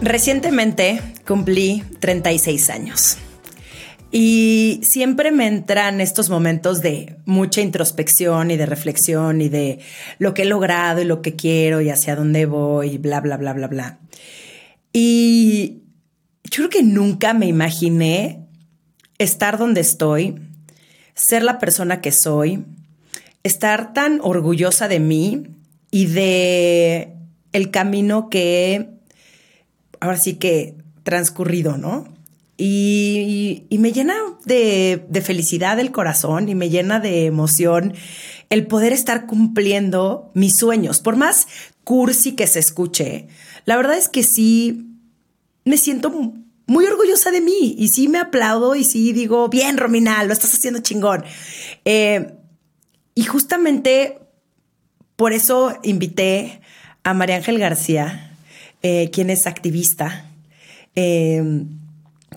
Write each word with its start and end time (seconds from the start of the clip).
Recientemente 0.00 1.00
cumplí 1.26 1.82
36 1.98 2.70
años. 2.70 3.18
Y 4.12 4.80
siempre 4.84 5.32
me 5.32 5.48
entran 5.48 6.00
estos 6.00 6.30
momentos 6.30 6.80
de 6.82 7.16
mucha 7.26 7.60
introspección 7.60 8.52
y 8.52 8.56
de 8.56 8.64
reflexión 8.64 9.40
y 9.40 9.48
de 9.48 9.80
lo 10.18 10.34
que 10.34 10.42
he 10.42 10.46
logrado 10.46 11.02
y 11.02 11.04
lo 11.04 11.20
que 11.20 11.34
quiero 11.34 11.80
y 11.80 11.90
hacia 11.90 12.14
dónde 12.14 12.46
voy, 12.46 12.92
y 12.92 12.98
bla, 12.98 13.20
bla, 13.20 13.36
bla, 13.36 13.52
bla, 13.52 13.66
bla. 13.66 13.98
Y 14.92 15.82
yo 16.44 16.56
creo 16.56 16.70
que 16.70 16.82
nunca 16.84 17.34
me 17.34 17.46
imaginé 17.46 18.46
estar 19.18 19.58
donde 19.58 19.80
estoy, 19.80 20.36
ser 21.14 21.42
la 21.42 21.58
persona 21.58 22.00
que 22.00 22.12
soy, 22.12 22.64
estar 23.42 23.92
tan 23.94 24.20
orgullosa 24.22 24.86
de 24.86 25.00
mí 25.00 25.48
y 25.90 26.06
de 26.06 27.14
el 27.52 27.70
camino 27.70 28.30
que 28.30 28.97
ahora 30.00 30.18
sí 30.18 30.34
que 30.34 30.76
transcurrido, 31.02 31.76
¿no? 31.76 32.06
Y, 32.60 33.66
me 33.70 33.92
llena 33.92 34.16
de, 34.44 35.22
felicidad 35.24 35.78
el 35.78 35.92
corazón 35.92 36.48
y 36.48 36.56
me 36.56 36.70
llena 36.70 36.98
de 36.98 37.26
emoción 37.26 37.94
el 38.50 38.66
poder 38.66 38.92
estar 38.92 39.26
cumpliendo 39.26 40.32
mis 40.34 40.56
sueños. 40.56 41.00
Por 41.00 41.16
más 41.16 41.46
cursi 41.84 42.32
que 42.32 42.48
se 42.48 42.58
escuche, 42.58 43.28
la 43.64 43.76
verdad 43.76 43.96
es 43.96 44.08
que 44.08 44.24
sí 44.24 44.86
me 45.64 45.76
siento 45.76 46.10
muy 46.66 46.84
orgullosa 46.86 47.30
de 47.30 47.40
mí 47.40 47.76
y 47.78 47.88
sí 47.88 48.08
me 48.08 48.18
aplaudo 48.18 48.74
y 48.74 48.82
sí 48.82 49.12
digo, 49.12 49.48
bien, 49.48 49.78
Romina, 49.78 50.24
lo 50.24 50.32
estás 50.32 50.52
haciendo 50.52 50.80
chingón. 50.80 51.24
Eh, 51.84 52.34
y 53.14 53.24
justamente 53.24 54.18
por 55.14 55.32
eso 55.32 55.78
invité 55.82 56.60
a 57.04 57.14
María 57.14 57.36
Ángel 57.36 57.58
García, 57.58 58.27
eh, 58.82 59.10
quien 59.10 59.30
es 59.30 59.46
activista. 59.46 60.26
Eh, 60.94 61.64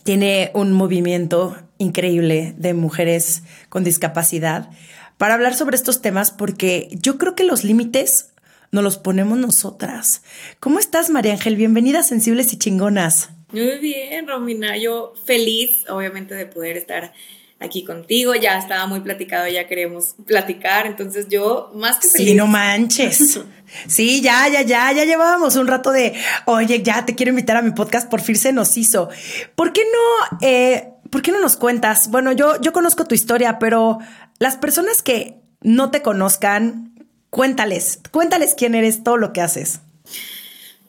tiene 0.03 0.51
un 0.53 0.71
movimiento 0.71 1.57
increíble 1.77 2.53
de 2.57 2.73
mujeres 2.73 3.43
con 3.69 3.83
discapacidad 3.83 4.69
para 5.17 5.35
hablar 5.35 5.53
sobre 5.53 5.75
estos 5.75 6.01
temas 6.01 6.31
porque 6.31 6.89
yo 6.91 7.17
creo 7.17 7.35
que 7.35 7.43
los 7.43 7.63
límites 7.63 8.33
nos 8.71 8.83
los 8.83 8.97
ponemos 8.97 9.37
nosotras. 9.37 10.23
¿Cómo 10.59 10.79
estás, 10.79 11.09
María 11.09 11.33
Ángel? 11.33 11.55
Bienvenida 11.55 12.03
Sensibles 12.03 12.53
y 12.53 12.57
Chingonas. 12.57 13.29
Muy 13.51 13.79
bien, 13.79 14.27
Romina. 14.27 14.77
Yo 14.77 15.13
feliz, 15.25 15.83
obviamente, 15.89 16.35
de 16.35 16.45
poder 16.45 16.77
estar 16.77 17.13
aquí 17.61 17.83
contigo. 17.85 18.35
Ya 18.35 18.57
estaba 18.57 18.85
muy 18.87 18.99
platicado, 19.01 19.47
ya 19.47 19.67
queremos 19.67 20.15
platicar. 20.25 20.87
Entonces 20.87 21.27
yo 21.29 21.71
más 21.75 21.99
que 21.99 22.07
feliz. 22.07 22.27
Sí, 22.27 22.33
no 22.35 22.47
manches. 22.47 23.39
Sí, 23.87 24.21
ya, 24.21 24.49
ya, 24.49 24.63
ya, 24.63 24.91
ya 24.91 25.05
llevábamos 25.05 25.55
un 25.55 25.65
rato 25.65 25.93
de, 25.93 26.13
oye, 26.45 26.83
ya 26.83 27.05
te 27.05 27.15
quiero 27.15 27.29
invitar 27.29 27.55
a 27.55 27.61
mi 27.61 27.71
podcast, 27.71 28.09
por 28.09 28.19
fin 28.19 28.35
se 28.35 28.51
nos 28.51 28.75
hizo. 28.75 29.07
¿Por 29.55 29.71
qué 29.71 29.83
no, 29.85 30.37
eh, 30.41 30.89
por 31.09 31.21
qué 31.21 31.31
no 31.31 31.39
nos 31.39 31.55
cuentas? 31.55 32.09
Bueno, 32.09 32.33
yo, 32.33 32.59
yo 32.59 32.73
conozco 32.73 33.05
tu 33.05 33.15
historia, 33.15 33.59
pero 33.59 33.99
las 34.39 34.57
personas 34.57 35.01
que 35.01 35.37
no 35.61 35.89
te 35.89 36.01
conozcan, 36.01 37.07
cuéntales, 37.29 37.99
cuéntales 38.11 38.55
quién 38.57 38.75
eres, 38.75 39.03
todo 39.03 39.15
lo 39.15 39.31
que 39.31 39.39
haces. 39.39 39.79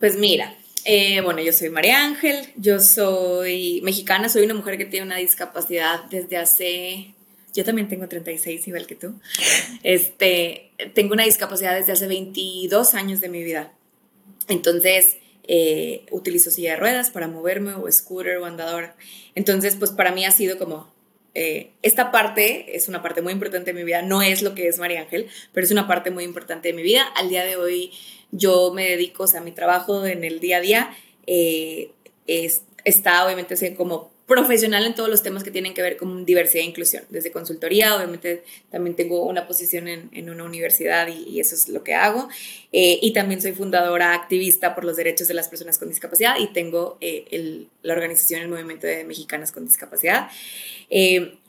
Pues 0.00 0.16
mira, 0.16 0.53
eh, 0.84 1.20
bueno, 1.20 1.41
yo 1.41 1.53
soy 1.53 1.70
María 1.70 2.04
Ángel, 2.04 2.47
yo 2.56 2.81
soy 2.81 3.81
mexicana, 3.82 4.28
soy 4.28 4.44
una 4.44 4.54
mujer 4.54 4.78
que 4.78 4.84
tiene 4.84 5.06
una 5.06 5.16
discapacidad 5.16 6.04
desde 6.10 6.37
hace, 6.37 7.15
yo 7.54 7.65
también 7.65 7.88
tengo 7.88 8.09
36 8.09 8.66
igual 8.69 8.87
que 8.87 8.94
tú, 8.94 9.15
este, 9.82 10.70
tengo 10.94 11.12
una 11.12 11.25
discapacidad 11.25 11.75
desde 11.75 11.93
hace 11.93 12.06
22 12.06 12.94
años 12.94 13.20
de 13.20 13.28
mi 13.28 13.43
vida. 13.43 13.72
Entonces, 14.48 15.16
eh, 15.44 16.06
utilizo 16.10 16.50
silla 16.50 16.72
de 16.72 16.76
ruedas 16.76 17.10
para 17.10 17.28
moverme 17.28 17.75
o 17.75 17.91
scooter 17.91 18.38
o 18.38 18.44
andador. 18.44 18.94
Entonces, 19.34 19.76
pues 19.76 19.91
para 19.91 20.12
mí 20.12 20.25
ha 20.25 20.31
sido 20.31 20.59
como, 20.59 20.93
eh, 21.34 21.70
esta 21.82 22.10
parte 22.10 22.76
es 22.76 22.88
una 22.88 23.03
parte 23.03 23.22
muy 23.22 23.32
importante 23.32 23.72
de 23.72 23.78
mi 23.78 23.84
vida, 23.84 24.03
no 24.03 24.22
es 24.22 24.43
lo 24.43 24.54
que 24.54 24.69
es 24.69 24.78
María 24.78 25.00
Ángel, 25.00 25.28
pero 25.53 25.64
es 25.64 25.72
una 25.72 25.88
parte 25.88 26.10
muy 26.10 26.25
importante 26.25 26.69
de 26.69 26.75
mi 26.75 26.82
vida. 26.82 27.03
Al 27.16 27.28
día 27.28 27.44
de 27.44 27.56
hoy 27.56 27.93
yo 28.32 28.72
me 28.72 28.88
dedico, 28.88 29.25
o 29.25 29.26
sea, 29.26 29.41
mi 29.41 29.53
trabajo 29.53 30.04
en 30.06 30.25
el 30.25 30.41
día 30.41 30.56
a 30.56 30.60
día 30.60 30.97
eh, 31.26 31.91
está 32.84 33.25
obviamente 33.25 33.75
como 33.76 34.10
profesional 34.26 34.87
en 34.87 34.94
todos 34.94 35.10
los 35.10 35.22
temas 35.22 35.44
que 35.44 35.50
tienen 35.50 35.75
que 35.75 35.82
ver 35.82 35.98
con 35.98 36.25
diversidad 36.25 36.62
e 36.62 36.66
inclusión, 36.66 37.04
desde 37.10 37.31
consultoría, 37.31 37.94
obviamente 37.94 38.44
también 38.70 38.97
tengo 38.97 39.26
una 39.26 39.47
posición 39.47 39.88
en, 39.88 40.31
una 40.31 40.44
universidad 40.44 41.09
y, 41.09 41.38
eso 41.38 41.54
es 41.54 41.69
lo 41.69 41.84
que 41.84 41.93
hago, 41.93 42.28
eh, 42.72 42.98
y 43.03 43.12
también 43.12 43.43
soy 43.43 43.53
fundadora 43.53 44.15
activista 44.15 44.75
por 44.75 44.84
los 44.84 44.97
derechos 44.97 45.28
de 45.28 45.34
las 45.34 45.49
personas 45.49 45.78
con 45.78 45.91
discapacidad 45.91 46.37
y 46.38 46.47
tengo 46.47 46.97
eh, 47.03 47.66
la 47.82 47.93
organización 47.93 48.41
El 48.41 48.49
Movimiento 48.49 48.87
de 48.87 49.04
Mexicanas 49.04 49.53
con 49.53 49.66
Discapacidad. 49.66 50.28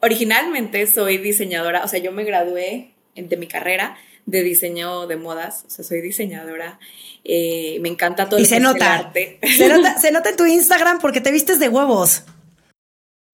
originalmente 0.01 0.85
soy 0.87 1.19
diseñadora, 1.19 1.85
o 1.85 1.87
sea, 1.87 1.99
yo 1.99 2.11
me 2.11 2.25
gradué 2.25 2.89
de 3.15 3.37
mi 3.37 3.47
carrera 3.47 3.97
de 4.25 4.43
diseño 4.43 5.07
de 5.07 5.17
modas, 5.17 5.65
o 5.67 5.69
sea, 5.69 5.83
soy 5.83 6.01
diseñadora, 6.01 6.79
eh, 7.23 7.77
me 7.81 7.89
encanta 7.89 8.29
todo 8.29 8.39
y 8.39 8.45
se 8.45 8.59
nota, 8.59 8.93
arte. 8.93 9.39
Se 9.57 9.67
nota, 9.67 9.97
se 9.99 10.11
nota 10.11 10.29
en 10.29 10.37
tu 10.37 10.45
Instagram 10.45 10.99
porque 10.99 11.21
te 11.21 11.31
vistes 11.31 11.59
de 11.59 11.69
huevos. 11.69 12.23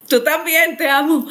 Tú 0.07 0.23
también, 0.23 0.75
te 0.75 0.89
amo. 0.89 1.27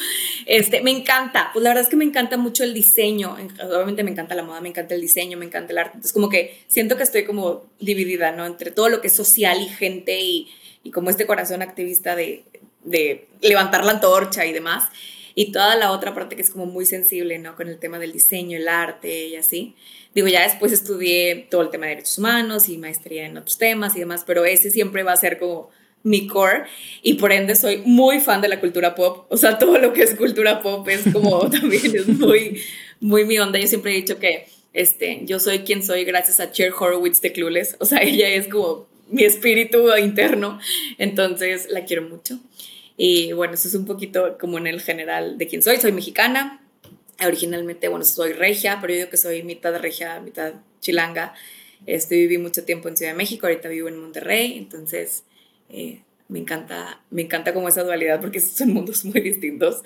Este, 0.47 0.81
me 0.83 0.93
encanta, 0.93 1.51
pues 1.53 1.65
la 1.65 1.71
verdad 1.71 1.83
es 1.83 1.91
que 1.91 1.97
me 1.97 2.05
encanta 2.05 2.37
mucho 2.37 2.63
el 2.63 2.73
diseño, 2.73 3.37
obviamente 3.61 4.05
me 4.05 4.13
encanta 4.13 4.37
la 4.37 4.45
moda, 4.45 4.61
me 4.61 4.69
encanta 4.69 4.95
el 4.95 5.01
diseño, 5.01 5.37
me 5.37 5.45
encanta 5.45 5.73
el 5.73 5.79
arte, 5.79 5.93
entonces 5.97 6.13
como 6.13 6.29
que 6.29 6.63
siento 6.69 6.97
que 6.97 7.03
estoy 7.03 7.25
como 7.25 7.65
dividida, 7.81 8.31
¿no? 8.31 8.47
Entre 8.47 8.71
todo 8.71 8.89
lo 8.89 9.01
que 9.01 9.09
es 9.09 9.17
social 9.17 9.61
y 9.61 9.69
gente 9.69 10.21
y, 10.21 10.49
y 10.85 10.93
como 10.93 11.11
este 11.11 11.27
corazón 11.27 11.61
activista 11.61 12.15
de, 12.15 12.45
de 12.85 13.27
levantar 13.41 13.85
la 13.85 13.93
antorcha 13.93 14.47
y 14.47 14.53
demás 14.53 14.85
y 15.39 15.53
toda 15.53 15.77
la 15.77 15.93
otra 15.93 16.15
parte 16.15 16.35
que 16.35 16.43
es 16.43 16.51
como 16.51 16.67
muy 16.67 16.85
sensible, 16.85 17.39
¿no? 17.39 17.55
Con 17.55 17.69
el 17.69 17.79
tema 17.79 18.01
del 18.01 18.11
diseño, 18.11 18.59
el 18.59 18.67
arte 18.67 19.29
y 19.29 19.37
así. 19.37 19.77
Digo, 20.13 20.27
ya 20.27 20.43
después 20.43 20.73
estudié 20.73 21.47
todo 21.49 21.63
el 21.63 21.71
tema 21.71 21.87
de 21.87 21.91
derechos 21.91 22.19
humanos 22.19 22.69
y 22.69 22.77
maestría 22.77 23.25
en 23.25 23.37
otros 23.39 23.57
temas 23.57 23.95
y 23.95 24.01
demás, 24.01 24.25
pero 24.27 24.45
ese 24.45 24.69
siempre 24.69 25.05
va 25.05 25.13
a 25.13 25.17
ser 25.17 25.39
como 25.39 25.71
mi 26.03 26.27
core 26.27 26.65
y 27.05 27.15
por 27.15 27.31
ende 27.31 27.55
soy 27.55 27.83
muy 27.85 28.19
fan 28.19 28.41
de 28.41 28.49
la 28.49 28.59
cultura 28.59 28.97
pop, 28.97 29.27
o 29.31 29.37
sea, 29.37 29.61
todo 29.61 29.79
lo 29.79 29.93
que 29.93 30.03
es 30.03 30.17
cultura 30.17 30.61
pop 30.61 30.89
es 30.89 31.05
como 31.13 31.49
también 31.51 31.95
es 31.95 32.09
muy, 32.09 32.61
muy 32.99 33.25
mi 33.25 33.39
onda. 33.39 33.61
Yo 33.61 33.69
siempre 33.69 33.93
he 33.93 33.95
dicho 33.95 34.19
que 34.19 34.49
este, 34.73 35.21
yo 35.23 35.39
soy 35.39 35.61
quien 35.61 35.85
soy 35.85 36.03
gracias 36.05 36.41
a 36.41 36.51
Cher 36.51 36.73
Horowitz 36.77 37.21
de 37.21 37.31
Clueless, 37.31 37.77
o 37.79 37.85
sea, 37.85 38.01
ella 38.03 38.29
es 38.29 38.49
como 38.49 38.89
mi 39.09 39.23
espíritu 39.23 39.97
interno, 39.97 40.59
entonces 40.99 41.69
la 41.71 41.85
quiero 41.85 42.03
mucho. 42.03 42.41
Y 43.01 43.33
bueno, 43.33 43.55
eso 43.55 43.69
es 43.69 43.75
un 43.75 43.87
poquito 43.87 44.37
como 44.39 44.59
en 44.59 44.67
el 44.67 44.83
general 44.83 45.39
de 45.39 45.47
quién 45.47 45.63
soy. 45.63 45.77
Soy 45.79 45.93
mexicana. 45.93 46.61
Originalmente, 47.25 47.89
bueno, 47.89 48.05
soy 48.05 48.33
regia, 48.33 48.79
pero 48.81 48.93
yo 48.93 48.99
digo 48.99 49.11
que 49.11 49.17
soy 49.17 49.43
mitad 49.45 49.75
regia, 49.79 50.21
mitad 50.21 50.55
chilanga. 50.81 51.33
Este, 51.87 52.17
viví 52.17 52.39
mucho 52.39 52.65
tiempo 52.65 52.89
en 52.89 52.97
Ciudad 52.97 53.13
de 53.13 53.17
México, 53.17 53.47
ahorita 53.47 53.69
vivo 53.69 53.89
en 53.89 54.01
Monterrey, 54.01 54.59
entonces 54.59 55.23
eh, 55.69 56.03
me 56.27 56.41
encanta, 56.41 57.01
me 57.11 57.23
encanta 57.23 57.55
como 57.55 57.69
esa 57.69 57.85
dualidad 57.85 58.21
porque 58.21 58.41
son 58.41 58.73
mundos 58.75 59.05
muy 59.05 59.21
distintos. 59.21 59.83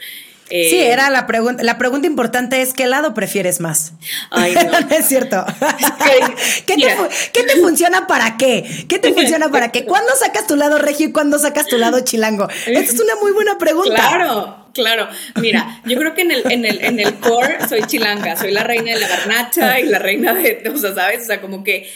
Eh, 0.55 0.69
sí, 0.69 0.79
era 0.79 1.09
la 1.09 1.27
pregunta. 1.27 1.63
La 1.63 1.79
pregunta 1.79 2.07
importante 2.07 2.61
es: 2.61 2.75
¿qué 2.75 2.87
lado 2.87 3.15
prefieres 3.15 3.59
más? 3.59 3.95
Ay, 4.31 4.55
no. 4.71 4.95
es 4.95 5.07
cierto. 5.07 5.43
¿Qué, 6.67 6.77
te, 6.77 7.57
funciona 7.63 8.07
para 8.07 8.37
qué? 8.37 8.85
¿Qué 8.87 8.99
te 8.99 9.15
funciona 9.15 9.49
para 9.49 9.73
qué? 9.73 9.87
¿Cuándo 9.87 10.13
sacas 10.15 10.47
tu 10.47 10.57
lado 10.57 10.77
regio 10.77 11.09
y 11.09 11.13
cuándo 11.13 11.39
sacas 11.39 11.67
tu 11.69 11.79
lado 11.79 12.01
chilango? 12.01 12.51
Esta 12.67 12.81
es 12.81 13.01
una 13.01 13.17
muy 13.17 13.33
buena 13.33 13.57
pregunta. 13.57 13.95
Claro, 13.95 14.67
claro. 14.75 15.09
Mira, 15.37 15.81
yo 15.87 15.97
creo 15.97 16.15
que 16.15 16.21
en 16.21 16.33
el, 16.33 16.53
en 16.53 16.67
el, 16.67 16.85
en 16.85 17.01
el 17.01 17.15
core 17.15 17.67
soy 17.67 17.85
chilanga, 17.85 18.37
soy 18.37 18.51
la 18.51 18.63
reina 18.63 18.93
de 18.93 19.01
la 19.01 19.09
garnacha 19.09 19.81
y 19.81 19.85
la 19.85 20.01
reina 20.01 20.35
de, 20.35 20.71
o 20.71 20.77
sea, 20.77 20.95
¿sabes? 20.95 21.23
O 21.23 21.25
sea, 21.25 21.41
como 21.41 21.65
que 21.65 21.91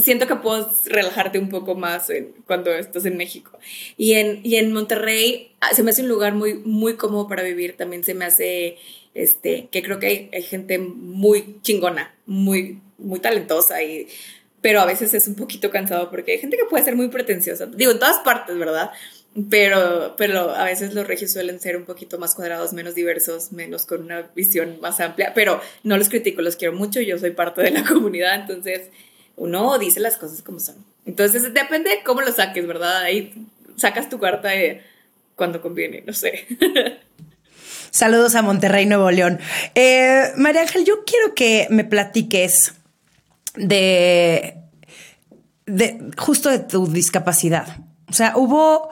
siento 0.00 0.26
que 0.26 0.36
puedo 0.36 0.72
relajarte 0.86 1.38
un 1.38 1.48
poco 1.48 1.74
más 1.74 2.10
cuando 2.46 2.72
estás 2.72 3.04
en 3.06 3.16
México. 3.16 3.58
Y 3.96 4.14
en, 4.14 4.40
y 4.44 4.56
en 4.56 4.72
Monterrey 4.72 5.52
ah, 5.60 5.74
se 5.74 5.82
me 5.82 5.90
hace 5.90 6.02
un 6.02 6.08
lugar 6.08 6.34
muy, 6.34 6.54
muy 6.54 6.94
cómodo 6.94 7.28
para 7.28 7.42
vivir. 7.42 7.76
También 7.76 8.04
se 8.04 8.14
me 8.14 8.24
hace, 8.24 8.78
este, 9.14 9.68
que 9.70 9.82
creo 9.82 9.98
que 9.98 10.30
hay, 10.32 10.42
gente 10.42 10.78
muy 10.78 11.56
chingona, 11.62 12.14
muy, 12.26 12.80
muy 12.98 13.20
talentosa 13.20 13.82
y 13.82 14.08
pero 14.62 14.80
a 14.80 14.84
veces 14.84 15.14
es 15.14 15.26
un 15.26 15.36
poquito 15.36 15.70
cansado 15.70 16.10
porque 16.10 16.32
hay 16.32 16.38
gente 16.38 16.58
que 16.58 16.66
puede 16.66 16.84
ser 16.84 16.94
muy 16.94 17.08
pretenciosa. 17.08 17.64
Digo, 17.66 17.92
en 17.92 17.98
todas 17.98 18.18
partes, 18.18 18.58
¿verdad? 18.58 18.90
Pero, 19.48 20.16
pero 20.18 20.50
a 20.50 20.64
veces 20.64 20.92
los 20.92 21.06
regios 21.06 21.32
suelen 21.32 21.60
ser 21.60 21.76
un 21.76 21.84
poquito 21.84 22.18
más 22.18 22.34
cuadrados, 22.34 22.72
menos 22.72 22.94
diversos, 22.94 23.52
menos 23.52 23.86
con 23.86 24.02
una 24.02 24.22
visión 24.34 24.78
más 24.80 25.00
amplia, 25.00 25.32
pero 25.34 25.60
no 25.84 25.96
los 25.96 26.08
critico, 26.08 26.42
los 26.42 26.56
quiero 26.56 26.74
mucho, 26.74 27.00
yo 27.00 27.16
soy 27.16 27.30
parte 27.30 27.62
de 27.62 27.70
la 27.70 27.84
comunidad, 27.88 28.34
entonces 28.40 28.90
uno 29.40 29.78
dice 29.78 30.00
las 30.00 30.18
cosas 30.18 30.42
como 30.42 30.60
son. 30.60 30.76
Entonces 31.06 31.42
depende 31.54 31.88
de 31.88 32.02
cómo 32.04 32.20
lo 32.20 32.30
saques, 32.30 32.66
¿verdad? 32.66 32.98
Ahí 32.98 33.46
sacas 33.76 34.10
tu 34.10 34.18
carta 34.18 34.48
de 34.48 34.82
cuando 35.34 35.62
conviene, 35.62 36.04
no 36.06 36.12
sé. 36.12 36.46
Saludos 37.90 38.34
a 38.34 38.42
Monterrey, 38.42 38.84
Nuevo 38.84 39.10
León. 39.10 39.40
Eh, 39.74 40.30
María 40.36 40.60
Ángel, 40.60 40.84
yo 40.84 41.04
quiero 41.06 41.34
que 41.34 41.66
me 41.70 41.84
platiques 41.84 42.74
de, 43.54 44.58
de 45.64 46.10
justo 46.18 46.50
de 46.50 46.58
tu 46.58 46.86
discapacidad. 46.86 47.78
O 48.10 48.12
sea, 48.12 48.34
hubo 48.36 48.90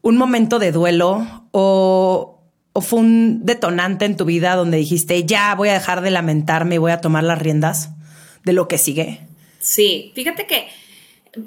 un 0.00 0.16
momento 0.16 0.58
de 0.58 0.72
duelo 0.72 1.46
o, 1.50 2.40
fue 2.80 2.98
un 2.98 3.44
detonante 3.44 4.06
en 4.06 4.16
tu 4.16 4.24
vida 4.24 4.56
donde 4.56 4.78
dijiste, 4.78 5.26
ya 5.26 5.54
voy 5.54 5.68
a 5.68 5.74
dejar 5.74 6.00
de 6.00 6.10
lamentarme 6.10 6.76
y 6.76 6.78
voy 6.78 6.92
a 6.92 7.02
tomar 7.02 7.24
las 7.24 7.38
riendas 7.38 7.90
de 8.44 8.54
lo 8.54 8.68
que 8.68 8.78
sigue? 8.78 9.20
Sí, 9.62 10.12
fíjate 10.14 10.46
que 10.46 10.68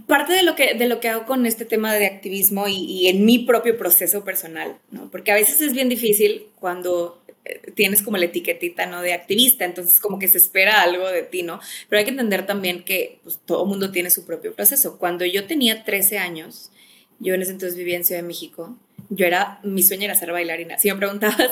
parte 0.07 0.33
de 0.33 0.43
lo 0.43 0.55
que, 0.55 0.73
de 0.73 0.87
lo 0.87 0.99
que 0.99 1.09
hago 1.09 1.25
con 1.25 1.45
este 1.45 1.65
tema 1.65 1.93
de 1.93 2.07
activismo 2.07 2.67
y, 2.67 3.07
en 3.07 3.25
mi 3.25 3.39
propio 3.39 3.77
proceso 3.77 4.23
personal, 4.23 4.77
¿no? 4.89 5.11
Porque 5.11 5.31
a 5.31 5.35
veces 5.35 5.61
es 5.61 5.73
bien 5.73 5.89
difícil 5.89 6.47
cuando 6.55 7.21
eh, 7.45 7.61
tienes 7.75 8.01
como 8.01 8.17
la 8.17 8.25
etiquetita, 8.25 8.87
¿no? 8.87 9.01
De 9.01 9.13
activista, 9.13 9.65
entonces 9.65 9.99
como 9.99 10.17
que 10.17 10.27
se 10.27 10.39
espera 10.39 10.81
algo 10.81 11.07
de 11.09 11.21
ti, 11.21 11.43
¿no? 11.43 11.59
Pero 11.87 11.99
hay 11.99 12.05
que 12.05 12.11
entender 12.11 12.45
también 12.45 12.83
que 12.83 13.19
pues, 13.23 13.39
todo 13.45 13.65
mundo 13.65 13.91
tiene 13.91 14.09
su 14.09 14.25
propio 14.25 14.55
proceso. 14.55 14.97
Cuando 14.97 15.23
yo 15.25 15.45
tenía 15.45 15.83
13 15.83 16.17
años, 16.17 16.71
yo 17.19 17.33
en 17.35 17.41
ese 17.41 17.51
entonces 17.51 17.77
vivía 17.77 17.97
en 17.97 18.05
Ciudad 18.05 18.21
de 18.21 18.27
México. 18.27 18.77
Yo 19.09 19.27
era, 19.27 19.59
mi 19.63 19.83
sueño 19.83 20.05
era 20.05 20.15
ser 20.15 20.31
bailarina. 20.31 20.79
Si 20.79 20.89
me 20.89 20.95
preguntabas, 20.95 21.51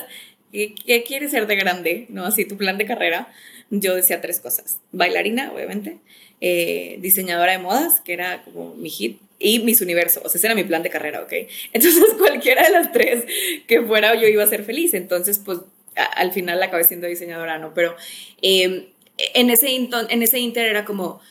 ¿qué, 0.51 1.03
quieres 1.05 1.31
ser 1.31 1.45
de 1.45 1.55
grande? 1.55 2.07
¿No? 2.09 2.25
Así 2.25 2.45
tu 2.45 2.57
plan 2.57 2.77
de 2.77 2.85
carrera. 2.85 3.31
Yo 3.69 3.95
decía 3.95 4.21
tres 4.21 4.39
cosas. 4.39 4.79
Bailarina, 4.91 5.51
obviamente. 5.53 5.99
Eh, 6.45 6.97
diseñadora 6.99 7.53
de 7.53 7.57
modas, 7.59 8.01
que 8.01 8.11
era 8.11 8.43
como 8.43 8.75
mi 8.75 8.89
hit. 8.89 9.21
Y 9.39 9.59
mis 9.59 9.79
universos. 9.81 10.23
O 10.25 10.29
sea, 10.29 10.39
ese 10.39 10.47
era 10.47 10.55
mi 10.55 10.65
plan 10.65 10.83
de 10.83 10.89
carrera, 10.89 11.21
¿ok? 11.21 11.31
Entonces, 11.73 12.03
cualquiera 12.17 12.63
de 12.63 12.71
las 12.71 12.91
tres 12.91 13.23
que 13.65 13.81
fuera, 13.81 14.13
yo 14.15 14.27
iba 14.27 14.43
a 14.43 14.47
ser 14.47 14.63
feliz. 14.63 14.93
Entonces, 14.93 15.39
pues, 15.43 15.59
al 15.95 16.31
final 16.33 16.61
acabé 16.61 16.83
siendo 16.83 17.07
diseñadora, 17.07 17.59
¿no? 17.59 17.73
Pero 17.73 17.95
eh, 18.41 18.89
en, 19.33 19.49
ese, 19.49 19.73
en 19.73 20.21
ese 20.21 20.39
inter 20.39 20.65
era 20.65 20.83
como 20.83 21.21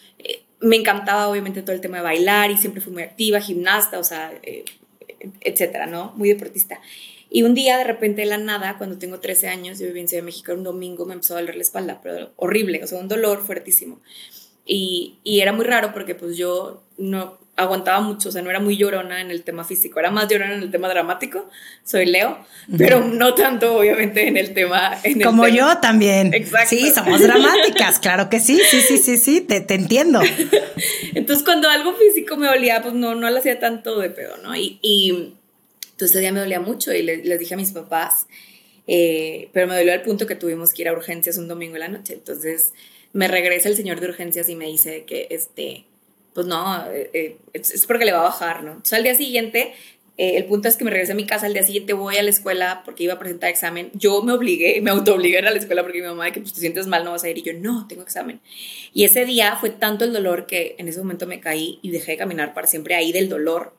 me 0.63 0.77
encantaba 0.77 1.29
obviamente 1.29 1.63
todo 1.63 1.75
el 1.75 1.81
tema 1.81 1.99
de 1.99 2.05
bailar 2.05 2.51
y 2.51 2.57
siempre 2.57 2.81
fui 2.81 2.93
muy 2.93 3.03
activa, 3.03 3.41
gimnasta, 3.41 3.99
o 3.99 4.05
sea, 4.05 4.33
eh, 4.43 4.65
etcétera, 5.41 5.87
¿no? 5.87 6.13
Muy 6.17 6.29
deportista. 6.29 6.81
Y 7.29 7.43
un 7.43 7.55
día, 7.55 7.79
de 7.79 7.85
repente, 7.85 8.23
de 8.23 8.27
la 8.27 8.39
nada, 8.39 8.77
cuando 8.79 8.99
tengo 8.99 9.19
13 9.19 9.49
años, 9.49 9.79
yo 9.79 9.87
viví 9.87 10.01
en 10.01 10.09
Ciudad 10.09 10.23
de 10.23 10.27
México, 10.27 10.53
un 10.53 10.63
domingo 10.63 11.05
me 11.07 11.15
empezó 11.15 11.35
a 11.35 11.41
doler 11.41 11.57
la 11.57 11.63
espalda, 11.63 12.01
pero 12.03 12.31
horrible, 12.37 12.83
o 12.85 12.87
sea, 12.87 12.99
un 12.99 13.09
dolor 13.09 13.45
fuertísimo. 13.45 14.01
Y, 14.65 15.19
y 15.25 15.41
era 15.41 15.53
muy 15.53 15.65
raro 15.65 15.93
porque 15.93 16.15
pues 16.15 16.37
yo 16.37 16.83
no, 16.97 17.39
aguantaba 17.57 18.01
mucho, 18.01 18.31
o 18.31 18.33
sea, 18.33 18.43
no 18.43 18.51
era 18.51 18.61
muy 18.61 18.77
llorona 18.77 19.21
en 19.21 19.31
el 19.31 19.43
tema 19.43 19.65
físico, 19.65 20.01
era 20.01 20.11
más 20.11 20.29
llorona 20.29 20.55
en 20.55 20.63
el 20.63 20.71
tema 20.71 20.89
dramático, 20.89 21.49
soy 21.85 22.07
Leo, 22.07 22.39
pero 22.79 23.05
no 23.05 23.35
tanto 23.35 23.77
obviamente 23.77 24.27
en 24.27 24.39
el 24.39 24.55
tema... 24.55 24.99
Como 25.23 25.47
yo 25.49 25.79
también. 25.79 26.33
Exacto. 26.33 26.71
Sí, 26.71 26.91
somos 26.91 27.21
dramáticas, 27.21 27.99
claro 27.99 28.31
que 28.31 28.41
sí, 28.41 28.59
sí, 28.71 28.81
sí, 28.81 28.97
sí, 28.97 29.19
sí, 29.19 29.41
te, 29.43 29.61
te 29.61 29.75
entiendo. 29.75 30.21
entonces 31.15 31.45
cuando 31.45 31.69
algo 31.69 31.95
físico 31.95 32.37
me 32.37 32.47
dolía, 32.47 32.81
pues 32.81 32.95
no, 32.95 33.15
no 33.15 33.31
lo 33.31 33.39
hacía 33.39 33.59
tanto 33.59 33.99
de 33.99 34.11
pedo, 34.11 34.39
¿no? 34.39 34.57
Y, 34.57 34.79
y 34.81 35.35
entonces 35.91 36.11
ese 36.11 36.21
día 36.21 36.33
me 36.33 36.41
dolía 36.41 36.61
mucho 36.61 36.93
y 36.93 37.03
les, 37.03 37.25
les 37.27 37.39
dije 37.39 37.55
a 37.55 37.59
mis 37.59 37.73
papás, 37.73 38.27
eh, 38.87 39.51
pero 39.53 39.67
me 39.67 39.77
dolió 39.77 39.93
al 39.93 40.03
punto 40.03 40.27
que 40.27 40.37
tuvimos 40.37 40.73
que 40.73 40.83
ir 40.83 40.89
a 40.89 40.93
urgencias 40.93 41.37
un 41.37 41.49
domingo 41.49 41.75
en 41.75 41.81
la 41.81 41.89
noche, 41.89 42.15
entonces 42.15 42.73
me 43.13 43.29
regresa 43.29 43.69
el 43.69 43.77
señor 43.77 44.01
de 44.01 44.09
urgencias 44.09 44.49
y 44.49 44.57
me 44.57 44.67
dice 44.67 45.05
que 45.05 45.27
este 45.31 45.85
pues 46.35 46.47
no, 46.47 46.87
eh, 46.91 47.11
eh, 47.13 47.37
es 47.53 47.87
porque 47.87 48.05
le 48.05 48.13
va 48.13 48.21
a 48.21 48.23
bajar, 48.23 48.63
¿no? 48.63 48.71
Entonces 48.71 48.95
al 48.95 49.03
día 49.03 49.15
siguiente, 49.15 49.75
eh, 50.19 50.37
el 50.37 50.45
punto 50.45 50.69
es 50.69 50.77
que 50.77 50.85
me 50.85 50.91
regresé 50.91 51.13
a 51.13 51.15
mi 51.15 51.27
casa, 51.27 51.47
al 51.47 51.53
día 51.53 51.63
siguiente 51.63 51.93
voy 51.95 52.17
a 52.17 52.23
la 52.23 52.31
escuela 52.31 52.83
porque 52.85 53.05
iba 53.05 53.15
a 53.15 53.19
presentar 53.19 53.51
examen. 53.51 53.91
Yo 53.95 54.23
me 54.23 54.33
obligué, 54.33 54.81
me 54.81 54.91
autoobligué 54.91 55.37
a 55.37 55.41
ir 55.41 55.47
a 55.47 55.51
la 55.51 55.59
escuela 55.59 55.83
porque 55.83 56.01
mi 56.01 56.07
mamá 56.07 56.27
de 56.27 56.33
que 56.33 56.41
pues, 56.41 56.53
te 56.53 56.61
sientes 56.61 56.87
mal, 56.87 57.05
no 57.05 57.13
vas 57.13 57.25
a 57.25 57.31
ir. 57.31 57.39
Y 57.39 57.43
yo, 57.43 57.53
no, 57.55 57.87
tengo 57.87 58.03
examen. 58.03 58.41
Y 58.93 59.05
ese 59.05 59.25
día 59.25 59.57
fue 59.57 59.71
tanto 59.71 60.05
el 60.05 60.13
dolor 60.13 60.47
que 60.47 60.77
en 60.79 60.89
ese 60.89 60.99
momento 60.99 61.27
me 61.27 61.41
caí 61.41 61.79
y 61.83 61.91
dejé 61.91 62.13
de 62.13 62.19
caminar 62.19 62.55
para 62.55 62.67
siempre 62.67 62.95
ahí 62.95 63.13
del 63.13 63.29
dolor. 63.29 63.75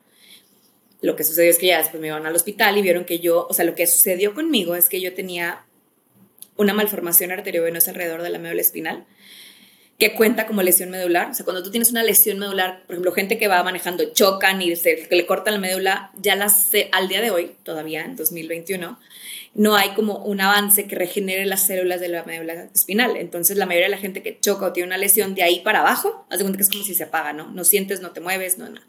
Lo 1.00 1.16
que 1.16 1.24
sucedió 1.24 1.50
es 1.50 1.58
que 1.58 1.66
ya 1.66 1.78
después 1.78 2.00
me 2.00 2.06
iban 2.08 2.26
al 2.26 2.34
hospital 2.34 2.78
y 2.78 2.82
vieron 2.82 3.04
que 3.04 3.18
yo, 3.18 3.46
o 3.48 3.52
sea, 3.52 3.64
lo 3.64 3.74
que 3.74 3.86
sucedió 3.86 4.34
conmigo 4.34 4.74
es 4.74 4.88
que 4.88 5.00
yo 5.00 5.12
tenía 5.12 5.64
una 6.56 6.72
malformación 6.72 7.32
arteriovenosa 7.32 7.90
alrededor 7.90 8.22
de 8.22 8.30
la 8.30 8.38
médula 8.38 8.60
espinal 8.60 9.04
que 9.98 10.14
cuenta 10.14 10.46
como 10.46 10.62
lesión 10.62 10.90
medular. 10.90 11.30
O 11.30 11.34
sea, 11.34 11.44
cuando 11.44 11.62
tú 11.62 11.70
tienes 11.70 11.90
una 11.90 12.02
lesión 12.02 12.38
medular, 12.38 12.82
por 12.86 12.94
ejemplo, 12.94 13.12
gente 13.12 13.38
que 13.38 13.46
va 13.46 13.62
manejando 13.62 14.12
chocan 14.12 14.60
y 14.60 14.74
que 14.74 15.06
le 15.10 15.26
cortan 15.26 15.54
la 15.54 15.60
médula, 15.60 16.10
ya 16.16 16.34
las, 16.34 16.70
al 16.92 17.08
día 17.08 17.20
de 17.20 17.30
hoy, 17.30 17.52
todavía 17.62 18.04
en 18.04 18.16
2021, 18.16 18.98
no 19.54 19.76
hay 19.76 19.90
como 19.90 20.18
un 20.18 20.40
avance 20.40 20.86
que 20.86 20.96
regenere 20.96 21.46
las 21.46 21.66
células 21.66 22.00
de 22.00 22.08
la 22.08 22.24
médula 22.24 22.68
espinal. 22.74 23.16
Entonces, 23.16 23.56
la 23.56 23.66
mayoría 23.66 23.86
de 23.86 23.92
la 23.92 23.98
gente 23.98 24.22
que 24.22 24.38
choca 24.40 24.66
o 24.66 24.72
tiene 24.72 24.88
una 24.88 24.98
lesión 24.98 25.36
de 25.36 25.44
ahí 25.44 25.60
para 25.60 25.80
abajo, 25.80 26.26
haz 26.28 26.38
de 26.38 26.44
cuenta 26.44 26.58
que 26.58 26.64
es 26.64 26.70
como 26.70 26.82
si 26.82 26.94
se 26.94 27.04
apaga, 27.04 27.32
¿no? 27.32 27.52
No 27.52 27.62
sientes, 27.62 28.00
no 28.00 28.10
te 28.10 28.20
mueves, 28.20 28.58
no, 28.58 28.68
nada. 28.68 28.86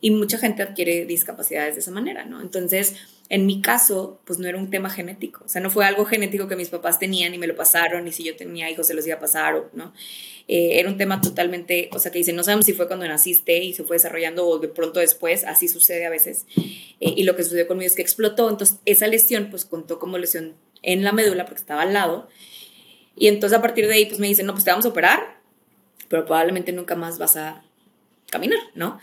Y 0.00 0.10
mucha 0.10 0.38
gente 0.38 0.62
adquiere 0.62 1.04
discapacidades 1.04 1.74
de 1.74 1.80
esa 1.80 1.90
manera, 1.92 2.24
¿no? 2.24 2.40
Entonces, 2.40 2.96
en 3.30 3.46
mi 3.46 3.62
caso, 3.62 4.20
pues 4.24 4.40
no 4.40 4.48
era 4.48 4.58
un 4.58 4.70
tema 4.70 4.90
genético, 4.90 5.44
o 5.44 5.48
sea, 5.48 5.62
no 5.62 5.70
fue 5.70 5.86
algo 5.86 6.04
genético 6.04 6.48
que 6.48 6.56
mis 6.56 6.68
papás 6.68 6.98
tenían 6.98 7.32
y 7.32 7.38
me 7.38 7.46
lo 7.46 7.54
pasaron, 7.54 8.06
y 8.08 8.12
si 8.12 8.24
yo 8.24 8.34
tenía 8.34 8.68
hijos 8.68 8.88
se 8.88 8.94
los 8.94 9.06
iba 9.06 9.16
a 9.16 9.20
pasar, 9.20 9.70
¿no? 9.72 9.94
Eh, 10.48 10.80
era 10.80 10.88
un 10.88 10.96
tema 10.96 11.20
totalmente, 11.20 11.88
o 11.92 12.00
sea, 12.00 12.10
que 12.10 12.18
dicen, 12.18 12.34
no 12.34 12.42
sabemos 12.42 12.66
si 12.66 12.72
fue 12.72 12.88
cuando 12.88 13.06
naciste 13.06 13.56
y 13.58 13.72
se 13.72 13.84
fue 13.84 13.96
desarrollando 13.96 14.48
o 14.48 14.58
de 14.58 14.66
pronto 14.66 14.98
después, 14.98 15.44
así 15.44 15.68
sucede 15.68 16.06
a 16.06 16.10
veces. 16.10 16.44
Eh, 16.56 17.14
y 17.16 17.22
lo 17.22 17.36
que 17.36 17.44
sucedió 17.44 17.68
conmigo 17.68 17.86
es 17.86 17.94
que 17.94 18.02
explotó, 18.02 18.50
entonces 18.50 18.78
esa 18.84 19.06
lesión 19.06 19.46
pues 19.48 19.64
contó 19.64 20.00
como 20.00 20.18
lesión 20.18 20.56
en 20.82 21.04
la 21.04 21.12
médula 21.12 21.44
porque 21.44 21.60
estaba 21.60 21.82
al 21.82 21.92
lado. 21.92 22.28
Y 23.14 23.28
entonces 23.28 23.56
a 23.56 23.62
partir 23.62 23.86
de 23.86 23.94
ahí 23.94 24.06
pues 24.06 24.18
me 24.18 24.26
dicen, 24.26 24.44
no, 24.44 24.54
pues 24.54 24.64
te 24.64 24.70
vamos 24.70 24.86
a 24.86 24.88
operar, 24.88 25.40
pero 26.08 26.24
probablemente 26.24 26.72
nunca 26.72 26.96
más 26.96 27.18
vas 27.18 27.36
a 27.36 27.62
caminar, 28.28 28.58
¿no? 28.74 28.98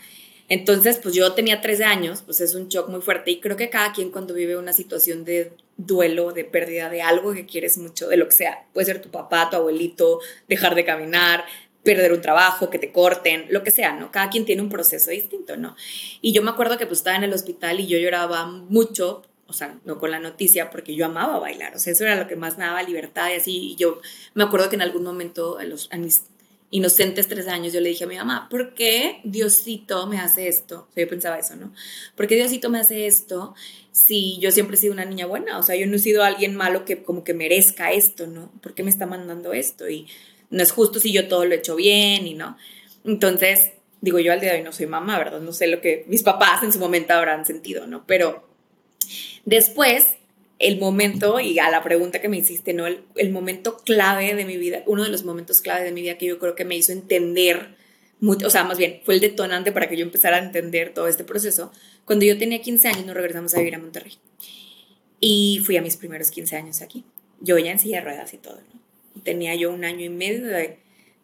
Entonces, 0.48 0.98
pues 1.02 1.14
yo 1.14 1.34
tenía 1.34 1.60
13 1.60 1.84
años, 1.84 2.22
pues 2.22 2.40
es 2.40 2.54
un 2.54 2.68
shock 2.68 2.88
muy 2.88 3.02
fuerte 3.02 3.30
y 3.30 3.40
creo 3.40 3.56
que 3.56 3.68
cada 3.68 3.92
quien 3.92 4.10
cuando 4.10 4.32
vive 4.32 4.56
una 4.56 4.72
situación 4.72 5.24
de 5.24 5.52
duelo, 5.76 6.32
de 6.32 6.44
pérdida 6.44 6.88
de 6.88 7.02
algo 7.02 7.34
que 7.34 7.44
quieres 7.44 7.76
mucho, 7.76 8.08
de 8.08 8.16
lo 8.16 8.26
que 8.26 8.34
sea, 8.34 8.66
puede 8.72 8.86
ser 8.86 9.02
tu 9.02 9.10
papá, 9.10 9.50
tu 9.50 9.56
abuelito, 9.56 10.20
dejar 10.48 10.74
de 10.74 10.86
caminar, 10.86 11.44
perder 11.82 12.12
un 12.12 12.22
trabajo, 12.22 12.70
que 12.70 12.78
te 12.78 12.92
corten, 12.92 13.46
lo 13.50 13.62
que 13.62 13.70
sea, 13.70 13.92
¿no? 13.92 14.10
Cada 14.10 14.30
quien 14.30 14.46
tiene 14.46 14.62
un 14.62 14.70
proceso 14.70 15.10
distinto, 15.10 15.56
¿no? 15.56 15.76
Y 16.22 16.32
yo 16.32 16.42
me 16.42 16.50
acuerdo 16.50 16.78
que 16.78 16.86
pues 16.86 17.00
estaba 17.00 17.16
en 17.16 17.24
el 17.24 17.32
hospital 17.32 17.80
y 17.80 17.86
yo 17.86 17.98
lloraba 17.98 18.46
mucho, 18.46 19.22
o 19.46 19.52
sea, 19.52 19.78
no 19.84 19.98
con 19.98 20.10
la 20.10 20.18
noticia, 20.18 20.70
porque 20.70 20.94
yo 20.94 21.06
amaba 21.06 21.38
bailar, 21.38 21.76
o 21.76 21.78
sea, 21.78 21.92
eso 21.92 22.04
era 22.04 22.16
lo 22.16 22.26
que 22.26 22.36
más 22.36 22.58
me 22.58 22.64
daba 22.64 22.82
libertad 22.82 23.30
y 23.30 23.34
así, 23.34 23.72
y 23.72 23.76
yo 23.76 24.00
me 24.34 24.44
acuerdo 24.44 24.68
que 24.70 24.76
en 24.76 24.82
algún 24.82 25.04
momento 25.04 25.58
a, 25.58 25.64
los, 25.64 25.88
a 25.92 25.98
mis 25.98 26.24
inocentes 26.70 27.28
tres 27.28 27.48
años, 27.48 27.72
yo 27.72 27.80
le 27.80 27.88
dije 27.88 28.04
a 28.04 28.06
mi 28.06 28.16
mamá, 28.16 28.48
¿por 28.50 28.74
qué 28.74 29.20
Diosito 29.24 30.06
me 30.06 30.18
hace 30.18 30.48
esto? 30.48 30.88
Yo 30.94 31.08
pensaba 31.08 31.38
eso, 31.38 31.56
¿no? 31.56 31.72
¿Por 32.14 32.26
qué 32.26 32.34
Diosito 32.34 32.68
me 32.68 32.78
hace 32.78 33.06
esto 33.06 33.54
si 33.90 34.38
yo 34.38 34.50
siempre 34.50 34.76
he 34.76 34.78
sido 34.78 34.92
una 34.92 35.06
niña 35.06 35.26
buena? 35.26 35.58
O 35.58 35.62
sea, 35.62 35.76
yo 35.76 35.86
no 35.86 35.96
he 35.96 35.98
sido 35.98 36.22
alguien 36.22 36.54
malo 36.54 36.84
que 36.84 37.02
como 37.02 37.24
que 37.24 37.32
merezca 37.32 37.92
esto, 37.92 38.26
¿no? 38.26 38.52
¿Por 38.60 38.74
qué 38.74 38.82
me 38.82 38.90
está 38.90 39.06
mandando 39.06 39.52
esto? 39.54 39.88
Y 39.88 40.06
no 40.50 40.62
es 40.62 40.72
justo 40.72 41.00
si 41.00 41.12
yo 41.12 41.26
todo 41.26 41.46
lo 41.46 41.54
he 41.54 41.58
hecho 41.58 41.74
bien 41.74 42.26
y 42.26 42.34
no. 42.34 42.58
Entonces, 43.04 43.72
digo, 44.02 44.18
yo 44.18 44.32
al 44.32 44.40
día 44.40 44.52
de 44.52 44.58
hoy 44.58 44.64
no 44.64 44.72
soy 44.72 44.86
mamá, 44.86 45.18
¿verdad? 45.18 45.40
No 45.40 45.52
sé 45.52 45.68
lo 45.68 45.80
que 45.80 46.04
mis 46.06 46.22
papás 46.22 46.62
en 46.62 46.72
su 46.72 46.78
momento 46.78 47.14
habrán 47.14 47.46
sentido, 47.46 47.86
¿no? 47.86 48.04
Pero 48.06 48.46
después 49.46 50.17
el 50.58 50.78
momento, 50.78 51.38
y 51.40 51.58
a 51.58 51.70
la 51.70 51.82
pregunta 51.82 52.20
que 52.20 52.28
me 52.28 52.38
hiciste, 52.38 52.72
¿no? 52.72 52.86
El, 52.86 53.30
momento 53.30 53.76
clave 53.78 54.34
de 54.34 54.44
mi 54.44 54.56
vida, 54.56 54.82
uno 54.86 55.04
de 55.04 55.10
los 55.10 55.24
momentos 55.24 55.60
clave 55.60 55.84
de 55.84 55.92
mi 55.92 56.02
vida 56.02 56.18
que 56.18 56.26
yo 56.26 56.38
creo 56.38 56.54
que 56.54 56.64
me 56.64 56.76
hizo 56.76 56.92
entender, 56.92 57.76
o 58.20 58.50
sea, 58.50 58.64
más 58.64 58.78
bien, 58.78 59.00
fue 59.04 59.14
el 59.14 59.20
detonante 59.20 59.70
para 59.70 59.88
que 59.88 59.96
yo 59.96 60.02
empezara 60.02 60.36
a 60.36 60.40
entender 60.40 60.92
todo 60.92 61.06
este 61.06 61.22
proceso. 61.22 61.70
Cuando 62.04 62.24
yo 62.24 62.36
tenía 62.38 62.60
15 62.60 62.88
años 62.88 63.06
nos 63.06 63.14
regresamos 63.14 63.54
a 63.54 63.58
vivir 63.58 63.76
a 63.76 63.78
Monterrey. 63.78 64.14
Y 65.20 65.62
fui 65.64 65.76
a 65.76 65.82
mis 65.82 65.96
primeros 65.96 66.30
15 66.30 66.56
años 66.56 66.82
aquí. 66.82 67.04
Yo 67.40 67.58
ya 67.58 67.70
en 67.70 67.78
silla 67.78 67.98
de 67.98 68.04
ruedas 68.04 68.34
y 68.34 68.38
todo, 68.38 68.56
¿no? 68.56 69.22
Tenía 69.22 69.54
yo 69.54 69.70
un 69.70 69.84
año 69.84 70.04
y 70.04 70.08
medio 70.08 70.46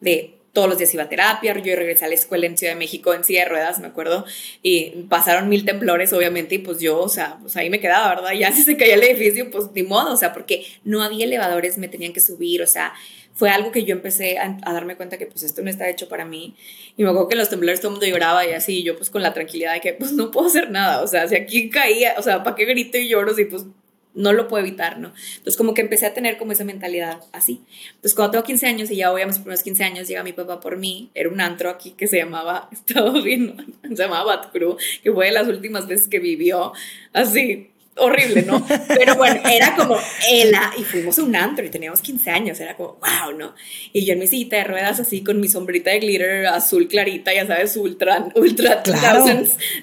de 0.00 0.34
todos 0.54 0.68
los 0.68 0.78
días 0.78 0.94
iba 0.94 1.02
a 1.02 1.08
terapia, 1.08 1.52
yo 1.52 1.76
regresé 1.76 2.04
a 2.04 2.08
la 2.08 2.14
escuela 2.14 2.46
en 2.46 2.56
Ciudad 2.56 2.72
de 2.72 2.78
México 2.78 3.12
en 3.12 3.24
silla 3.24 3.40
de 3.40 3.50
ruedas, 3.50 3.80
me 3.80 3.88
acuerdo, 3.88 4.24
y 4.62 4.90
pasaron 5.08 5.48
mil 5.48 5.64
temblores, 5.64 6.12
obviamente, 6.12 6.54
y 6.54 6.58
pues 6.58 6.78
yo, 6.78 7.00
o 7.00 7.08
sea, 7.08 7.38
pues 7.42 7.56
ahí 7.56 7.68
me 7.68 7.80
quedaba, 7.80 8.14
¿verdad? 8.14 8.32
Ya 8.32 8.52
si 8.56 8.62
se 8.62 8.76
caía 8.76 8.94
el 8.94 9.02
edificio, 9.02 9.50
pues 9.50 9.66
ni 9.74 9.82
modo, 9.82 10.14
o 10.14 10.16
sea, 10.16 10.32
porque 10.32 10.64
no 10.84 11.02
había 11.02 11.26
elevadores, 11.26 11.76
me 11.76 11.88
tenían 11.88 12.12
que 12.12 12.20
subir, 12.20 12.62
o 12.62 12.66
sea, 12.68 12.94
fue 13.34 13.50
algo 13.50 13.72
que 13.72 13.82
yo 13.84 13.96
empecé 13.96 14.38
a, 14.38 14.56
darme 14.72 14.96
cuenta 14.96 15.18
que 15.18 15.26
pues 15.26 15.42
esto 15.42 15.60
no 15.60 15.68
está 15.68 15.88
hecho 15.88 16.08
para 16.08 16.24
mí. 16.24 16.54
Y 16.96 17.02
me 17.02 17.08
acuerdo 17.08 17.28
que 17.28 17.34
los 17.34 17.50
temblores 17.50 17.80
todo 17.80 17.88
el 17.88 17.94
mundo 17.94 18.06
lloraba 18.06 18.46
y 18.46 18.52
así, 18.52 18.84
yo 18.84 18.96
pues 18.96 19.10
con 19.10 19.22
la 19.22 19.34
tranquilidad 19.34 19.74
de 19.74 19.80
que 19.80 19.92
pues 19.92 20.12
no 20.12 20.30
puedo 20.30 20.46
hacer 20.46 20.70
nada, 20.70 21.02
o 21.02 21.08
sea, 21.08 21.26
si 21.26 21.34
aquí 21.34 21.68
caía, 21.68 22.14
o 22.16 22.22
sea, 22.22 22.44
¿para 22.44 22.54
qué 22.54 22.64
grito 22.64 22.96
y 22.96 23.08
lloro 23.08 23.34
si 23.34 23.46
pues 23.46 23.64
no 24.14 24.32
lo 24.32 24.48
puedo 24.48 24.64
evitar, 24.64 24.98
¿no? 24.98 25.12
Entonces 25.36 25.56
como 25.56 25.74
que 25.74 25.82
empecé 25.82 26.06
a 26.06 26.14
tener 26.14 26.38
como 26.38 26.52
esa 26.52 26.64
mentalidad 26.64 27.20
así. 27.32 27.60
Entonces 27.88 28.14
cuando 28.14 28.32
tengo 28.32 28.44
15 28.44 28.66
años 28.66 28.90
y 28.90 28.96
ya 28.96 29.10
voy 29.10 29.22
a 29.22 29.26
mis 29.26 29.36
primeros 29.36 29.62
15 29.62 29.84
años, 29.84 30.08
llega 30.08 30.22
mi 30.22 30.32
papá 30.32 30.60
por 30.60 30.76
mí, 30.76 31.10
era 31.14 31.28
un 31.28 31.40
antro 31.40 31.70
aquí 31.70 31.92
que 31.92 32.06
se 32.06 32.18
llamaba, 32.18 32.68
estaba 32.72 33.20
bien, 33.20 33.74
se 33.82 33.94
llamaba 33.94 34.36
Bat 34.36 34.52
Crew, 34.52 34.76
que 35.02 35.12
fue 35.12 35.26
de 35.26 35.32
las 35.32 35.48
últimas 35.48 35.86
veces 35.86 36.08
que 36.08 36.18
vivió, 36.18 36.72
así, 37.12 37.70
horrible, 37.96 38.42
¿no? 38.42 38.64
Pero 38.88 39.14
bueno, 39.16 39.40
era 39.48 39.74
como 39.76 39.96
ella, 40.28 40.72
y 40.76 40.82
fuimos 40.82 41.18
a 41.18 41.22
un 41.22 41.36
antro 41.36 41.64
y 41.64 41.70
teníamos 41.70 42.00
15 42.00 42.30
años, 42.30 42.60
era 42.60 42.76
como, 42.76 42.98
wow, 43.00 43.36
¿no? 43.36 43.54
Y 43.92 44.04
yo 44.04 44.14
en 44.14 44.18
mi 44.20 44.26
sillita 44.26 44.56
de 44.56 44.64
ruedas 44.64 45.00
así 45.00 45.22
con 45.22 45.40
mi 45.40 45.48
sombrita 45.48 45.90
de 45.90 46.00
glitter 46.00 46.46
azul 46.46 46.88
clarita, 46.88 47.32
ya 47.32 47.46
sabes, 47.46 47.76
ultra, 47.76 48.26
ultra 48.34 48.82
claro. 48.82 49.24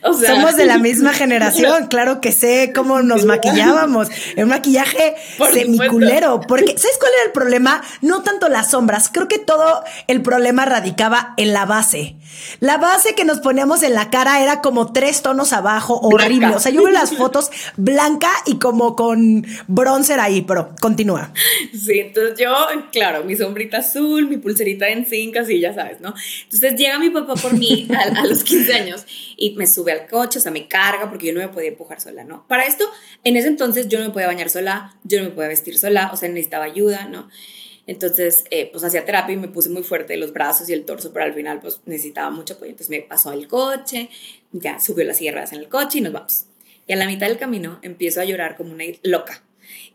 O 0.03 0.13
sea, 0.13 0.35
Somos 0.35 0.55
de 0.55 0.65
la 0.65 0.77
misma 0.79 1.13
generación, 1.13 1.87
claro 1.87 2.21
que 2.21 2.31
sé 2.31 2.71
cómo 2.75 3.01
nos 3.01 3.25
maquillábamos, 3.25 4.09
el 4.35 4.45
maquillaje 4.45 5.15
semiculero, 5.51 6.41
porque 6.41 6.65
¿sabes 6.77 6.97
cuál 6.99 7.11
era 7.15 7.25
el 7.25 7.31
problema? 7.31 7.81
No 8.01 8.23
tanto 8.23 8.49
las 8.49 8.71
sombras, 8.71 9.09
creo 9.11 9.27
que 9.27 9.39
todo 9.39 9.83
el 10.07 10.21
problema 10.21 10.65
radicaba 10.65 11.33
en 11.37 11.53
la 11.53 11.65
base. 11.65 12.15
La 12.59 12.77
base 12.77 13.15
que 13.15 13.25
nos 13.25 13.39
poníamos 13.39 13.83
en 13.83 13.93
la 13.93 14.09
cara 14.09 14.41
era 14.41 14.61
como 14.61 14.91
tres 14.91 15.21
tonos 15.21 15.53
abajo, 15.53 15.99
horrible. 16.01 16.55
O 16.55 16.59
sea, 16.59 16.71
yo 16.71 16.83
veo 16.83 16.91
las 16.91 17.15
fotos 17.15 17.51
blanca 18.01 18.29
y 18.45 18.57
como 18.57 18.95
con 18.95 19.45
bronzer 19.67 20.19
ahí, 20.19 20.41
pero 20.41 20.73
continúa. 20.79 21.33
Sí, 21.71 21.99
entonces 21.99 22.39
yo, 22.39 22.53
claro, 22.91 23.23
mi 23.23 23.35
sombrita 23.35 23.77
azul, 23.77 24.27
mi 24.27 24.37
pulserita 24.37 24.89
en 24.89 25.05
zinc, 25.05 25.37
así 25.37 25.59
ya 25.59 25.73
sabes, 25.73 26.01
¿no? 26.01 26.13
Entonces 26.43 26.75
llega 26.75 26.97
mi 26.99 27.09
papá 27.09 27.35
por 27.35 27.53
mí 27.57 27.87
a, 28.15 28.25
los 28.25 28.43
15 28.43 28.73
años 28.73 29.05
y 29.37 29.55
me 29.55 29.67
sube 29.67 29.91
al 29.91 30.07
coche, 30.07 30.39
o 30.39 30.41
sea, 30.41 30.51
me 30.51 30.67
carga 30.67 31.09
porque 31.09 31.27
yo 31.27 31.33
no 31.33 31.39
me 31.39 31.49
podía 31.49 31.69
empujar 31.69 32.01
sola, 32.01 32.23
¿no? 32.23 32.45
Para 32.47 32.65
esto, 32.65 32.89
en 33.23 33.37
ese 33.37 33.47
entonces 33.47 33.87
yo 33.87 33.99
no 33.99 34.05
me 34.05 34.11
podía 34.11 34.27
bañar 34.27 34.49
sola, 34.49 34.95
yo 35.03 35.19
no 35.19 35.25
me 35.25 35.31
podía 35.31 35.49
vestir 35.49 35.77
sola, 35.77 36.09
o 36.13 36.17
sea, 36.17 36.29
necesitaba 36.29 36.65
ayuda, 36.65 37.05
¿no? 37.05 37.29
Entonces, 37.87 38.45
eh, 38.51 38.69
pues 38.71 38.83
hacía 38.83 39.05
terapia 39.05 39.33
y 39.33 39.37
me 39.37 39.47
puse 39.47 39.69
muy 39.69 39.83
fuerte 39.83 40.15
los 40.15 40.33
brazos 40.33 40.69
y 40.69 40.73
el 40.73 40.85
torso, 40.85 41.11
pero 41.11 41.25
al 41.25 41.33
final, 41.33 41.59
pues 41.59 41.81
necesitaba 41.85 42.29
mucho 42.29 42.53
apoyo. 42.53 42.71
Entonces 42.71 42.89
me 42.89 43.01
pasó 43.01 43.31
al 43.31 43.47
coche, 43.47 44.09
ya 44.51 44.79
subió 44.79 45.03
las 45.03 45.17
sierras 45.17 45.51
en 45.51 45.59
el 45.59 45.67
coche 45.67 45.97
y 45.97 46.01
nos 46.01 46.13
vamos. 46.13 46.45
Y 46.91 46.93
a 46.93 46.97
la 46.97 47.05
mitad 47.05 47.27
del 47.27 47.37
camino 47.37 47.79
empiezo 47.83 48.19
a 48.19 48.25
llorar 48.25 48.57
como 48.57 48.73
una 48.73 48.83
loca. 49.03 49.41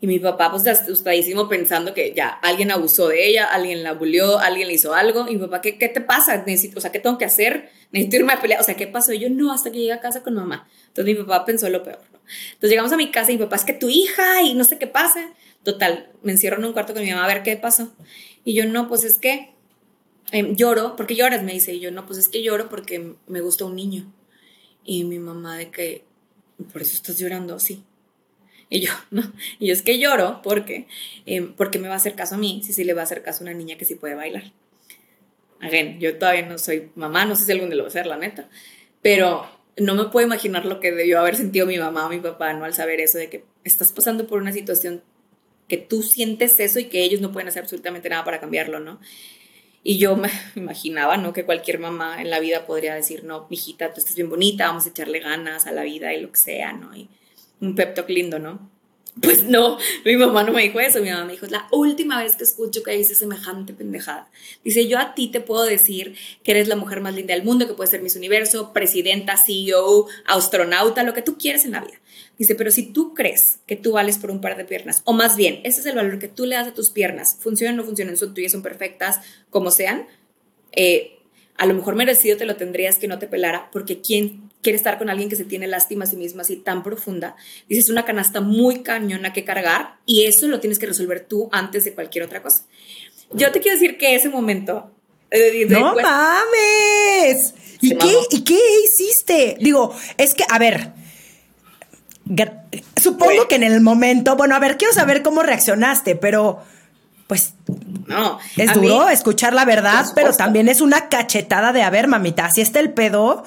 Y 0.00 0.06
mi 0.06 0.18
papá, 0.18 0.50
pues, 0.50 0.66
asustadísimo 0.66 1.46
pensando 1.46 1.92
que 1.92 2.14
ya 2.14 2.30
alguien 2.30 2.70
abusó 2.70 3.08
de 3.08 3.28
ella, 3.28 3.44
alguien 3.44 3.82
la 3.82 3.92
bulió, 3.92 4.38
alguien 4.38 4.68
le 4.68 4.72
hizo 4.72 4.94
algo. 4.94 5.26
Y 5.28 5.34
mi 5.34 5.40
papá, 5.40 5.60
¿qué, 5.60 5.76
qué 5.76 5.90
te 5.90 6.00
pasa? 6.00 6.42
Necesito, 6.46 6.78
o 6.78 6.80
sea, 6.80 6.92
¿qué 6.92 6.98
tengo 6.98 7.18
que 7.18 7.26
hacer? 7.26 7.68
Necesito 7.92 8.16
irme 8.16 8.32
a 8.32 8.40
pelear. 8.40 8.62
O 8.62 8.64
sea, 8.64 8.76
¿qué 8.76 8.86
pasó? 8.86 9.12
Y 9.12 9.18
yo, 9.18 9.28
no, 9.28 9.52
hasta 9.52 9.70
que 9.70 9.76
llegué 9.76 9.92
a 9.92 10.00
casa 10.00 10.22
con 10.22 10.36
mamá. 10.36 10.66
Entonces 10.86 11.14
mi 11.14 11.22
papá 11.22 11.44
pensó 11.44 11.68
lo 11.68 11.82
peor. 11.82 12.00
Entonces 12.54 12.70
llegamos 12.70 12.92
a 12.92 12.96
mi 12.96 13.10
casa 13.10 13.30
y 13.30 13.36
mi 13.36 13.44
papá, 13.44 13.56
es 13.56 13.64
que 13.66 13.74
tu 13.74 13.90
hija 13.90 14.40
y 14.40 14.54
no 14.54 14.64
sé 14.64 14.78
qué 14.78 14.86
pasa. 14.86 15.34
Total, 15.64 16.08
me 16.22 16.32
encierro 16.32 16.56
en 16.56 16.64
un 16.64 16.72
cuarto 16.72 16.94
con 16.94 17.02
mi 17.02 17.10
mamá 17.10 17.24
a 17.24 17.28
ver 17.28 17.42
qué 17.42 17.58
pasó. 17.58 17.94
Y 18.42 18.54
yo, 18.54 18.64
no, 18.64 18.88
pues 18.88 19.04
es 19.04 19.18
que 19.18 19.50
em, 20.32 20.56
lloro, 20.56 20.96
porque 20.96 21.14
lloras, 21.14 21.42
me 21.42 21.52
dice. 21.52 21.74
Y 21.74 21.80
yo, 21.80 21.90
no, 21.90 22.06
pues 22.06 22.18
es 22.18 22.28
que 22.28 22.42
lloro 22.42 22.70
porque 22.70 23.16
me 23.26 23.42
gusta 23.42 23.66
un 23.66 23.76
niño. 23.76 24.10
Y 24.82 25.04
mi 25.04 25.18
mamá 25.18 25.58
de 25.58 25.70
que, 25.70 26.06
por 26.72 26.82
eso 26.82 26.94
estás 26.94 27.18
llorando, 27.18 27.58
sí. 27.58 27.84
Y 28.68 28.80
yo, 28.80 28.92
no. 29.10 29.22
Y 29.58 29.70
es 29.70 29.82
que 29.82 29.98
lloro 29.98 30.40
porque, 30.42 30.86
em, 31.24 31.54
porque 31.54 31.78
me 31.78 31.88
va 31.88 31.94
a 31.94 31.98
hacer 31.98 32.14
caso 32.14 32.34
a 32.34 32.38
mí, 32.38 32.62
si 32.64 32.72
sí 32.72 32.84
le 32.84 32.94
va 32.94 33.02
a 33.02 33.04
hacer 33.04 33.22
caso 33.22 33.42
a 33.42 33.46
una 33.46 33.54
niña 33.54 33.76
que 33.76 33.84
sí 33.84 33.94
puede 33.94 34.14
bailar. 34.14 34.52
Again, 35.60 35.98
yo 36.00 36.18
todavía 36.18 36.46
no 36.46 36.58
soy 36.58 36.90
mamá, 36.96 37.24
no 37.24 37.34
sé 37.34 37.44
si 37.44 37.52
algún 37.52 37.70
día 37.70 37.76
lo 37.76 37.84
va 37.84 37.88
a 37.88 37.92
ser, 37.92 38.06
la 38.06 38.18
neta. 38.18 38.48
Pero 39.00 39.48
no 39.78 39.94
me 39.94 40.06
puedo 40.06 40.26
imaginar 40.26 40.64
lo 40.64 40.80
que 40.80 40.92
debió 40.92 41.20
haber 41.20 41.36
sentido 41.36 41.66
mi 41.66 41.78
mamá 41.78 42.06
o 42.06 42.08
mi 42.08 42.18
papá, 42.18 42.52
¿no? 42.52 42.64
Al 42.64 42.74
saber 42.74 43.00
eso 43.00 43.18
de 43.18 43.30
que 43.30 43.44
estás 43.64 43.92
pasando 43.92 44.26
por 44.26 44.40
una 44.40 44.52
situación 44.52 45.02
que 45.68 45.76
tú 45.76 46.02
sientes 46.02 46.60
eso 46.60 46.78
y 46.78 46.84
que 46.84 47.02
ellos 47.02 47.20
no 47.20 47.32
pueden 47.32 47.48
hacer 47.48 47.62
absolutamente 47.62 48.08
nada 48.08 48.24
para 48.24 48.40
cambiarlo, 48.40 48.80
¿no? 48.80 49.00
Y 49.88 49.98
yo 49.98 50.16
me 50.16 50.28
imaginaba, 50.56 51.16
¿no? 51.16 51.32
Que 51.32 51.44
cualquier 51.44 51.78
mamá 51.78 52.20
en 52.20 52.28
la 52.28 52.40
vida 52.40 52.66
podría 52.66 52.96
decir, 52.96 53.22
no, 53.22 53.46
mijita, 53.48 53.94
tú 53.94 54.00
estás 54.00 54.16
bien 54.16 54.28
bonita, 54.28 54.66
vamos 54.66 54.84
a 54.84 54.88
echarle 54.88 55.20
ganas 55.20 55.68
a 55.68 55.70
la 55.70 55.84
vida 55.84 56.12
y 56.12 56.20
lo 56.20 56.32
que 56.32 56.38
sea, 56.38 56.72
¿no? 56.72 56.96
Y 56.96 57.08
un 57.60 57.76
pep 57.76 57.94
talk 57.94 58.08
lindo, 58.08 58.40
¿no? 58.40 58.68
Pues 59.22 59.44
no, 59.44 59.78
mi 60.04 60.14
mamá 60.16 60.42
no 60.42 60.52
me 60.52 60.62
dijo 60.62 60.78
eso, 60.78 61.00
mi 61.00 61.08
mamá 61.08 61.24
me 61.24 61.32
dijo, 61.32 61.46
es 61.46 61.52
la 61.52 61.66
última 61.72 62.22
vez 62.22 62.36
que 62.36 62.44
escucho 62.44 62.82
que 62.82 62.92
dices 62.92 63.18
semejante 63.18 63.72
pendejada. 63.72 64.28
Dice, 64.62 64.86
yo 64.88 64.98
a 64.98 65.14
ti 65.14 65.28
te 65.28 65.40
puedo 65.40 65.64
decir 65.64 66.14
que 66.42 66.50
eres 66.50 66.68
la 66.68 66.76
mujer 66.76 67.00
más 67.00 67.14
linda 67.14 67.32
del 67.32 67.42
mundo, 67.42 67.66
que 67.66 67.72
puedes 67.72 67.90
ser 67.90 68.02
Miss 68.02 68.16
Universo, 68.16 68.74
presidenta, 68.74 69.38
CEO, 69.38 70.06
astronauta, 70.26 71.02
lo 71.02 71.14
que 71.14 71.22
tú 71.22 71.38
quieres 71.38 71.64
en 71.64 71.72
la 71.72 71.80
vida. 71.80 71.98
Dice, 72.36 72.54
pero 72.54 72.70
si 72.70 72.92
tú 72.92 73.14
crees 73.14 73.60
que 73.66 73.76
tú 73.76 73.92
vales 73.92 74.18
por 74.18 74.30
un 74.30 74.42
par 74.42 74.58
de 74.58 74.66
piernas, 74.66 75.00
o 75.04 75.14
más 75.14 75.36
bien, 75.36 75.60
ese 75.64 75.80
es 75.80 75.86
el 75.86 75.96
valor 75.96 76.18
que 76.18 76.28
tú 76.28 76.44
le 76.44 76.56
das 76.56 76.68
a 76.68 76.74
tus 76.74 76.90
piernas, 76.90 77.38
funcionan 77.40 77.78
o 77.78 77.82
no 77.82 77.84
funcionan, 77.86 78.18
son 78.18 78.34
tuyas, 78.34 78.52
son 78.52 78.62
perfectas, 78.62 79.20
como 79.48 79.70
sean, 79.70 80.06
eh, 80.72 81.15
a 81.58 81.66
lo 81.66 81.74
mejor 81.74 81.94
merecido 81.94 82.36
te 82.36 82.44
lo 82.44 82.56
tendrías 82.56 82.98
que 82.98 83.08
no 83.08 83.18
te 83.18 83.26
pelara, 83.26 83.70
porque 83.72 84.00
¿quién 84.00 84.50
quiere 84.62 84.76
estar 84.76 84.98
con 84.98 85.08
alguien 85.08 85.28
que 85.28 85.36
se 85.36 85.44
tiene 85.44 85.66
lástima 85.66 86.04
a 86.04 86.06
sí 86.06 86.16
misma 86.16 86.42
así 86.42 86.56
tan 86.56 86.82
profunda? 86.82 87.36
Dices, 87.68 87.88
una 87.88 88.04
canasta 88.04 88.40
muy 88.40 88.82
cañona 88.82 89.32
que 89.32 89.44
cargar 89.44 89.96
y 90.06 90.24
eso 90.24 90.48
lo 90.48 90.60
tienes 90.60 90.78
que 90.78 90.86
resolver 90.86 91.20
tú 91.20 91.48
antes 91.52 91.84
de 91.84 91.94
cualquier 91.94 92.24
otra 92.24 92.42
cosa. 92.42 92.64
Yo 93.32 93.50
te 93.52 93.60
quiero 93.60 93.78
decir 93.78 93.98
que 93.98 94.14
ese 94.14 94.28
momento... 94.28 94.90
Eh, 95.30 95.66
¡No 95.68 95.94
mames! 95.94 97.54
¿Y 97.80 97.96
qué, 97.96 98.14
¿Y 98.30 98.44
qué 98.44 98.58
hiciste? 98.84 99.56
Digo, 99.60 99.94
es 100.16 100.34
que, 100.34 100.44
a 100.48 100.58
ver 100.58 100.92
Supongo 103.00 103.46
que 103.48 103.54
en 103.54 103.62
el 103.62 103.80
momento, 103.80 104.36
bueno, 104.36 104.56
a 104.56 104.58
ver, 104.58 104.76
quiero 104.76 104.92
saber 104.92 105.22
cómo 105.22 105.42
reaccionaste, 105.42 106.16
pero 106.16 106.60
pues 107.26 107.54
no, 108.06 108.38
es 108.56 108.72
duro 108.74 109.08
escuchar 109.08 109.52
la 109.52 109.64
verdad, 109.64 110.06
pero 110.14 110.32
también 110.32 110.68
es 110.68 110.80
una 110.80 111.08
cachetada 111.08 111.72
de, 111.72 111.82
a 111.82 111.90
ver, 111.90 112.06
mamita, 112.06 112.50
si 112.50 112.60
está 112.60 112.78
el 112.78 112.92
pedo, 112.92 113.42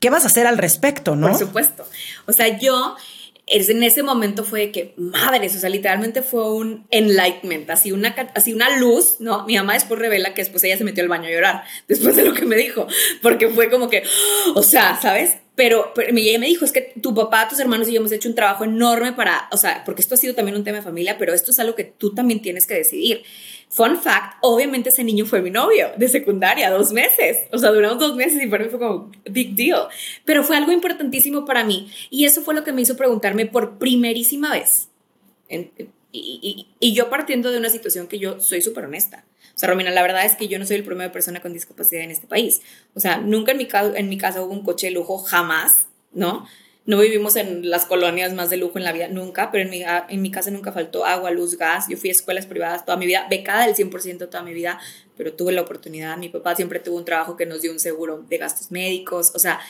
¿qué 0.00 0.08
vas 0.08 0.24
a 0.24 0.28
hacer 0.28 0.46
al 0.46 0.58
respecto, 0.58 1.16
no? 1.16 1.28
Por 1.28 1.38
supuesto. 1.38 1.86
O 2.26 2.32
sea, 2.32 2.58
yo 2.58 2.96
en 3.50 3.82
ese 3.82 4.02
momento 4.02 4.44
fue 4.44 4.70
que, 4.70 4.94
madres, 4.96 5.56
o 5.56 5.58
sea, 5.58 5.68
literalmente 5.68 6.22
fue 6.22 6.52
un 6.52 6.86
enlightenment, 6.90 7.68
así 7.70 7.92
una, 7.92 8.14
así 8.34 8.52
una 8.52 8.78
luz, 8.78 9.16
¿no? 9.18 9.44
Mi 9.44 9.56
mamá 9.56 9.74
después 9.74 9.98
revela 9.98 10.34
que 10.34 10.42
después 10.42 10.62
ella 10.64 10.78
se 10.78 10.84
metió 10.84 11.02
al 11.02 11.08
baño 11.08 11.26
a 11.26 11.32
llorar, 11.32 11.64
después 11.88 12.16
de 12.16 12.24
lo 12.24 12.32
que 12.32 12.46
me 12.46 12.56
dijo, 12.56 12.86
porque 13.22 13.48
fue 13.48 13.68
como 13.68 13.90
que, 13.90 14.04
o 14.54 14.62
sea, 14.62 14.98
¿sabes? 15.02 15.36
Pero, 15.60 15.92
pero 15.94 16.16
ella 16.16 16.38
me 16.38 16.46
dijo, 16.46 16.64
es 16.64 16.72
que 16.72 16.94
tu 17.02 17.14
papá, 17.14 17.46
tus 17.46 17.60
hermanos 17.60 17.86
y 17.86 17.92
yo 17.92 18.00
hemos 18.00 18.12
hecho 18.12 18.30
un 18.30 18.34
trabajo 18.34 18.64
enorme 18.64 19.12
para, 19.12 19.46
o 19.52 19.58
sea, 19.58 19.82
porque 19.84 20.00
esto 20.00 20.14
ha 20.14 20.16
sido 20.16 20.34
también 20.34 20.56
un 20.56 20.64
tema 20.64 20.78
de 20.78 20.82
familia, 20.82 21.18
pero 21.18 21.34
esto 21.34 21.50
es 21.50 21.58
algo 21.58 21.74
que 21.74 21.84
tú 21.84 22.14
también 22.14 22.40
tienes 22.40 22.66
que 22.66 22.72
decidir. 22.72 23.24
Fun 23.68 23.98
fact, 23.98 24.38
obviamente 24.40 24.88
ese 24.88 25.04
niño 25.04 25.26
fue 25.26 25.42
mi 25.42 25.50
novio 25.50 25.88
de 25.98 26.08
secundaria, 26.08 26.70
dos 26.70 26.92
meses. 26.92 27.40
O 27.52 27.58
sea, 27.58 27.72
duramos 27.72 27.98
dos 27.98 28.16
meses 28.16 28.42
y 28.42 28.46
para 28.46 28.64
mí 28.64 28.70
fue 28.70 28.78
como 28.78 29.12
big 29.30 29.54
deal. 29.54 29.88
Pero 30.24 30.44
fue 30.44 30.56
algo 30.56 30.72
importantísimo 30.72 31.44
para 31.44 31.62
mí. 31.62 31.92
Y 32.08 32.24
eso 32.24 32.40
fue 32.40 32.54
lo 32.54 32.64
que 32.64 32.72
me 32.72 32.80
hizo 32.80 32.96
preguntarme 32.96 33.44
por 33.44 33.76
primerísima 33.76 34.52
vez. 34.52 34.88
y, 36.10 36.68
y, 36.80 36.94
yo 36.94 37.10
partiendo 37.10 37.50
de 37.50 37.58
una 37.58 37.68
situación 37.68 38.06
que 38.06 38.18
yo 38.18 38.40
soy 38.40 38.62
súper 38.62 38.86
honesta. 38.86 39.26
O 39.60 39.62
sea, 39.62 39.68
Romina, 39.68 39.90
la 39.90 40.00
verdad 40.00 40.24
es 40.24 40.36
que 40.36 40.48
yo 40.48 40.58
no 40.58 40.64
soy 40.64 40.76
el 40.76 40.84
primera 40.84 41.12
persona 41.12 41.42
con 41.42 41.52
discapacidad 41.52 42.02
en 42.02 42.10
este 42.10 42.26
país. 42.26 42.62
O 42.94 43.00
sea, 43.00 43.18
nunca 43.18 43.52
en 43.52 43.58
mi, 43.58 43.68
en 43.94 44.08
mi 44.08 44.16
casa 44.16 44.40
hubo 44.40 44.54
un 44.54 44.64
coche 44.64 44.86
de 44.86 44.94
lujo, 44.94 45.18
jamás, 45.18 45.84
¿no? 46.14 46.46
No 46.86 46.98
vivimos 46.98 47.36
en 47.36 47.68
las 47.68 47.84
colonias 47.84 48.32
más 48.32 48.48
de 48.48 48.56
lujo 48.56 48.78
en 48.78 48.84
la 48.84 48.92
vida, 48.92 49.08
nunca, 49.08 49.50
pero 49.50 49.64
en 49.64 49.68
mi, 49.68 49.82
en 49.84 50.22
mi 50.22 50.30
casa 50.30 50.50
nunca 50.50 50.72
faltó 50.72 51.04
agua, 51.04 51.30
luz, 51.30 51.58
gas. 51.58 51.88
Yo 51.90 51.98
fui 51.98 52.08
a 52.08 52.12
escuelas 52.12 52.46
privadas 52.46 52.86
toda 52.86 52.96
mi 52.96 53.04
vida, 53.04 53.26
becada 53.28 53.66
del 53.66 53.76
100% 53.76 54.30
toda 54.30 54.42
mi 54.42 54.54
vida, 54.54 54.80
pero 55.14 55.34
tuve 55.34 55.52
la 55.52 55.60
oportunidad. 55.60 56.16
Mi 56.16 56.30
papá 56.30 56.56
siempre 56.56 56.80
tuvo 56.80 56.96
un 56.96 57.04
trabajo 57.04 57.36
que 57.36 57.44
nos 57.44 57.60
dio 57.60 57.70
un 57.70 57.80
seguro 57.80 58.24
de 58.30 58.38
gastos 58.38 58.70
médicos, 58.70 59.30
o 59.34 59.38
sea, 59.38 59.60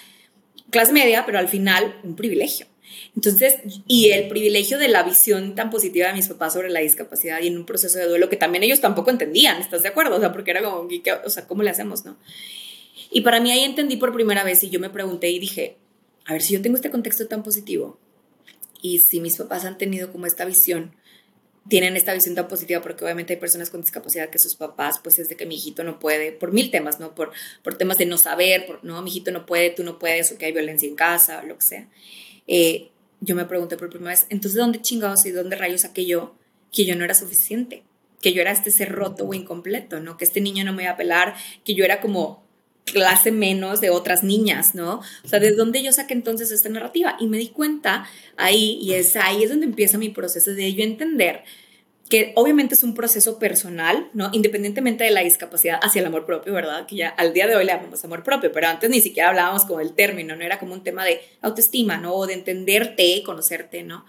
clase 0.70 0.92
media, 0.92 1.24
pero 1.26 1.38
al 1.38 1.48
final 1.48 2.00
un 2.02 2.16
privilegio. 2.16 2.66
Entonces, 3.14 3.56
y 3.86 4.10
el 4.10 4.28
privilegio 4.28 4.78
de 4.78 4.88
la 4.88 5.02
visión 5.02 5.54
tan 5.54 5.70
positiva 5.70 6.08
de 6.08 6.14
mis 6.14 6.28
papás 6.28 6.52
sobre 6.52 6.70
la 6.70 6.80
discapacidad 6.80 7.40
y 7.40 7.48
en 7.48 7.56
un 7.56 7.66
proceso 7.66 7.98
de 7.98 8.06
duelo 8.06 8.28
que 8.28 8.36
también 8.36 8.62
ellos 8.62 8.80
tampoco 8.80 9.10
entendían, 9.10 9.60
¿estás 9.60 9.82
de 9.82 9.88
acuerdo? 9.88 10.16
O 10.16 10.20
sea, 10.20 10.32
porque 10.32 10.50
era 10.52 10.62
como, 10.62 10.88
o 11.24 11.30
sea, 11.30 11.46
¿cómo 11.46 11.62
le 11.62 11.70
hacemos, 11.70 12.04
no? 12.04 12.16
Y 13.10 13.22
para 13.22 13.40
mí 13.40 13.50
ahí 13.50 13.64
entendí 13.64 13.96
por 13.96 14.12
primera 14.12 14.44
vez 14.44 14.62
y 14.62 14.70
yo 14.70 14.78
me 14.78 14.90
pregunté 14.90 15.30
y 15.30 15.38
dije, 15.38 15.76
a 16.24 16.32
ver, 16.32 16.42
si 16.42 16.54
yo 16.54 16.62
tengo 16.62 16.76
este 16.76 16.90
contexto 16.90 17.26
tan 17.26 17.42
positivo 17.42 17.98
y 18.80 19.00
si 19.00 19.20
mis 19.20 19.36
papás 19.36 19.64
han 19.64 19.78
tenido 19.78 20.12
como 20.12 20.26
esta 20.26 20.44
visión 20.44 20.94
tienen 21.68 21.96
esta 21.96 22.14
visión 22.14 22.34
tan 22.34 22.48
positiva 22.48 22.80
porque 22.80 23.04
obviamente 23.04 23.34
hay 23.34 23.38
personas 23.38 23.70
con 23.70 23.80
discapacidad 23.82 24.30
que 24.30 24.38
sus 24.38 24.54
papás, 24.54 25.00
pues 25.02 25.18
es 25.18 25.28
de 25.28 25.36
que 25.36 25.46
mi 25.46 25.56
hijito 25.56 25.84
no 25.84 25.98
puede, 25.98 26.32
por 26.32 26.52
mil 26.52 26.70
temas, 26.70 27.00
¿no? 27.00 27.14
Por, 27.14 27.32
por 27.62 27.76
temas 27.76 27.98
de 27.98 28.06
no 28.06 28.18
saber, 28.18 28.66
por, 28.66 28.84
no, 28.84 29.00
mi 29.02 29.10
hijito 29.10 29.30
no 29.30 29.46
puede, 29.46 29.70
tú 29.70 29.84
no 29.84 29.98
puedes, 29.98 30.32
o 30.32 30.38
que 30.38 30.46
hay 30.46 30.52
violencia 30.52 30.88
en 30.88 30.96
casa, 30.96 31.40
o 31.42 31.46
lo 31.46 31.58
que 31.58 31.64
sea. 31.64 31.88
Eh, 32.46 32.90
yo 33.20 33.36
me 33.36 33.44
pregunté 33.44 33.76
por 33.76 33.90
primera 33.90 34.10
vez, 34.10 34.26
entonces, 34.30 34.58
¿dónde 34.58 34.80
chingados 34.80 35.26
y 35.26 35.30
dónde 35.30 35.56
rayos 35.56 35.82
saqué 35.82 36.06
yo 36.06 36.34
que 36.72 36.84
yo 36.84 36.96
no 36.96 37.04
era 37.04 37.14
suficiente? 37.14 37.82
Que 38.22 38.32
yo 38.32 38.40
era 38.40 38.50
este 38.50 38.70
ser 38.70 38.92
roto 38.92 39.26
o 39.26 39.34
incompleto, 39.34 40.00
¿no? 40.00 40.16
Que 40.16 40.24
este 40.24 40.40
niño 40.40 40.64
no 40.64 40.72
me 40.72 40.84
iba 40.84 40.92
a 40.92 40.96
pelar, 40.96 41.34
que 41.64 41.74
yo 41.74 41.84
era 41.84 42.00
como 42.00 42.42
clase 42.92 43.32
menos 43.32 43.80
de 43.80 43.90
otras 43.90 44.22
niñas, 44.22 44.74
¿no? 44.74 45.00
O 45.24 45.28
sea, 45.28 45.40
¿de 45.40 45.52
dónde 45.52 45.82
yo 45.82 45.92
saqué 45.92 46.14
entonces 46.14 46.50
esta 46.50 46.68
narrativa? 46.68 47.16
Y 47.20 47.26
me 47.26 47.38
di 47.38 47.48
cuenta 47.48 48.06
ahí, 48.36 48.78
y 48.82 48.94
es 48.94 49.16
ahí 49.16 49.42
es 49.42 49.50
donde 49.50 49.66
empieza 49.66 49.98
mi 49.98 50.10
proceso 50.10 50.52
de 50.52 50.72
yo 50.74 50.82
entender 50.82 51.44
que 52.10 52.32
obviamente 52.34 52.74
es 52.74 52.82
un 52.82 52.92
proceso 52.92 53.38
personal, 53.38 54.10
¿no? 54.12 54.30
Independientemente 54.32 55.04
de 55.04 55.12
la 55.12 55.20
discapacidad 55.20 55.78
hacia 55.80 56.00
el 56.00 56.06
amor 56.06 56.26
propio, 56.26 56.52
¿verdad? 56.52 56.84
Que 56.84 56.96
ya 56.96 57.08
al 57.08 57.32
día 57.32 57.46
de 57.46 57.54
hoy 57.54 57.64
le 57.64 57.72
llamamos 57.72 58.04
amor 58.04 58.24
propio, 58.24 58.50
pero 58.52 58.66
antes 58.66 58.90
ni 58.90 59.00
siquiera 59.00 59.28
hablábamos 59.28 59.64
con 59.64 59.80
el 59.80 59.92
término, 59.92 60.34
¿no? 60.34 60.42
Era 60.42 60.58
como 60.58 60.74
un 60.74 60.82
tema 60.82 61.04
de 61.04 61.20
autoestima, 61.40 61.98
¿no? 61.98 62.14
O 62.14 62.26
de 62.26 62.34
entenderte, 62.34 63.22
conocerte, 63.24 63.84
¿no? 63.84 64.04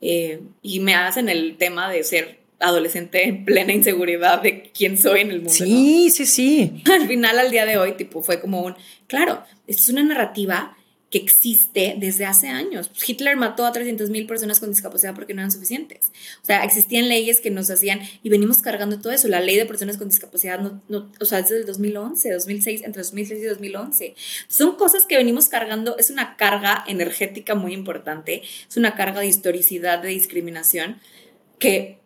Eh, 0.00 0.40
y 0.62 0.80
me 0.80 0.94
hacen 0.94 1.28
el 1.28 1.56
tema 1.58 1.90
de 1.90 2.02
ser 2.02 2.43
adolescente 2.60 3.26
en 3.28 3.44
plena 3.44 3.72
inseguridad 3.72 4.42
de 4.42 4.70
quién 4.76 4.98
soy 4.98 5.20
en 5.20 5.30
el 5.30 5.38
mundo. 5.38 5.52
Sí, 5.52 6.10
sí, 6.10 6.26
sí. 6.26 6.82
Al 6.92 7.06
final, 7.06 7.38
al 7.38 7.50
día 7.50 7.66
de 7.66 7.76
hoy, 7.76 7.92
tipo, 7.92 8.22
fue 8.22 8.40
como 8.40 8.62
un, 8.62 8.74
claro, 9.06 9.42
esto 9.66 9.82
es 9.82 9.88
una 9.88 10.02
narrativa 10.02 10.76
que 11.14 11.18
existe 11.18 11.94
desde 11.96 12.26
hace 12.26 12.48
años. 12.48 12.90
Hitler 13.06 13.36
mató 13.36 13.64
a 13.64 13.72
300.000 13.72 14.26
personas 14.26 14.58
con 14.58 14.70
discapacidad 14.70 15.14
porque 15.14 15.32
no 15.32 15.42
eran 15.42 15.52
suficientes. 15.52 16.10
O 16.42 16.44
sea, 16.44 16.64
existían 16.64 17.08
leyes 17.08 17.40
que 17.40 17.52
nos 17.52 17.70
hacían 17.70 18.00
y 18.24 18.30
venimos 18.30 18.58
cargando 18.58 18.98
todo 18.98 19.12
eso. 19.12 19.28
La 19.28 19.38
ley 19.40 19.56
de 19.56 19.64
personas 19.64 19.96
con 19.96 20.08
discapacidad, 20.08 20.58
no, 20.58 20.82
no, 20.88 21.12
o 21.20 21.24
sea, 21.24 21.40
desde 21.40 21.58
el 21.58 21.66
2011, 21.66 22.32
2006, 22.32 22.82
entre 22.82 23.02
2006 23.02 23.40
y 23.40 23.44
2011. 23.44 24.14
Son 24.48 24.74
cosas 24.74 25.06
que 25.06 25.16
venimos 25.16 25.48
cargando, 25.48 25.96
es 25.98 26.10
una 26.10 26.36
carga 26.36 26.82
energética 26.88 27.54
muy 27.54 27.74
importante, 27.74 28.42
es 28.68 28.76
una 28.76 28.96
carga 28.96 29.20
de 29.20 29.28
historicidad, 29.28 30.00
de 30.00 30.08
discriminación, 30.08 30.98
que 31.60 32.00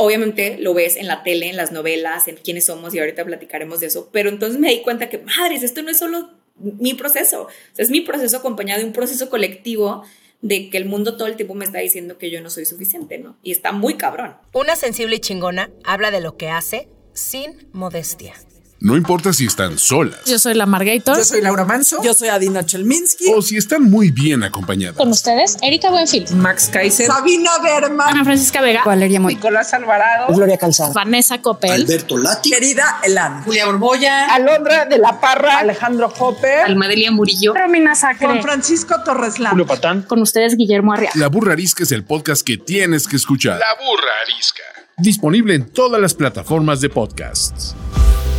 obviamente 0.00 0.56
lo 0.58 0.72
ves 0.72 0.96
en 0.96 1.06
la 1.06 1.22
tele, 1.22 1.50
en 1.50 1.56
las 1.56 1.72
novelas, 1.72 2.26
en 2.26 2.36
quiénes 2.36 2.64
somos 2.64 2.94
y 2.94 2.98
ahorita 2.98 3.24
platicaremos 3.24 3.80
de 3.80 3.86
eso, 3.86 4.08
pero 4.10 4.30
entonces 4.30 4.58
me 4.58 4.70
di 4.70 4.80
cuenta 4.80 5.10
que, 5.10 5.18
madres, 5.18 5.62
esto 5.62 5.82
no 5.82 5.90
es 5.90 5.98
solo 5.98 6.30
mi 6.56 6.94
proceso. 6.94 7.48
es 7.76 7.90
mi 7.90 8.00
proceso 8.00 8.38
acompañado 8.38 8.80
de 8.80 8.86
un 8.86 8.92
proceso 8.92 9.28
colectivo 9.28 10.02
de 10.40 10.70
que 10.70 10.78
el 10.78 10.86
mundo 10.86 11.18
todo 11.18 11.28
el 11.28 11.36
tiempo 11.36 11.54
me 11.54 11.66
está 11.66 11.80
diciendo 11.80 12.16
que 12.16 12.30
yo 12.30 12.40
no 12.40 12.48
soy 12.48 12.64
suficiente, 12.64 13.18
¿no? 13.18 13.36
Y 13.42 13.52
está 13.52 13.72
muy 13.72 13.96
cabrón. 13.96 14.36
Una 14.54 14.74
sensible 14.74 15.16
y 15.16 15.20
chingona 15.20 15.70
habla 15.84 16.10
de 16.10 16.20
lo 16.22 16.38
que 16.38 16.48
hace 16.48 16.88
sin 17.12 17.68
modestia. 17.72 18.34
No 18.82 18.96
importa 18.96 19.34
si 19.34 19.44
están 19.44 19.78
solas. 19.78 20.24
Yo 20.24 20.38
soy 20.38 20.54
la 20.54 20.64
Margator. 20.64 21.14
Yo 21.14 21.22
soy 21.22 21.42
Laura 21.42 21.66
Manso. 21.66 22.02
Yo 22.02 22.14
soy 22.14 22.28
Adina 22.28 22.64
Chelminsky. 22.64 23.26
O 23.34 23.42
si 23.42 23.58
están 23.58 23.82
muy 23.82 24.10
bien 24.10 24.42
acompañadas. 24.42 24.96
Con 24.96 25.10
ustedes, 25.10 25.58
Erika 25.60 25.90
Buenfil. 25.90 26.24
Max 26.36 26.70
Kaiser. 26.72 27.06
Sabina 27.06 27.50
Berman. 27.62 28.08
Ana 28.08 28.24
Francisca 28.24 28.62
Vega. 28.62 28.82
Valeria 28.82 29.20
Moy. 29.20 29.34
Nicolás 29.34 29.74
Alvarado. 29.74 30.34
Gloria 30.34 30.56
Calzada. 30.56 30.94
Vanessa 30.94 31.42
Copel. 31.42 31.72
Alberto 31.72 32.16
Lati. 32.16 32.50
Querida 32.50 33.00
Elan. 33.04 33.42
Julia 33.44 33.66
Borboya. 33.66 34.34
Alondra 34.34 34.86
de 34.86 34.96
la 34.96 35.20
Parra. 35.20 35.58
Alejandro 35.58 36.10
Hopper. 36.18 36.60
Almadelia 36.64 37.10
Murillo. 37.10 37.52
Romina 37.52 37.94
Sacre. 37.94 38.28
Juan 38.28 38.40
Francisco 38.40 38.94
Torres 39.04 39.34
Julio 39.36 39.66
Patán. 39.66 40.02
Con 40.04 40.22
ustedes, 40.22 40.56
Guillermo 40.56 40.94
Arriaga. 40.94 41.12
La 41.16 41.28
Burra 41.28 41.52
Arisca 41.52 41.82
es 41.82 41.92
el 41.92 42.04
podcast 42.04 42.46
que 42.46 42.56
tienes 42.56 43.06
que 43.06 43.16
escuchar. 43.16 43.58
La 43.58 43.74
Burra 43.74 44.12
Arisca. 44.24 44.62
Disponible 44.96 45.54
en 45.54 45.66
todas 45.66 46.00
las 46.00 46.14
plataformas 46.14 46.80
de 46.80 46.88
podcasts. 46.88 47.74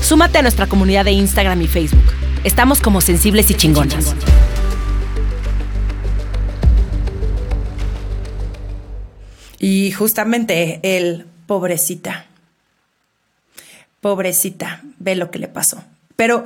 Súmate 0.02 0.40
a 0.40 0.42
nuestra 0.42 0.68
comunidad 0.68 1.06
de 1.06 1.12
Instagram 1.12 1.62
y 1.62 1.68
Facebook. 1.68 2.04
Estamos 2.44 2.82
como 2.82 3.02
sensibles 3.02 3.50
y 3.52 3.54
chingonas. 3.54 4.16
Y 9.60 9.92
justamente 9.92 10.80
el 10.84 11.28
pobrecita. 11.46 12.26
Pobrecita, 14.02 14.82
ve 14.98 15.16
lo 15.16 15.30
que 15.30 15.38
le 15.38 15.48
pasó. 15.48 15.84
Pero 16.16 16.46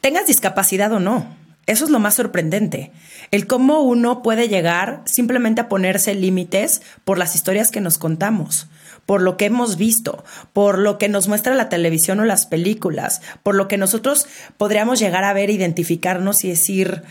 tengas 0.00 0.26
discapacidad 0.26 0.92
o 0.92 0.98
no, 0.98 1.36
eso 1.66 1.84
es 1.84 1.90
lo 1.90 2.00
más 2.00 2.16
sorprendente. 2.16 2.90
El 3.30 3.46
cómo 3.46 3.80
uno 3.80 4.22
puede 4.22 4.48
llegar 4.48 5.02
simplemente 5.04 5.60
a 5.60 5.68
ponerse 5.68 6.14
límites 6.14 6.82
por 7.04 7.18
las 7.18 7.36
historias 7.36 7.70
que 7.70 7.80
nos 7.80 7.98
contamos 7.98 8.66
por 9.06 9.22
lo 9.22 9.36
que 9.36 9.46
hemos 9.46 9.76
visto, 9.76 10.24
por 10.52 10.78
lo 10.78 10.98
que 10.98 11.08
nos 11.08 11.28
muestra 11.28 11.54
la 11.54 11.68
televisión 11.68 12.20
o 12.20 12.24
las 12.24 12.46
películas, 12.46 13.22
por 13.42 13.54
lo 13.54 13.68
que 13.68 13.78
nosotros 13.78 14.26
podríamos 14.56 14.98
llegar 14.98 15.24
a 15.24 15.32
ver, 15.32 15.48
identificarnos 15.48 16.44
y 16.44 16.48
decir, 16.48 17.02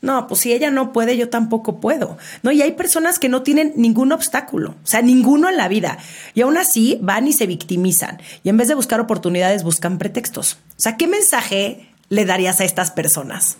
no, 0.00 0.26
pues 0.26 0.40
si 0.40 0.52
ella 0.52 0.70
no 0.70 0.92
puede, 0.92 1.16
yo 1.16 1.28
tampoco 1.28 1.80
puedo. 1.80 2.18
No, 2.42 2.50
y 2.50 2.60
hay 2.60 2.72
personas 2.72 3.18
que 3.18 3.28
no 3.28 3.42
tienen 3.42 3.72
ningún 3.76 4.10
obstáculo, 4.10 4.74
o 4.82 4.86
sea, 4.86 5.00
ninguno 5.00 5.48
en 5.48 5.56
la 5.56 5.68
vida. 5.68 5.98
Y 6.34 6.40
aún 6.40 6.56
así 6.56 6.98
van 7.00 7.28
y 7.28 7.32
se 7.32 7.46
victimizan. 7.46 8.20
Y 8.42 8.48
en 8.48 8.56
vez 8.56 8.68
de 8.68 8.74
buscar 8.74 9.00
oportunidades, 9.00 9.62
buscan 9.62 9.98
pretextos. 9.98 10.58
O 10.70 10.80
sea, 10.80 10.96
¿qué 10.96 11.06
mensaje 11.06 11.88
le 12.08 12.24
darías 12.24 12.60
a 12.60 12.64
estas 12.64 12.90
personas? 12.90 13.58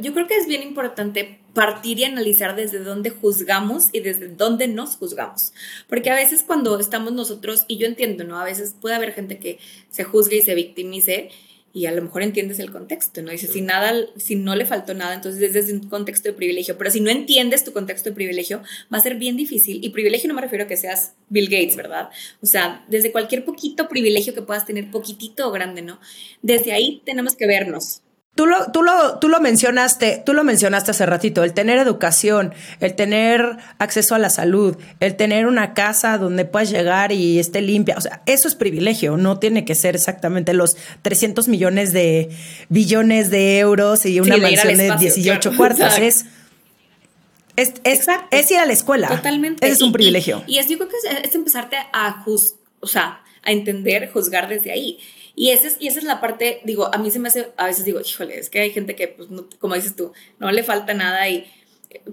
Yo 0.00 0.12
creo 0.12 0.26
que 0.26 0.36
es 0.36 0.46
bien 0.46 0.62
importante 0.62 1.40
partir 1.54 1.98
y 1.98 2.04
analizar 2.04 2.56
desde 2.56 2.78
dónde 2.78 3.10
juzgamos 3.10 3.88
y 3.92 4.00
desde 4.00 4.28
dónde 4.28 4.68
nos 4.68 4.96
juzgamos. 4.96 5.52
Porque 5.88 6.10
a 6.10 6.14
veces 6.14 6.44
cuando 6.46 6.78
estamos 6.78 7.12
nosotros, 7.12 7.64
y 7.68 7.78
yo 7.78 7.86
entiendo, 7.86 8.24
¿no? 8.24 8.38
A 8.38 8.44
veces 8.44 8.74
puede 8.80 8.94
haber 8.94 9.12
gente 9.12 9.38
que 9.38 9.58
se 9.88 10.04
juzgue 10.04 10.36
y 10.36 10.42
se 10.42 10.54
victimice 10.54 11.30
y 11.72 11.86
a 11.86 11.92
lo 11.92 12.02
mejor 12.02 12.22
entiendes 12.22 12.58
el 12.58 12.72
contexto, 12.72 13.22
¿no? 13.22 13.30
Dice, 13.30 13.46
si 13.46 13.60
nada, 13.60 13.94
si 14.16 14.34
no 14.34 14.56
le 14.56 14.66
faltó 14.66 14.92
nada, 14.92 15.14
entonces 15.14 15.40
es 15.40 15.52
desde 15.52 15.72
un 15.72 15.88
contexto 15.88 16.28
de 16.28 16.34
privilegio, 16.34 16.76
pero 16.76 16.90
si 16.90 17.00
no 17.00 17.10
entiendes 17.10 17.62
tu 17.62 17.72
contexto 17.72 18.10
de 18.10 18.14
privilegio, 18.16 18.62
va 18.92 18.98
a 18.98 19.00
ser 19.00 19.14
bien 19.16 19.36
difícil. 19.36 19.84
Y 19.84 19.90
privilegio 19.90 20.28
no 20.28 20.34
me 20.34 20.42
refiero 20.42 20.64
a 20.64 20.66
que 20.66 20.76
seas 20.76 21.14
Bill 21.28 21.48
Gates, 21.48 21.76
¿verdad? 21.76 22.10
O 22.42 22.46
sea, 22.46 22.84
desde 22.88 23.12
cualquier 23.12 23.44
poquito 23.44 23.88
privilegio 23.88 24.34
que 24.34 24.42
puedas 24.42 24.66
tener, 24.66 24.90
poquitito 24.90 25.46
o 25.46 25.52
grande, 25.52 25.82
¿no? 25.82 26.00
Desde 26.42 26.72
ahí 26.72 27.02
tenemos 27.04 27.36
que 27.36 27.46
vernos. 27.46 28.02
Tú 28.36 28.46
lo, 28.46 28.70
tú, 28.70 28.82
lo, 28.82 29.18
tú 29.18 29.28
lo 29.28 29.40
mencionaste, 29.40 30.22
tú 30.24 30.32
lo 30.32 30.44
mencionaste 30.44 30.92
hace 30.92 31.04
ratito, 31.04 31.42
el 31.42 31.52
tener 31.52 31.78
educación, 31.78 32.54
el 32.78 32.94
tener 32.94 33.56
acceso 33.78 34.14
a 34.14 34.18
la 34.18 34.30
salud, 34.30 34.76
el 35.00 35.16
tener 35.16 35.46
una 35.46 35.74
casa 35.74 36.16
donde 36.16 36.44
puedas 36.44 36.70
llegar 36.70 37.10
y 37.10 37.40
esté 37.40 37.60
limpia, 37.60 37.96
o 37.98 38.00
sea, 38.00 38.22
eso 38.26 38.46
es 38.46 38.54
privilegio, 38.54 39.16
no 39.16 39.40
tiene 39.40 39.64
que 39.64 39.74
ser 39.74 39.96
exactamente 39.96 40.54
los 40.54 40.76
300 41.02 41.48
millones 41.48 41.92
de 41.92 42.30
billones 42.68 43.30
de 43.30 43.58
euros 43.58 44.06
y 44.06 44.20
una 44.20 44.36
mansión 44.36 44.76
de 44.76 44.94
18 44.96 45.56
cuartos, 45.56 45.98
es, 45.98 46.24
es, 47.56 47.74
es, 48.30 48.50
ir 48.50 48.58
a 48.58 48.64
la 48.64 48.72
escuela. 48.72 49.08
Totalmente. 49.08 49.66
Ese 49.66 49.74
es 49.74 49.82
un 49.82 49.92
privilegio. 49.92 50.42
Y, 50.46 50.58
es, 50.58 50.68
yo 50.68 50.78
creo 50.78 50.88
que 50.88 50.96
es, 51.24 51.34
empezarte 51.34 51.76
a, 51.92 52.24
o 52.24 52.86
sea, 52.86 53.22
a 53.42 53.52
entender, 53.52 54.10
juzgar 54.10 54.48
desde 54.48 54.72
ahí. 54.72 54.98
Y, 55.34 55.50
ese 55.50 55.68
es, 55.68 55.76
y 55.80 55.88
esa 55.88 55.98
es 55.98 56.04
la 56.04 56.20
parte, 56.20 56.60
digo, 56.64 56.92
a 56.92 56.98
mí 56.98 57.10
se 57.10 57.18
me 57.18 57.28
hace, 57.28 57.52
a 57.56 57.66
veces 57.66 57.84
digo, 57.84 58.00
híjole, 58.00 58.38
es 58.38 58.50
que 58.50 58.60
hay 58.60 58.70
gente 58.70 58.94
que, 58.94 59.08
pues, 59.08 59.28
como 59.58 59.74
dices 59.74 59.96
tú, 59.96 60.12
no 60.38 60.50
le 60.50 60.62
falta 60.62 60.94
nada 60.94 61.28
y 61.28 61.46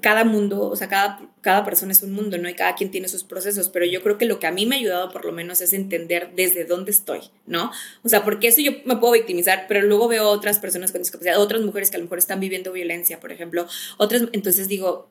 cada 0.02 0.24
mundo, 0.24 0.70
o 0.70 0.76
sea, 0.76 0.88
cada, 0.88 1.30
cada 1.42 1.64
persona 1.64 1.92
es 1.92 2.02
un 2.02 2.12
mundo, 2.12 2.38
¿no? 2.38 2.50
Y 2.50 2.56
cada 2.56 2.74
quien 2.76 2.90
tiene 2.90 3.08
sus 3.08 3.24
procesos, 3.24 3.70
pero 3.70 3.86
yo 3.86 4.02
creo 4.02 4.18
que 4.18 4.26
lo 4.26 4.40
que 4.40 4.48
a 4.48 4.52
mí 4.52 4.66
me 4.66 4.76
ha 4.76 4.80
ayudado 4.80 5.12
por 5.12 5.24
lo 5.24 5.32
menos 5.32 5.62
es 5.62 5.74
entender 5.74 6.32
desde 6.36 6.66
dónde 6.66 6.92
estoy, 6.92 7.22
¿no? 7.46 7.72
O 8.04 8.10
sea, 8.10 8.24
porque 8.24 8.48
eso 8.48 8.62
yo 8.62 8.72
me 8.86 8.98
puedo 8.98 9.14
victimizar, 9.14 9.66
pero 9.68 9.82
luego 9.82 10.08
veo 10.08 10.30
otras 10.30 10.58
personas 10.58 10.92
con 10.92 11.02
discapacidad, 11.02 11.40
otras 11.40 11.62
mujeres 11.62 11.92
que 11.92 11.98
a 11.98 12.00
lo 12.00 12.06
mejor 12.06 12.18
están 12.18 12.40
viviendo 12.40 12.72
violencia, 12.72 13.20
por 13.20 13.32
ejemplo, 13.32 13.68
otras, 13.98 14.24
entonces 14.32 14.68
digo, 14.68 15.10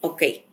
ok, 0.00 0.22
eh, 0.22 0.44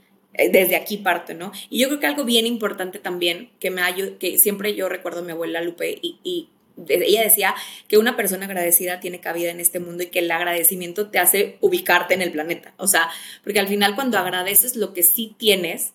desde 0.52 0.78
aquí 0.78 0.98
parto, 0.98 1.34
¿no? 1.34 1.52
Y 1.70 1.80
yo 1.80 1.90
creo 1.90 2.00
que 2.00 2.08
algo 2.08 2.24
bien 2.24 2.46
importante 2.46 3.00
también 3.00 3.50
que 3.60 3.72
me 3.72 3.82
ayuda, 3.82 4.18
que 4.20 4.38
siempre 4.38 4.74
yo 4.74 4.88
recuerdo 4.88 5.20
a 5.20 5.24
mi 5.24 5.32
abuela 5.32 5.62
Lupe 5.62 6.00
y, 6.02 6.20
y 6.24 6.50
ella 6.88 7.24
decía 7.24 7.56
que 7.88 7.98
una 7.98 8.16
persona 8.16 8.46
agradecida 8.46 9.00
tiene 9.00 9.20
cabida 9.20 9.52
en 9.52 9.60
este 9.60 9.80
mundo 9.80 10.04
y 10.04 10.08
que 10.08 10.20
el 10.20 10.32
agradecimiento 10.32 11.10
te 11.10 11.20
hace 11.20 11.58
ubicarte 11.62 12.14
en 12.14 12.22
el 12.22 12.32
planeta. 12.32 12.74
O 12.78 12.88
sea, 12.88 13.10
porque 13.44 13.60
al 13.60 13.68
final 13.68 13.96
cuando 13.96 14.18
agradeces 14.18 14.76
lo 14.76 14.94
que 14.94 15.04
sí 15.04 15.36
tienes, 15.38 15.94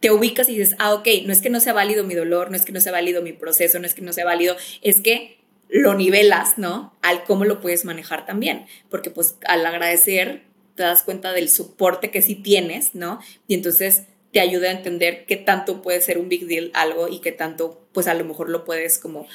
te 0.00 0.10
ubicas 0.10 0.48
y 0.48 0.58
dices, 0.58 0.76
ah, 0.78 0.94
ok, 0.94 1.08
no 1.24 1.32
es 1.32 1.40
que 1.40 1.50
no 1.50 1.60
sea 1.60 1.72
válido 1.72 2.04
mi 2.04 2.14
dolor, 2.14 2.50
no 2.50 2.56
es 2.56 2.64
que 2.64 2.72
no 2.72 2.80
sea 2.80 2.92
válido 2.92 3.22
mi 3.22 3.32
proceso, 3.32 3.78
no 3.78 3.86
es 3.86 3.94
que 3.94 4.02
no 4.02 4.12
sea 4.12 4.24
válido, 4.24 4.56
es 4.82 5.00
que 5.00 5.38
lo 5.68 5.94
nivelas, 5.94 6.58
¿no? 6.58 6.94
Al 7.02 7.24
cómo 7.24 7.44
lo 7.44 7.60
puedes 7.60 7.84
manejar 7.84 8.26
también, 8.26 8.66
porque 8.88 9.10
pues 9.10 9.36
al 9.46 9.64
agradecer 9.64 10.42
te 10.74 10.82
das 10.82 11.02
cuenta 11.02 11.32
del 11.32 11.48
soporte 11.48 12.10
que 12.10 12.22
sí 12.22 12.34
tienes, 12.34 12.94
¿no? 12.94 13.20
Y 13.48 13.54
entonces 13.54 14.02
te 14.32 14.40
ayuda 14.40 14.68
a 14.68 14.72
entender 14.72 15.24
qué 15.26 15.36
tanto 15.36 15.80
puede 15.80 16.00
ser 16.00 16.18
un 16.18 16.28
big 16.28 16.46
deal 16.46 16.70
algo 16.74 17.08
y 17.08 17.20
qué 17.20 17.32
tanto 17.32 17.88
pues 17.92 18.06
a 18.06 18.14
lo 18.14 18.24
mejor 18.24 18.50
lo 18.50 18.64
puedes 18.64 18.98
como 18.98 19.26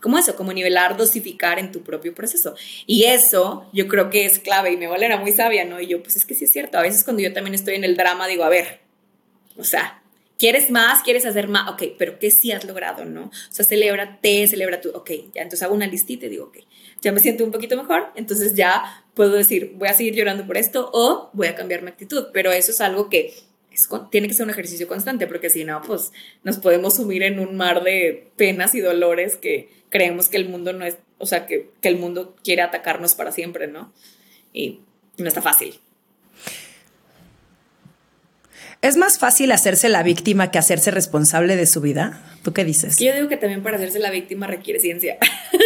como 0.00 0.18
eso, 0.18 0.36
como 0.36 0.52
nivelar, 0.52 0.96
dosificar 0.96 1.58
en 1.58 1.72
tu 1.72 1.82
propio 1.82 2.14
proceso. 2.14 2.54
Y 2.86 3.04
eso 3.04 3.68
yo 3.72 3.88
creo 3.88 4.10
que 4.10 4.26
es 4.26 4.38
clave 4.38 4.72
y 4.72 4.76
mi 4.76 4.86
abuela 4.86 5.16
muy 5.16 5.32
sabia, 5.32 5.64
¿no? 5.64 5.80
Y 5.80 5.86
yo, 5.86 6.02
pues 6.02 6.16
es 6.16 6.24
que 6.24 6.34
sí 6.34 6.44
es 6.44 6.52
cierto, 6.52 6.78
a 6.78 6.82
veces 6.82 7.04
cuando 7.04 7.22
yo 7.22 7.32
también 7.32 7.54
estoy 7.54 7.74
en 7.74 7.84
el 7.84 7.96
drama 7.96 8.26
digo, 8.26 8.44
a 8.44 8.48
ver, 8.48 8.80
o 9.56 9.64
sea, 9.64 10.00
¿Quieres 10.36 10.68
más? 10.68 11.02
¿Quieres 11.02 11.24
hacer 11.26 11.46
más? 11.48 11.70
Ok, 11.70 11.94
pero 11.96 12.18
¿qué 12.18 12.30
sí 12.30 12.50
has 12.50 12.64
logrado, 12.64 13.04
no? 13.04 13.26
O 13.26 13.52
sea, 13.52 13.64
celébrate, 13.64 14.46
celebra 14.48 14.80
tú. 14.80 14.90
Ok, 14.90 15.10
ya, 15.32 15.42
entonces 15.42 15.62
hago 15.62 15.74
una 15.74 15.86
listita 15.86 16.26
y 16.26 16.28
digo, 16.28 16.46
ok, 16.46 16.58
ya 17.00 17.12
me 17.12 17.20
siento 17.20 17.44
un 17.44 17.52
poquito 17.52 17.76
mejor, 17.76 18.10
entonces 18.16 18.54
ya 18.54 19.04
puedo 19.14 19.32
decir, 19.32 19.74
voy 19.76 19.88
a 19.88 19.94
seguir 19.94 20.14
llorando 20.14 20.44
por 20.46 20.56
esto 20.56 20.90
o 20.92 21.30
voy 21.34 21.46
a 21.46 21.54
cambiar 21.54 21.82
mi 21.82 21.88
actitud. 21.88 22.26
Pero 22.32 22.50
eso 22.50 22.72
es 22.72 22.80
algo 22.80 23.08
que 23.08 23.32
es, 23.74 23.88
tiene 24.10 24.28
que 24.28 24.34
ser 24.34 24.44
un 24.44 24.50
ejercicio 24.50 24.88
constante, 24.88 25.26
porque 25.26 25.50
si 25.50 25.64
no, 25.64 25.82
pues 25.82 26.12
nos 26.42 26.58
podemos 26.58 26.96
sumir 26.96 27.22
en 27.22 27.38
un 27.38 27.56
mar 27.56 27.82
de 27.82 28.30
penas 28.36 28.74
y 28.74 28.80
dolores 28.80 29.36
que 29.36 29.68
creemos 29.90 30.28
que 30.28 30.36
el 30.36 30.48
mundo 30.48 30.72
no 30.72 30.84
es, 30.84 30.98
o 31.18 31.26
sea, 31.26 31.46
que, 31.46 31.70
que 31.80 31.88
el 31.88 31.96
mundo 31.96 32.34
quiere 32.42 32.62
atacarnos 32.62 33.14
para 33.14 33.32
siempre, 33.32 33.66
¿no? 33.66 33.92
Y 34.52 34.80
no 35.18 35.28
está 35.28 35.42
fácil. 35.42 35.80
¿Es 38.84 38.98
más 38.98 39.18
fácil 39.18 39.50
hacerse 39.50 39.88
la 39.88 40.02
víctima 40.02 40.50
que 40.50 40.58
hacerse 40.58 40.90
responsable 40.90 41.56
de 41.56 41.64
su 41.64 41.80
vida? 41.80 42.22
¿Tú 42.42 42.52
qué 42.52 42.66
dices? 42.66 42.98
Yo 42.98 43.14
digo 43.14 43.28
que 43.28 43.38
también 43.38 43.62
para 43.62 43.78
hacerse 43.78 43.98
la 43.98 44.10
víctima 44.10 44.46
requiere 44.46 44.78
ciencia. 44.78 45.16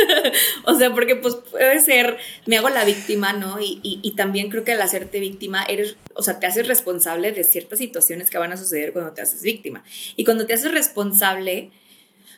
o 0.66 0.78
sea, 0.78 0.94
porque 0.94 1.16
pues 1.16 1.34
puede 1.50 1.80
ser, 1.80 2.16
me 2.46 2.58
hago 2.58 2.68
la 2.68 2.84
víctima, 2.84 3.32
¿no? 3.32 3.60
Y, 3.60 3.80
y, 3.82 4.14
también 4.14 4.50
creo 4.50 4.62
que 4.62 4.70
al 4.70 4.82
hacerte 4.82 5.18
víctima, 5.18 5.64
eres, 5.64 5.96
o 6.14 6.22
sea, 6.22 6.38
te 6.38 6.46
haces 6.46 6.68
responsable 6.68 7.32
de 7.32 7.42
ciertas 7.42 7.80
situaciones 7.80 8.30
que 8.30 8.38
van 8.38 8.52
a 8.52 8.56
suceder 8.56 8.92
cuando 8.92 9.10
te 9.10 9.20
haces 9.20 9.42
víctima. 9.42 9.82
Y 10.14 10.22
cuando 10.22 10.46
te 10.46 10.54
haces 10.54 10.70
responsable, 10.70 11.72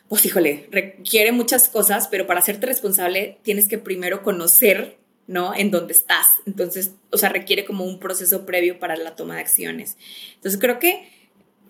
pues 0.09 0.25
híjole, 0.25 0.67
requiere 0.71 1.31
muchas 1.31 1.69
cosas, 1.69 2.07
pero 2.07 2.25
para 2.25 2.39
hacerte 2.39 2.65
responsable 2.65 3.37
tienes 3.43 3.67
que 3.67 3.77
primero 3.77 4.23
conocer 4.23 4.97
¿no? 5.27 5.53
En 5.55 5.71
dónde 5.71 5.93
estás. 5.93 6.27
Entonces, 6.45 6.93
o 7.11 7.17
sea, 7.17 7.29
requiere 7.29 7.65
como 7.65 7.85
un 7.85 7.99
proceso 7.99 8.45
previo 8.45 8.79
para 8.79 8.95
la 8.95 9.15
toma 9.15 9.35
de 9.35 9.41
acciones. 9.41 9.97
Entonces, 10.35 10.59
creo 10.59 10.79
que 10.79 11.09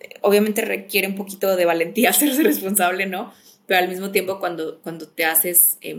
eh, 0.00 0.08
obviamente 0.20 0.62
requiere 0.62 1.06
un 1.06 1.14
poquito 1.14 1.54
de 1.56 1.64
valentía 1.64 2.10
hacerse 2.10 2.42
responsable, 2.42 3.06
¿no? 3.06 3.32
Pero 3.66 3.80
al 3.80 3.88
mismo 3.88 4.10
tiempo, 4.10 4.40
cuando, 4.40 4.80
cuando 4.80 5.08
te 5.08 5.24
haces 5.24 5.78
eh, 5.80 5.96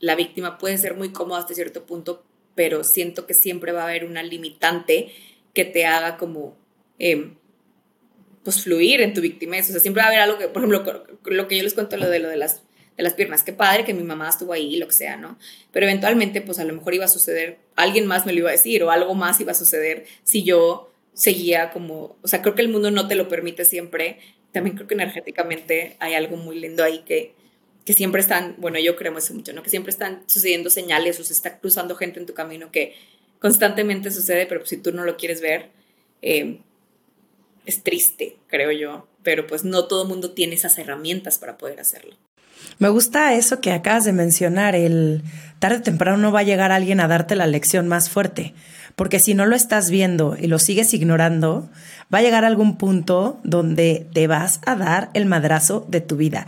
la 0.00 0.14
víctima, 0.14 0.58
puede 0.58 0.78
ser 0.78 0.94
muy 0.94 1.12
cómodo 1.12 1.38
hasta 1.38 1.54
cierto 1.54 1.84
punto, 1.84 2.24
pero 2.54 2.84
siento 2.84 3.26
que 3.26 3.34
siempre 3.34 3.72
va 3.72 3.82
a 3.82 3.88
haber 3.88 4.04
una 4.04 4.22
limitante 4.22 5.12
que 5.54 5.64
te 5.64 5.86
haga 5.86 6.16
como, 6.16 6.56
eh, 6.98 7.32
pues, 8.42 8.62
fluir 8.62 9.00
en 9.02 9.14
tu 9.14 9.20
víctima. 9.20 9.58
O 9.58 9.62
sea, 9.62 9.80
siempre 9.80 10.00
va 10.00 10.06
a 10.06 10.08
haber 10.08 10.20
algo 10.20 10.38
que, 10.38 10.48
por 10.48 10.64
ejemplo, 10.64 11.04
lo 11.24 11.48
que 11.48 11.56
yo 11.56 11.62
les 11.62 11.74
cuento, 11.74 11.96
lo 11.96 12.08
de 12.08 12.18
lo 12.18 12.28
de 12.28 12.36
las 12.36 12.62
de 12.96 13.02
las 13.02 13.14
piernas. 13.14 13.42
Qué 13.42 13.52
padre 13.52 13.84
que 13.84 13.94
mi 13.94 14.02
mamá 14.02 14.28
estuvo 14.28 14.52
ahí, 14.52 14.76
lo 14.76 14.86
que 14.86 14.92
sea, 14.92 15.16
¿no? 15.16 15.38
Pero 15.72 15.86
eventualmente, 15.86 16.40
pues 16.40 16.58
a 16.58 16.64
lo 16.64 16.74
mejor 16.74 16.94
iba 16.94 17.04
a 17.04 17.08
suceder, 17.08 17.58
alguien 17.76 18.06
más 18.06 18.26
me 18.26 18.32
lo 18.32 18.40
iba 18.40 18.48
a 18.50 18.52
decir 18.52 18.82
o 18.82 18.90
algo 18.90 19.14
más 19.14 19.40
iba 19.40 19.52
a 19.52 19.54
suceder 19.54 20.06
si 20.24 20.42
yo 20.42 20.92
seguía 21.14 21.70
como, 21.70 22.16
o 22.22 22.28
sea, 22.28 22.42
creo 22.42 22.54
que 22.54 22.62
el 22.62 22.68
mundo 22.68 22.90
no 22.90 23.08
te 23.08 23.14
lo 23.14 23.28
permite 23.28 23.64
siempre. 23.64 24.18
También 24.52 24.76
creo 24.76 24.88
que 24.88 24.94
energéticamente 24.94 25.96
hay 25.98 26.14
algo 26.14 26.36
muy 26.36 26.58
lindo 26.58 26.84
ahí 26.84 27.00
que, 27.00 27.34
que 27.84 27.92
siempre 27.94 28.20
están, 28.20 28.56
bueno, 28.58 28.78
yo 28.78 28.96
creo 28.96 29.16
eso 29.16 29.34
mucho, 29.34 29.52
¿no? 29.52 29.62
Que 29.62 29.70
siempre 29.70 29.90
están 29.90 30.22
sucediendo 30.26 30.70
señales 30.70 31.18
o 31.20 31.24
se 31.24 31.32
está 31.32 31.58
cruzando 31.58 31.96
gente 31.96 32.20
en 32.20 32.26
tu 32.26 32.34
camino 32.34 32.70
que 32.70 32.94
constantemente 33.38 34.10
sucede, 34.10 34.46
pero 34.46 34.60
pues, 34.60 34.70
si 34.70 34.76
tú 34.76 34.92
no 34.92 35.04
lo 35.04 35.16
quieres 35.16 35.40
ver, 35.40 35.70
eh, 36.22 36.60
es 37.66 37.82
triste, 37.82 38.36
creo 38.46 38.70
yo. 38.72 39.08
Pero 39.22 39.46
pues 39.46 39.64
no 39.64 39.86
todo 39.86 40.02
el 40.02 40.08
mundo 40.08 40.32
tiene 40.32 40.54
esas 40.54 40.78
herramientas 40.78 41.38
para 41.38 41.58
poder 41.58 41.80
hacerlo. 41.80 42.16
Me 42.78 42.88
gusta 42.88 43.34
eso 43.34 43.60
que 43.60 43.72
acabas 43.72 44.04
de 44.04 44.12
mencionar, 44.12 44.74
el 44.74 45.22
tarde 45.58 45.76
o 45.76 45.82
temprano 45.82 46.16
no 46.16 46.32
va 46.32 46.40
a 46.40 46.44
llegar 46.44 46.72
alguien 46.72 47.00
a 47.00 47.08
darte 47.08 47.36
la 47.36 47.46
lección 47.46 47.88
más 47.88 48.10
fuerte, 48.10 48.54
porque 48.96 49.20
si 49.20 49.34
no 49.34 49.46
lo 49.46 49.56
estás 49.56 49.90
viendo 49.90 50.36
y 50.38 50.46
lo 50.46 50.58
sigues 50.58 50.92
ignorando, 50.94 51.70
va 52.12 52.18
a 52.18 52.22
llegar 52.22 52.44
algún 52.44 52.76
punto 52.76 53.40
donde 53.44 54.06
te 54.12 54.26
vas 54.26 54.60
a 54.66 54.76
dar 54.76 55.10
el 55.14 55.26
madrazo 55.26 55.86
de 55.88 56.00
tu 56.00 56.16
vida. 56.16 56.46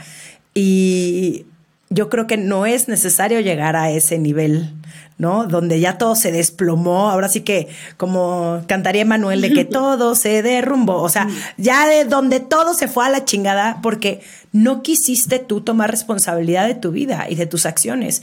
Y 0.54 1.46
yo 1.90 2.09
creo 2.09 2.27
que 2.27 2.37
no 2.37 2.66
es 2.66 2.88
necesario 2.88 3.40
llegar 3.40 3.77
a 3.77 3.90
ese 3.90 4.18
nivel, 4.18 4.73
¿no? 5.18 5.47
Donde 5.47 5.81
ya 5.81 5.99
todo 5.99 6.16
se 6.16 6.33
desplomó, 6.33 7.11
ahora 7.11 7.29
sí 7.29 7.42
que 7.42 7.68
como 7.97 8.62
cantaría 8.66 9.05
Manuel 9.05 9.40
de 9.40 9.53
que 9.53 9.64
todo 9.64 10.14
se 10.14 10.42
derrumbó, 10.42 11.03
o 11.03 11.09
sea, 11.09 11.29
ya 11.57 11.87
de 11.87 12.05
donde 12.05 12.40
todo 12.40 12.75
se 12.75 12.88
fue 12.88 13.07
a 13.07 13.11
la 13.11 13.25
chingada 13.25 13.81
porque 13.83 14.23
no 14.53 14.83
quisiste 14.83 15.38
tú 15.38 15.61
tomar 15.61 15.90
responsabilidad 15.90 16.66
de 16.66 16.75
tu 16.75 16.90
vida 16.90 17.27
y 17.29 17.35
de 17.35 17.47
tus 17.47 17.66
acciones. 17.66 18.23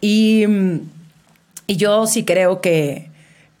Y, 0.00 0.44
y 1.66 1.76
yo 1.76 2.06
sí 2.06 2.24
creo 2.24 2.60
que 2.60 3.10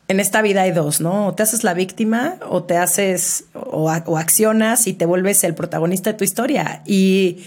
en 0.08 0.20
esta 0.20 0.40
vida 0.40 0.62
hay 0.62 0.72
dos, 0.72 1.00
¿no? 1.00 1.28
O 1.28 1.34
te 1.34 1.42
haces 1.42 1.64
la 1.64 1.74
víctima 1.74 2.36
o 2.48 2.64
te 2.64 2.76
haces 2.76 3.44
o, 3.54 3.92
o 4.06 4.18
accionas 4.18 4.86
y 4.86 4.94
te 4.94 5.04
vuelves 5.04 5.44
el 5.44 5.54
protagonista 5.54 6.12
de 6.12 6.18
tu 6.18 6.24
historia. 6.24 6.82
Y 6.86 7.44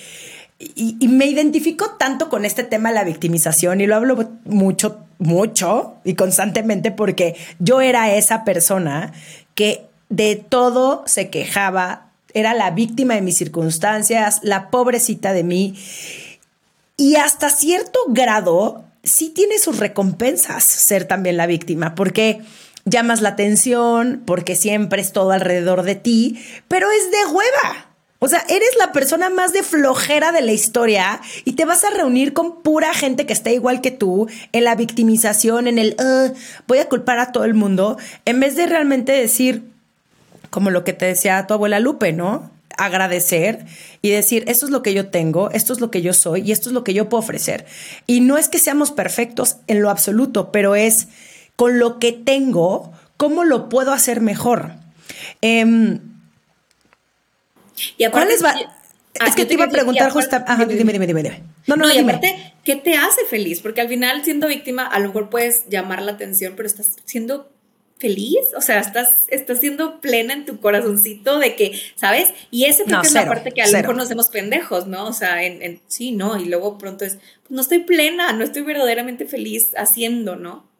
y, 0.75 1.07
me 1.07 1.25
identifico 1.25 1.91
tanto 1.91 2.29
con 2.29 2.45
este 2.45 2.63
tema 2.63 2.89
de 2.89 2.95
la 2.95 3.03
victimización 3.03 3.81
y 3.81 3.87
lo 3.87 3.95
hablo 3.95 4.29
mucho, 4.45 4.99
mucho 5.17 5.95
y 6.03 6.15
constantemente 6.15 6.91
porque 6.91 7.35
yo 7.59 7.81
era 7.81 8.13
esa 8.13 8.43
persona 8.43 9.13
que 9.55 9.85
de 10.09 10.35
todo 10.35 11.03
se 11.07 11.29
quejaba, 11.29 12.11
era 12.33 12.53
la 12.53 12.71
víctima 12.71 13.15
de 13.15 13.21
mis 13.21 13.37
circunstancias, 13.37 14.39
la 14.43 14.69
pobrecita 14.69 15.33
de 15.33 15.43
mí. 15.43 15.75
Y 16.97 17.15
hasta 17.15 17.49
cierto 17.49 17.99
grado 18.09 18.83
sí 19.03 19.29
tiene 19.29 19.57
sus 19.57 19.79
recompensas 19.79 20.63
ser 20.63 21.05
también 21.05 21.37
la 21.37 21.47
víctima, 21.47 21.95
porque 21.95 22.41
llamas 22.85 23.21
la 23.21 23.29
atención, 23.29 24.21
porque 24.25 24.55
siempre 24.55 25.01
es 25.01 25.11
todo 25.11 25.31
alrededor 25.31 25.83
de 25.83 25.95
ti, 25.95 26.39
pero 26.67 26.87
es 26.91 27.11
de 27.11 27.33
hueva. 27.33 27.90
O 28.23 28.27
sea, 28.27 28.45
eres 28.49 28.69
la 28.77 28.91
persona 28.91 29.31
más 29.31 29.51
de 29.51 29.63
flojera 29.63 30.31
de 30.31 30.43
la 30.43 30.51
historia 30.51 31.21
y 31.43 31.53
te 31.53 31.65
vas 31.65 31.83
a 31.83 31.89
reunir 31.89 32.33
con 32.33 32.61
pura 32.61 32.93
gente 32.93 33.25
que 33.25 33.33
está 33.33 33.49
igual 33.49 33.81
que 33.81 33.89
tú 33.89 34.27
en 34.51 34.63
la 34.63 34.75
victimización, 34.75 35.65
en 35.65 35.79
el 35.79 35.95
voy 36.67 36.77
a 36.77 36.87
culpar 36.87 37.17
a 37.17 37.31
todo 37.31 37.45
el 37.45 37.55
mundo, 37.55 37.97
en 38.25 38.39
vez 38.39 38.55
de 38.55 38.67
realmente 38.67 39.11
decir, 39.11 39.63
como 40.51 40.69
lo 40.69 40.83
que 40.83 40.93
te 40.93 41.07
decía 41.07 41.47
tu 41.47 41.55
abuela 41.55 41.79
Lupe, 41.79 42.13
¿no? 42.13 42.51
Agradecer 42.77 43.65
y 44.03 44.11
decir, 44.11 44.43
esto 44.45 44.67
es 44.67 44.71
lo 44.71 44.83
que 44.83 44.93
yo 44.93 45.09
tengo, 45.09 45.49
esto 45.49 45.73
es 45.73 45.81
lo 45.81 45.89
que 45.89 46.03
yo 46.03 46.13
soy 46.13 46.41
y 46.41 46.51
esto 46.51 46.69
es 46.69 46.73
lo 46.73 46.83
que 46.83 46.93
yo 46.93 47.09
puedo 47.09 47.23
ofrecer. 47.23 47.65
Y 48.05 48.21
no 48.21 48.37
es 48.37 48.49
que 48.49 48.59
seamos 48.59 48.91
perfectos 48.91 49.55
en 49.65 49.81
lo 49.81 49.89
absoluto, 49.89 50.51
pero 50.51 50.75
es 50.75 51.07
con 51.55 51.79
lo 51.79 51.97
que 51.97 52.11
tengo, 52.11 52.91
¿cómo 53.17 53.45
lo 53.45 53.67
puedo 53.67 53.91
hacer 53.91 54.21
mejor? 54.21 54.73
Eh, 55.41 55.99
y 57.97 58.03
aparte, 58.03 58.35
¿Cuál 58.39 58.59
es, 58.59 58.67
ah, 59.19 59.27
es 59.27 59.35
que 59.35 59.45
te 59.45 59.53
iba 59.55 59.65
a 59.65 59.69
preguntar 59.69 60.11
justo. 60.11 60.35
Ajá, 60.35 60.65
dime, 60.65 60.93
dime, 60.93 61.07
dime, 61.07 61.23
dime. 61.23 61.43
No, 61.67 61.75
no, 61.75 61.87
no 61.87 61.93
y 61.93 61.97
aparte, 61.97 62.53
¿qué 62.63 62.75
te 62.75 62.95
hace 62.95 63.25
feliz? 63.25 63.61
Porque 63.61 63.81
al 63.81 63.89
final, 63.89 64.23
siendo 64.23 64.47
víctima, 64.47 64.87
a 64.87 64.99
lo 64.99 65.07
mejor 65.07 65.29
puedes 65.29 65.67
llamar 65.69 66.01
la 66.01 66.13
atención, 66.13 66.53
pero 66.55 66.67
estás 66.67 66.95
siendo 67.05 67.51
feliz, 68.01 68.39
o 68.57 68.61
sea, 68.61 68.79
estás, 68.79 69.09
estás 69.27 69.59
siendo 69.59 70.01
plena 70.01 70.33
en 70.33 70.45
tu 70.45 70.59
corazoncito 70.59 71.37
de 71.37 71.55
que, 71.55 71.79
¿sabes? 71.95 72.29
Y 72.49 72.65
ese 72.65 72.83
creo 72.83 73.01
que 73.01 73.07
es 73.07 73.13
la 73.13 73.27
parte 73.27 73.51
que 73.51 73.61
a 73.61 73.67
lo 73.67 73.77
mejor 73.77 73.95
nos 73.95 74.05
hacemos 74.05 74.29
pendejos, 74.29 74.87
¿no? 74.87 75.05
O 75.05 75.13
sea, 75.13 75.43
en, 75.43 75.61
en, 75.61 75.81
sí, 75.87 76.11
no, 76.11 76.37
y 76.37 76.45
luego 76.45 76.79
pronto 76.79 77.05
es, 77.05 77.19
pues 77.43 77.51
no 77.51 77.61
estoy 77.61 77.79
plena, 77.83 78.33
no 78.33 78.43
estoy 78.43 78.63
verdaderamente 78.63 79.25
feliz 79.25 79.69
haciendo, 79.77 80.35
¿no? 80.35 80.70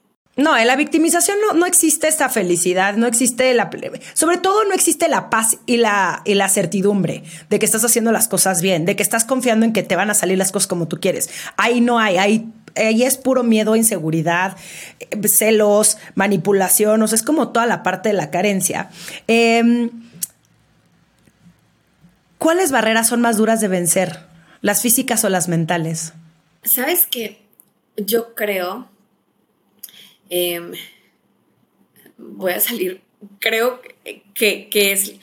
No, 0.41 0.57
en 0.57 0.67
la 0.67 0.75
victimización 0.75 1.37
no, 1.39 1.53
no, 1.53 1.65
existe 1.65 2.07
esa 2.07 2.29
felicidad, 2.29 2.95
no 2.95 3.07
existe 3.07 3.53
la... 3.53 3.69
Sobre 4.13 4.37
todo 4.37 4.63
no 4.65 4.73
existe 4.73 5.07
la 5.07 5.29
paz 5.29 5.57
y 5.65 5.77
la, 5.77 6.21
y 6.25 6.33
la 6.33 6.49
certidumbre 6.49 7.23
de 7.49 7.59
que 7.59 7.65
estás 7.65 7.83
haciendo 7.83 8.11
las 8.11 8.27
cosas 8.27 8.61
bien, 8.61 8.85
de 8.85 8.95
que 8.95 9.03
estás 9.03 9.23
confiando 9.23 9.65
en 9.65 9.73
que 9.73 9.83
te 9.83 9.95
van 9.95 10.09
a 10.09 10.13
salir 10.13 10.37
las 10.37 10.51
cosas 10.51 10.67
como 10.67 10.87
tú 10.87 10.99
quieres. 10.99 11.29
Ahí 11.57 11.81
no 11.81 11.99
hay, 11.99 12.17
ahí, 12.17 12.51
ahí 12.75 13.03
es 13.03 13.17
puro 13.17 13.43
miedo, 13.43 13.75
inseguridad, 13.75 14.57
celos, 15.27 15.97
manipulación, 16.15 17.01
o 17.01 17.07
sea, 17.07 17.15
es 17.15 17.23
como 17.23 17.49
toda 17.49 17.65
la 17.65 17.83
parte 17.83 18.09
de 18.09 18.13
la 18.13 18.31
carencia. 18.31 18.89
Eh, 19.27 19.89
¿Cuáles 22.37 22.71
barreras 22.71 23.07
son 23.07 23.21
más 23.21 23.37
duras 23.37 23.61
de 23.61 23.67
vencer? 23.67 24.25
¿Las 24.61 24.81
físicas 24.81 25.23
o 25.23 25.29
las 25.29 25.47
mentales? 25.47 26.13
Sabes 26.63 27.05
que 27.05 27.45
yo 27.97 28.33
creo 28.33 28.90
eh, 30.31 30.71
voy 32.17 32.53
a 32.53 32.59
salir, 32.59 33.01
creo 33.39 33.81
que, 34.33 34.69
que, 34.69 34.91
es, 34.91 35.13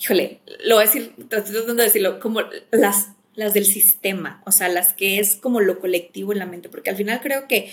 híjole, 0.00 0.40
lo 0.64 0.74
voy 0.74 0.84
a 0.84 0.86
decir, 0.86 1.14
estoy 1.16 1.52
tratando 1.52 1.74
de 1.74 1.84
decirlo, 1.84 2.20
como 2.20 2.42
las, 2.70 3.08
las 3.34 3.54
del 3.54 3.64
sistema, 3.64 4.42
o 4.44 4.52
sea, 4.52 4.68
las 4.68 4.92
que 4.92 5.20
es 5.20 5.36
como 5.36 5.60
lo 5.60 5.78
colectivo 5.78 6.32
en 6.32 6.40
la 6.40 6.46
mente, 6.46 6.68
porque 6.68 6.90
al 6.90 6.96
final 6.96 7.20
creo 7.22 7.46
que 7.48 7.72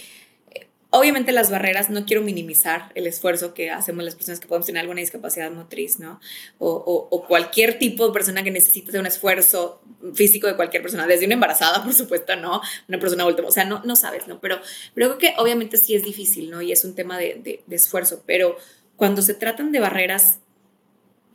Obviamente 0.97 1.33
las 1.33 1.51
barreras, 1.51 1.89
no 1.89 2.05
quiero 2.05 2.21
minimizar 2.21 2.89
el 2.95 3.05
esfuerzo 3.05 3.53
que 3.53 3.69
hacemos 3.69 4.05
las 4.05 4.15
personas 4.15 4.39
que 4.39 4.47
podemos 4.47 4.65
tener 4.65 4.79
alguna 4.79 5.01
discapacidad 5.01 5.51
motriz, 5.51 5.99
¿no? 5.99 6.21
O, 6.57 7.25
cualquier 7.27 7.77
tipo 7.77 8.07
de 8.07 8.13
persona 8.13 8.43
que 8.45 8.51
necesite 8.51 8.87
hacer 8.87 9.01
un 9.01 9.05
esfuerzo 9.05 9.81
físico 10.13 10.47
de 10.47 10.55
cualquier 10.55 10.81
persona, 10.81 11.05
desde 11.05 11.25
una 11.25 11.33
embarazada, 11.33 11.83
por 11.83 11.93
supuesto, 11.93 12.37
¿no? 12.37 12.61
Una 12.87 12.97
persona 12.97 13.23
adulta, 13.23 13.43
o 13.45 13.51
sea, 13.51 13.65
no, 13.65 13.81
no 13.83 13.97
sabes, 13.97 14.25
¿no? 14.27 14.39
Pero, 14.39 14.61
pero 14.93 15.17
creo 15.17 15.17
que 15.17 15.33
obviamente 15.37 15.75
sí 15.75 15.95
es 15.95 16.03
difícil, 16.03 16.49
¿no? 16.49 16.61
Y 16.61 16.71
es 16.71 16.85
un 16.85 16.95
tema 16.95 17.17
de, 17.17 17.61
de 17.65 17.75
esfuerzo, 17.75 18.23
pero 18.25 18.55
cuando 18.95 19.21
se 19.21 19.33
tratan 19.33 19.73
de 19.73 19.81
barreras 19.81 20.39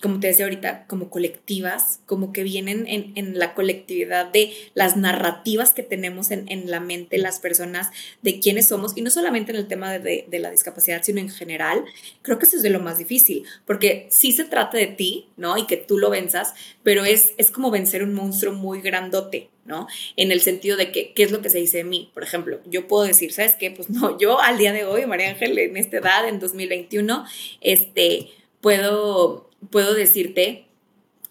como 0.00 0.18
te 0.18 0.28
decía 0.28 0.46
ahorita, 0.46 0.86
como 0.86 1.10
colectivas, 1.10 2.00
como 2.06 2.32
que 2.32 2.42
vienen 2.42 2.86
en, 2.88 3.12
en 3.16 3.38
la 3.38 3.54
colectividad 3.54 4.26
de 4.26 4.52
las 4.74 4.96
narrativas 4.96 5.72
que 5.72 5.82
tenemos 5.82 6.30
en, 6.30 6.50
en, 6.50 6.70
la 6.70 6.80
mente 6.80 7.18
las 7.18 7.38
personas 7.38 7.90
de 8.22 8.40
quiénes 8.40 8.68
somos, 8.68 8.96
y 8.96 9.02
no 9.02 9.10
solamente 9.10 9.52
en 9.52 9.58
el 9.58 9.68
tema 9.68 9.92
de, 9.92 10.24
de, 10.26 10.38
la 10.38 10.50
discapacidad, 10.50 11.02
sino 11.02 11.20
en 11.20 11.28
general, 11.28 11.84
creo 12.22 12.38
que 12.38 12.46
eso 12.46 12.56
es 12.56 12.62
de 12.62 12.70
lo 12.70 12.80
más 12.80 12.96
difícil, 12.96 13.44
porque 13.66 14.06
sí 14.10 14.32
se 14.32 14.44
trata 14.44 14.78
de 14.78 14.86
ti, 14.86 15.28
¿no? 15.36 15.58
Y 15.58 15.66
que 15.66 15.76
tú 15.76 15.98
lo 15.98 16.08
venzas, 16.08 16.54
pero 16.82 17.04
es, 17.04 17.34
es 17.36 17.50
como 17.50 17.70
vencer 17.70 18.02
un 18.02 18.14
monstruo 18.14 18.54
muy 18.54 18.80
grandote, 18.80 19.50
¿no? 19.66 19.86
En 20.16 20.32
el 20.32 20.40
sentido 20.40 20.78
de 20.78 20.92
que, 20.92 21.12
¿qué 21.12 21.24
es 21.24 21.30
lo 21.30 21.42
que 21.42 21.50
se 21.50 21.58
dice 21.58 21.78
de 21.78 21.84
mí? 21.84 22.10
Por 22.14 22.22
ejemplo, 22.22 22.60
yo 22.64 22.88
puedo 22.88 23.04
decir, 23.04 23.32
¿sabes 23.32 23.54
qué? 23.56 23.70
Pues 23.70 23.90
no, 23.90 24.18
yo 24.18 24.40
al 24.40 24.56
día 24.56 24.72
de 24.72 24.86
hoy, 24.86 25.04
María 25.04 25.28
Ángel, 25.28 25.58
en 25.58 25.76
esta 25.76 25.98
edad, 25.98 26.26
en 26.26 26.40
2021, 26.40 27.26
este, 27.60 28.28
puedo 28.62 29.49
puedo 29.70 29.94
decirte 29.94 30.66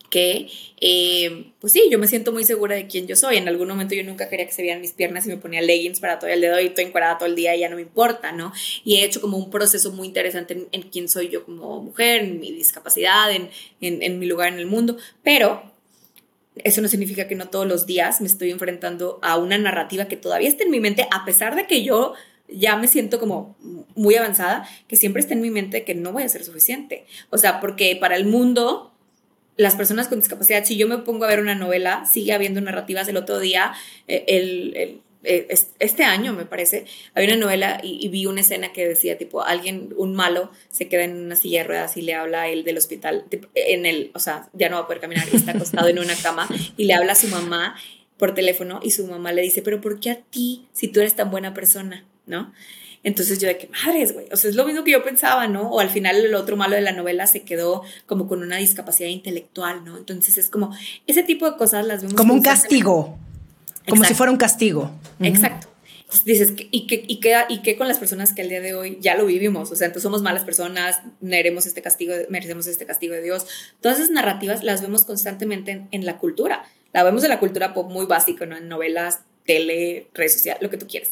que, 0.09 0.49
eh, 0.81 1.51
pues 1.59 1.73
sí, 1.73 1.83
yo 1.89 1.99
me 1.99 2.07
siento 2.07 2.31
muy 2.31 2.43
segura 2.43 2.75
de 2.75 2.87
quién 2.87 3.07
yo 3.07 3.15
soy. 3.15 3.37
En 3.37 3.47
algún 3.47 3.67
momento 3.67 3.95
yo 3.95 4.03
nunca 4.03 4.27
quería 4.27 4.45
que 4.45 4.51
se 4.51 4.61
vieran 4.61 4.81
mis 4.81 4.93
piernas 4.93 5.25
y 5.25 5.29
me 5.29 5.37
ponía 5.37 5.61
leggings 5.61 5.99
para 5.99 6.19
todo 6.19 6.29
el 6.29 6.41
dedo 6.41 6.59
y 6.59 6.67
estoy 6.67 6.85
encuadrada 6.85 7.17
todo 7.17 7.29
el 7.29 7.35
día 7.35 7.55
y 7.55 7.59
ya 7.59 7.69
no 7.69 7.75
me 7.75 7.83
importa, 7.83 8.31
¿no? 8.31 8.51
Y 8.83 8.95
he 8.95 9.05
hecho 9.05 9.21
como 9.21 9.37
un 9.37 9.49
proceso 9.49 9.91
muy 9.91 10.07
interesante 10.07 10.67
en, 10.71 10.81
quién 10.83 11.09
soy 11.09 11.29
yo 11.29 11.45
como 11.45 11.81
mujer, 11.81 12.23
en 12.23 12.39
mi 12.39 12.51
discapacidad, 12.51 13.31
en, 13.31 13.49
en, 13.81 14.01
en 14.01 14.19
mi 14.19 14.25
lugar 14.25 14.51
en 14.51 14.59
el 14.59 14.65
mundo, 14.65 14.97
pero 15.23 15.63
eso 16.63 16.81
no 16.81 16.87
significa 16.87 17.27
que 17.27 17.35
no 17.35 17.49
todos 17.49 17.67
los 17.67 17.85
días 17.85 18.21
me 18.21 18.27
estoy 18.27 18.51
enfrentando 18.51 19.19
a 19.21 19.37
una 19.37 19.57
narrativa 19.57 20.07
que 20.07 20.17
todavía 20.17 20.49
está 20.49 20.63
en 20.63 20.71
mi 20.71 20.79
mente, 20.79 21.07
a 21.11 21.23
pesar 21.25 21.55
de 21.55 21.67
que 21.67 21.83
yo 21.83 22.15
ya 22.51 22.75
me 22.75 22.87
siento 22.87 23.19
como 23.19 23.55
muy 23.95 24.15
avanzada, 24.15 24.67
que 24.87 24.95
siempre 24.95 25.21
está 25.21 25.33
en 25.33 25.41
mi 25.41 25.49
mente 25.49 25.83
que 25.83 25.95
no 25.95 26.11
voy 26.11 26.23
a 26.23 26.29
ser 26.29 26.43
suficiente. 26.43 27.05
O 27.29 27.37
sea, 27.37 27.59
porque 27.59 27.95
para 27.95 28.15
el 28.15 28.25
mundo, 28.25 28.93
las 29.57 29.75
personas 29.75 30.07
con 30.07 30.19
discapacidad, 30.19 30.63
si 30.65 30.77
yo 30.77 30.87
me 30.87 30.99
pongo 30.99 31.25
a 31.25 31.27
ver 31.27 31.39
una 31.39 31.55
novela, 31.55 32.05
sigue 32.05 32.33
habiendo 32.33 32.61
narrativas. 32.61 33.07
El 33.07 33.17
otro 33.17 33.39
día, 33.39 33.73
eh, 34.07 34.23
el, 34.27 35.01
eh, 35.23 35.53
este 35.79 36.03
año 36.03 36.31
me 36.33 36.45
parece, 36.45 36.85
había 37.13 37.29
una 37.29 37.45
novela 37.45 37.81
y, 37.83 38.07
vi 38.07 38.25
una 38.25 38.41
escena 38.41 38.71
que 38.71 38.87
decía, 38.87 39.17
tipo, 39.17 39.43
alguien, 39.43 39.93
un 39.97 40.15
malo, 40.15 40.49
se 40.69 40.87
queda 40.87 41.03
en 41.03 41.17
una 41.17 41.35
silla 41.35 41.61
de 41.61 41.67
ruedas 41.67 41.97
y 41.97 42.01
le 42.01 42.13
habla 42.13 42.43
a 42.43 42.47
él 42.47 42.63
del 42.63 42.77
hospital, 42.77 43.25
en 43.53 43.85
el, 43.85 44.11
o 44.13 44.19
sea, 44.19 44.47
ya 44.53 44.69
no 44.69 44.77
va 44.77 44.83
a 44.83 44.87
poder 44.87 45.01
caminar 45.01 45.27
y 45.31 45.35
está 45.35 45.51
acostado 45.51 45.89
en 45.89 45.99
una 45.99 46.15
cama 46.15 46.47
y 46.77 46.85
le 46.85 46.93
habla 46.93 47.11
a 47.13 47.15
su 47.15 47.27
mamá 47.27 47.75
por 48.17 48.33
teléfono 48.33 48.79
y 48.81 48.91
su 48.91 49.07
mamá 49.07 49.33
le 49.33 49.41
dice, 49.41 49.61
pero 49.61 49.81
¿por 49.81 49.99
qué 49.99 50.11
a 50.11 50.21
ti 50.21 50.67
si 50.71 50.87
tú 50.87 51.01
eres 51.01 51.15
tan 51.15 51.31
buena 51.31 51.53
persona? 51.53 52.05
¿No? 52.29 52.53
Entonces 53.03 53.39
yo 53.39 53.47
de 53.47 53.57
qué 53.57 53.67
madres, 53.67 54.13
güey. 54.13 54.27
O 54.31 54.35
sea, 54.35 54.49
es 54.49 54.55
lo 54.55 54.65
mismo 54.65 54.83
que 54.83 54.91
yo 54.91 55.03
pensaba, 55.03 55.47
¿no? 55.47 55.69
O 55.69 55.79
al 55.79 55.89
final 55.89 56.17
el 56.17 56.35
otro 56.35 56.57
malo 56.57 56.75
de 56.75 56.81
la 56.81 56.91
novela 56.91 57.27
se 57.27 57.43
quedó 57.43 57.83
como 58.05 58.27
con 58.27 58.43
una 58.43 58.57
discapacidad 58.57 59.09
intelectual, 59.09 59.85
¿no? 59.85 59.97
Entonces 59.97 60.37
es 60.37 60.49
como 60.49 60.75
ese 61.07 61.23
tipo 61.23 61.49
de 61.49 61.57
cosas 61.57 61.85
las 61.85 62.01
vemos. 62.01 62.15
Como 62.15 62.33
un 62.33 62.41
castigo. 62.41 63.17
Como 63.87 64.03
si 64.03 64.13
fuera 64.13 64.31
un 64.31 64.37
castigo. 64.37 64.91
Exacto. 65.21 65.67
dices, 66.25 66.53
¿y 66.71 66.87
qué, 66.87 67.03
y, 67.07 67.19
qué, 67.21 67.37
¿y 67.47 67.61
qué 67.61 67.77
con 67.77 67.87
las 67.87 67.97
personas 67.97 68.33
que 68.33 68.41
al 68.41 68.49
día 68.49 68.59
de 68.59 68.73
hoy 68.73 68.97
ya 68.99 69.15
lo 69.15 69.25
vivimos? 69.25 69.71
O 69.71 69.75
sea, 69.75 69.87
entonces 69.87 70.03
somos 70.03 70.21
malas 70.21 70.43
personas, 70.43 71.01
merecemos 71.21 71.65
este 71.65 71.81
castigo, 71.81 72.13
merecemos 72.29 72.67
este 72.67 72.85
castigo 72.85 73.13
de 73.13 73.21
Dios. 73.21 73.47
Todas 73.81 73.97
esas 73.99 74.11
narrativas 74.11 74.63
las 74.63 74.81
vemos 74.81 75.05
constantemente 75.05 75.71
en, 75.71 75.87
en 75.91 76.05
la 76.05 76.17
cultura. 76.17 76.65
La 76.91 77.03
vemos 77.03 77.23
en 77.23 77.29
la 77.29 77.39
cultura 77.39 77.73
pop 77.73 77.89
muy 77.89 78.07
básica, 78.07 78.45
¿no? 78.45 78.57
En 78.57 78.67
novelas, 78.67 79.21
tele, 79.45 80.07
redes 80.13 80.33
sociales, 80.33 80.61
lo 80.61 80.69
que 80.69 80.77
tú 80.77 80.85
quieras. 80.85 81.11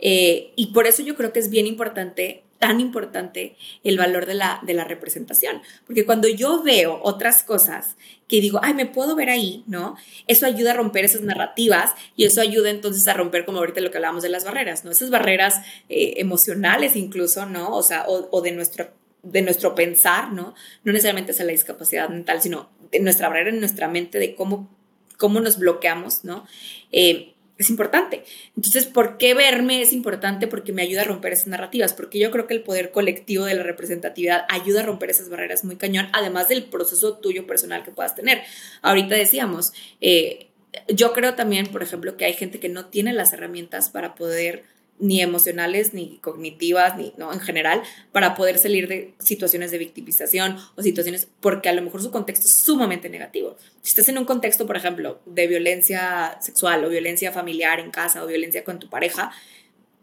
Eh, 0.00 0.52
y 0.56 0.68
por 0.68 0.86
eso 0.86 1.02
yo 1.02 1.14
creo 1.16 1.32
que 1.32 1.40
es 1.40 1.50
bien 1.50 1.66
importante, 1.66 2.44
tan 2.58 2.78
importante, 2.78 3.56
el 3.84 3.96
valor 3.96 4.26
de 4.26 4.34
la, 4.34 4.60
de 4.62 4.74
la 4.74 4.84
representación. 4.84 5.62
Porque 5.86 6.04
cuando 6.04 6.28
yo 6.28 6.62
veo 6.62 7.00
otras 7.02 7.42
cosas 7.42 7.96
que 8.28 8.40
digo, 8.40 8.60
ay, 8.62 8.74
me 8.74 8.86
puedo 8.86 9.16
ver 9.16 9.30
ahí, 9.30 9.64
¿no? 9.66 9.96
Eso 10.26 10.46
ayuda 10.46 10.72
a 10.72 10.74
romper 10.74 11.04
esas 11.04 11.22
narrativas 11.22 11.92
y 12.16 12.24
eso 12.24 12.40
ayuda 12.40 12.70
entonces 12.70 13.08
a 13.08 13.14
romper, 13.14 13.44
como 13.44 13.58
ahorita 13.58 13.80
lo 13.80 13.90
que 13.90 13.96
hablábamos 13.96 14.22
de 14.22 14.28
las 14.28 14.44
barreras, 14.44 14.84
¿no? 14.84 14.90
Esas 14.90 15.10
barreras 15.10 15.62
eh, 15.88 16.14
emocionales 16.18 16.96
incluso, 16.96 17.46
¿no? 17.46 17.74
O 17.74 17.82
sea, 17.82 18.04
o, 18.06 18.40
de 18.40 18.52
nuestro 18.52 18.88
de 19.22 19.42
nuestro 19.42 19.74
pensar, 19.74 20.32
¿no? 20.32 20.54
No 20.84 20.92
necesariamente 20.92 21.32
es 21.32 21.40
la 21.40 21.52
discapacidad 21.52 22.08
mental, 22.08 22.40
sino 22.40 22.70
de 22.90 23.00
nuestra 23.00 23.28
barrera 23.28 23.50
en 23.50 23.60
nuestra 23.60 23.86
mente 23.86 24.18
de 24.18 24.34
cómo, 24.34 24.70
cómo 25.18 25.40
nos 25.40 25.58
bloqueamos, 25.58 26.24
¿no? 26.24 26.46
Eh, 26.92 27.34
es 27.60 27.68
importante. 27.68 28.24
Entonces, 28.56 28.86
¿por 28.86 29.18
qué 29.18 29.34
verme 29.34 29.82
es 29.82 29.92
importante? 29.92 30.46
Porque 30.46 30.72
me 30.72 30.80
ayuda 30.80 31.02
a 31.02 31.04
romper 31.04 31.34
esas 31.34 31.48
narrativas, 31.48 31.92
porque 31.92 32.18
yo 32.18 32.30
creo 32.30 32.46
que 32.46 32.54
el 32.54 32.62
poder 32.62 32.90
colectivo 32.90 33.44
de 33.44 33.54
la 33.54 33.62
representatividad 33.62 34.46
ayuda 34.48 34.80
a 34.80 34.86
romper 34.86 35.10
esas 35.10 35.28
barreras 35.28 35.62
muy 35.62 35.76
cañón, 35.76 36.08
además 36.14 36.48
del 36.48 36.64
proceso 36.64 37.18
tuyo 37.18 37.46
personal 37.46 37.84
que 37.84 37.90
puedas 37.90 38.14
tener. 38.14 38.42
Ahorita 38.80 39.14
decíamos, 39.14 39.74
eh, 40.00 40.48
yo 40.88 41.12
creo 41.12 41.34
también, 41.34 41.66
por 41.66 41.82
ejemplo, 41.82 42.16
que 42.16 42.24
hay 42.24 42.32
gente 42.32 42.60
que 42.60 42.70
no 42.70 42.86
tiene 42.86 43.12
las 43.12 43.34
herramientas 43.34 43.90
para 43.90 44.14
poder 44.14 44.64
ni 45.00 45.20
emocionales, 45.20 45.94
ni 45.94 46.18
cognitivas, 46.18 46.96
ni 46.96 47.12
¿no? 47.16 47.32
en 47.32 47.40
general, 47.40 47.82
para 48.12 48.34
poder 48.34 48.58
salir 48.58 48.86
de 48.86 49.14
situaciones 49.18 49.70
de 49.70 49.78
victimización 49.78 50.56
o 50.76 50.82
situaciones, 50.82 51.28
porque 51.40 51.68
a 51.68 51.72
lo 51.72 51.82
mejor 51.82 52.02
su 52.02 52.10
contexto 52.10 52.46
es 52.46 52.62
sumamente 52.62 53.08
negativo. 53.08 53.56
Si 53.82 53.90
estás 53.90 54.08
en 54.08 54.18
un 54.18 54.24
contexto, 54.24 54.66
por 54.66 54.76
ejemplo, 54.76 55.20
de 55.26 55.46
violencia 55.46 56.38
sexual 56.40 56.84
o 56.84 56.88
violencia 56.88 57.32
familiar 57.32 57.80
en 57.80 57.90
casa 57.90 58.22
o 58.22 58.26
violencia 58.26 58.62
con 58.62 58.78
tu 58.78 58.88
pareja, 58.88 59.32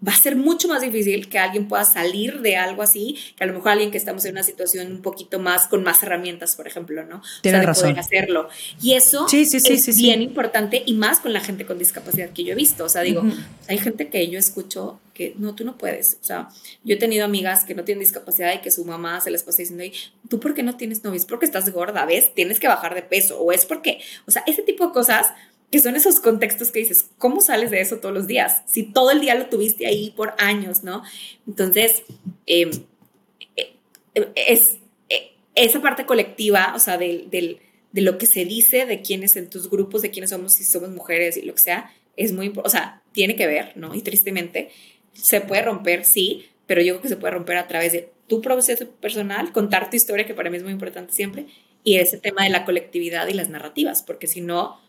va 0.06 0.12
a 0.12 0.16
ser 0.16 0.36
mucho 0.36 0.68
más 0.68 0.82
difícil 0.82 1.28
que 1.28 1.40
alguien 1.40 1.68
pueda 1.68 1.84
salir 1.84 2.42
de 2.42 2.56
algo 2.56 2.84
así, 2.84 3.18
que 3.36 3.44
a 3.44 3.48
lo 3.48 3.54
mejor 3.54 3.72
alguien 3.72 3.90
que 3.90 3.98
estamos 3.98 4.24
en 4.26 4.32
una 4.32 4.44
situación 4.44 4.92
un 4.92 5.02
poquito 5.02 5.40
más 5.40 5.68
con 5.68 5.84
más 5.84 6.04
herramientas, 6.04 6.56
por 6.56 6.68
ejemplo, 6.68 7.04
¿no? 7.04 7.22
Tienes 7.42 7.66
razón. 7.66 7.90
poder 7.90 8.00
hacerlo. 8.00 8.50
Y 8.82 8.94
eso 8.94 9.26
es 9.32 9.98
bien 9.98 10.22
importante 10.22 10.84
y 10.86 10.94
más 10.94 11.20
con 11.20 11.34
la 11.34 11.40
gente 11.40 11.66
con 11.66 11.80
discapacidad 11.80 12.30
que 12.30 12.44
yo 12.44 12.54
he 12.54 12.56
visto. 12.56 12.86
O 12.86 12.90
sea, 12.90 13.02
digo, 13.02 13.24
hay 13.68 13.78
gente 13.80 14.10
que 14.10 14.28
yo 14.30 14.38
escucho 14.38 15.00
que 15.14 15.34
no, 15.40 15.56
tú 15.56 15.66
no 15.66 15.80
puedes. 15.80 16.20
O 16.22 16.24
sea, 16.24 16.50
yo 16.84 16.96
he 16.96 17.00
tenido 17.00 17.26
amigas 17.26 17.64
que 17.64 17.74
no 17.74 17.84
tienen 17.84 18.02
discapacidad 18.02 18.54
y 18.54 18.60
que 18.60 18.70
su 18.70 18.86
mamá 18.86 19.20
se 19.20 19.32
les 19.32 19.42
pasa 19.42 19.58
diciendo, 19.64 19.84
¿tú 20.30 20.40
por 20.40 20.54
qué 20.54 20.62
no 20.62 20.78
tienes 20.78 21.04
novio? 21.04 21.18
Es 21.18 21.26
porque 21.26 21.48
estás 21.48 21.68
gorda, 21.72 22.06
¿ves? 22.06 22.36
Tienes 22.36 22.60
que 22.60 22.68
bajar 22.68 22.94
de 22.94 23.02
peso. 23.02 23.40
O 23.40 23.52
es 23.52 23.66
porque, 23.66 24.00
o 24.28 24.32
sea, 24.32 24.44
ese 24.46 24.62
tipo 24.62 24.86
de 24.86 24.94
cosas 24.94 25.26
que 25.72 25.80
son 25.82 25.96
esos 25.96 26.20
contextos 26.20 26.72
que 26.72 26.80
dices, 26.80 27.10
¿cómo 27.18 27.42
sales 27.42 27.72
de 27.72 27.82
eso 27.82 27.98
todos 27.98 28.16
los 28.16 28.28
días? 28.28 28.64
Si 28.66 28.84
todo 28.84 29.12
el 29.12 29.20
día 29.20 29.36
lo 29.36 29.48
tuviste 29.48 29.86
ahí 29.86 30.12
por 30.12 30.34
años, 30.38 30.84
¿no? 30.84 31.04
Entonces, 31.46 32.04
em, 32.46 32.72
eh, 33.56 33.76
es 34.36 34.78
eh, 35.10 35.34
esa 35.56 35.82
parte 35.82 36.06
colectiva, 36.06 36.74
o 36.76 36.80
sea, 36.80 36.98
del, 36.98 37.30
del, 37.30 37.60
de 37.92 38.02
lo 38.02 38.18
que 38.18 38.28
se 38.28 38.46
dice 38.46 38.86
de 38.86 39.02
quiénes 39.02 39.36
en 39.36 39.50
tus 39.50 39.70
grupos, 39.70 40.02
de 40.02 40.12
quiénes 40.12 40.30
somos, 40.30 40.54
si 40.54 40.64
somos 40.64 40.90
mujeres 40.90 41.36
y 41.36 41.42
lo 41.42 41.54
que 41.54 41.62
sea, 41.62 41.92
es 42.16 42.32
muy, 42.32 42.54
o 42.56 42.70
sea, 42.70 43.02
tiene 43.12 43.36
que 43.36 43.48
ver, 43.48 43.74
¿no? 43.76 43.94
Y 43.94 44.02
tristemente, 44.02 44.70
se 45.14 45.42
puede 45.42 45.64
romper, 45.64 46.06
sí, 46.06 46.46
pero 46.66 46.82
yo 46.82 46.94
creo 46.94 47.02
que 47.02 47.10
se 47.10 47.18
puede 47.18 47.34
romper 47.34 47.58
a 47.58 47.68
través 47.68 47.92
de 47.92 48.10
tu 48.28 48.42
proceso 48.42 48.90
personal, 48.90 49.52
contar 49.52 49.90
tu 49.90 49.96
historia, 49.96 50.26
que 50.26 50.34
para 50.34 50.50
mí 50.50 50.58
es 50.58 50.64
muy 50.64 50.74
importante 50.74 51.14
siempre, 51.14 51.48
y 51.84 51.98
ese 51.98 52.18
tema 52.18 52.44
de 52.44 52.50
la 52.50 52.66
colectividad 52.66 53.28
y 53.28 53.34
las 53.34 53.50
narrativas, 53.50 54.04
porque 54.04 54.28
si 54.28 54.42
no, 54.42 54.80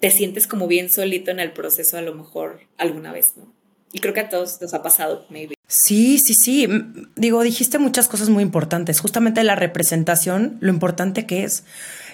te 0.00 0.10
sientes 0.10 0.46
como 0.46 0.66
bien 0.66 0.90
solito 0.90 1.30
en 1.30 1.40
el 1.40 1.52
proceso 1.52 1.96
a 1.96 2.02
lo 2.02 2.14
mejor 2.14 2.60
alguna 2.76 3.12
vez, 3.12 3.32
¿no? 3.36 3.52
Y 3.92 4.00
creo 4.00 4.12
que 4.12 4.20
a 4.20 4.28
todos 4.28 4.60
nos 4.60 4.74
ha 4.74 4.82
pasado, 4.82 5.24
maybe. 5.30 5.54
Sí, 5.68 6.18
sí, 6.18 6.34
sí. 6.34 6.68
Digo, 7.14 7.42
dijiste 7.42 7.78
muchas 7.78 8.08
cosas 8.08 8.28
muy 8.28 8.42
importantes. 8.42 9.00
Justamente 9.00 9.42
la 9.42 9.54
representación, 9.54 10.58
lo 10.60 10.70
importante 10.70 11.24
que 11.24 11.44
es. 11.44 11.64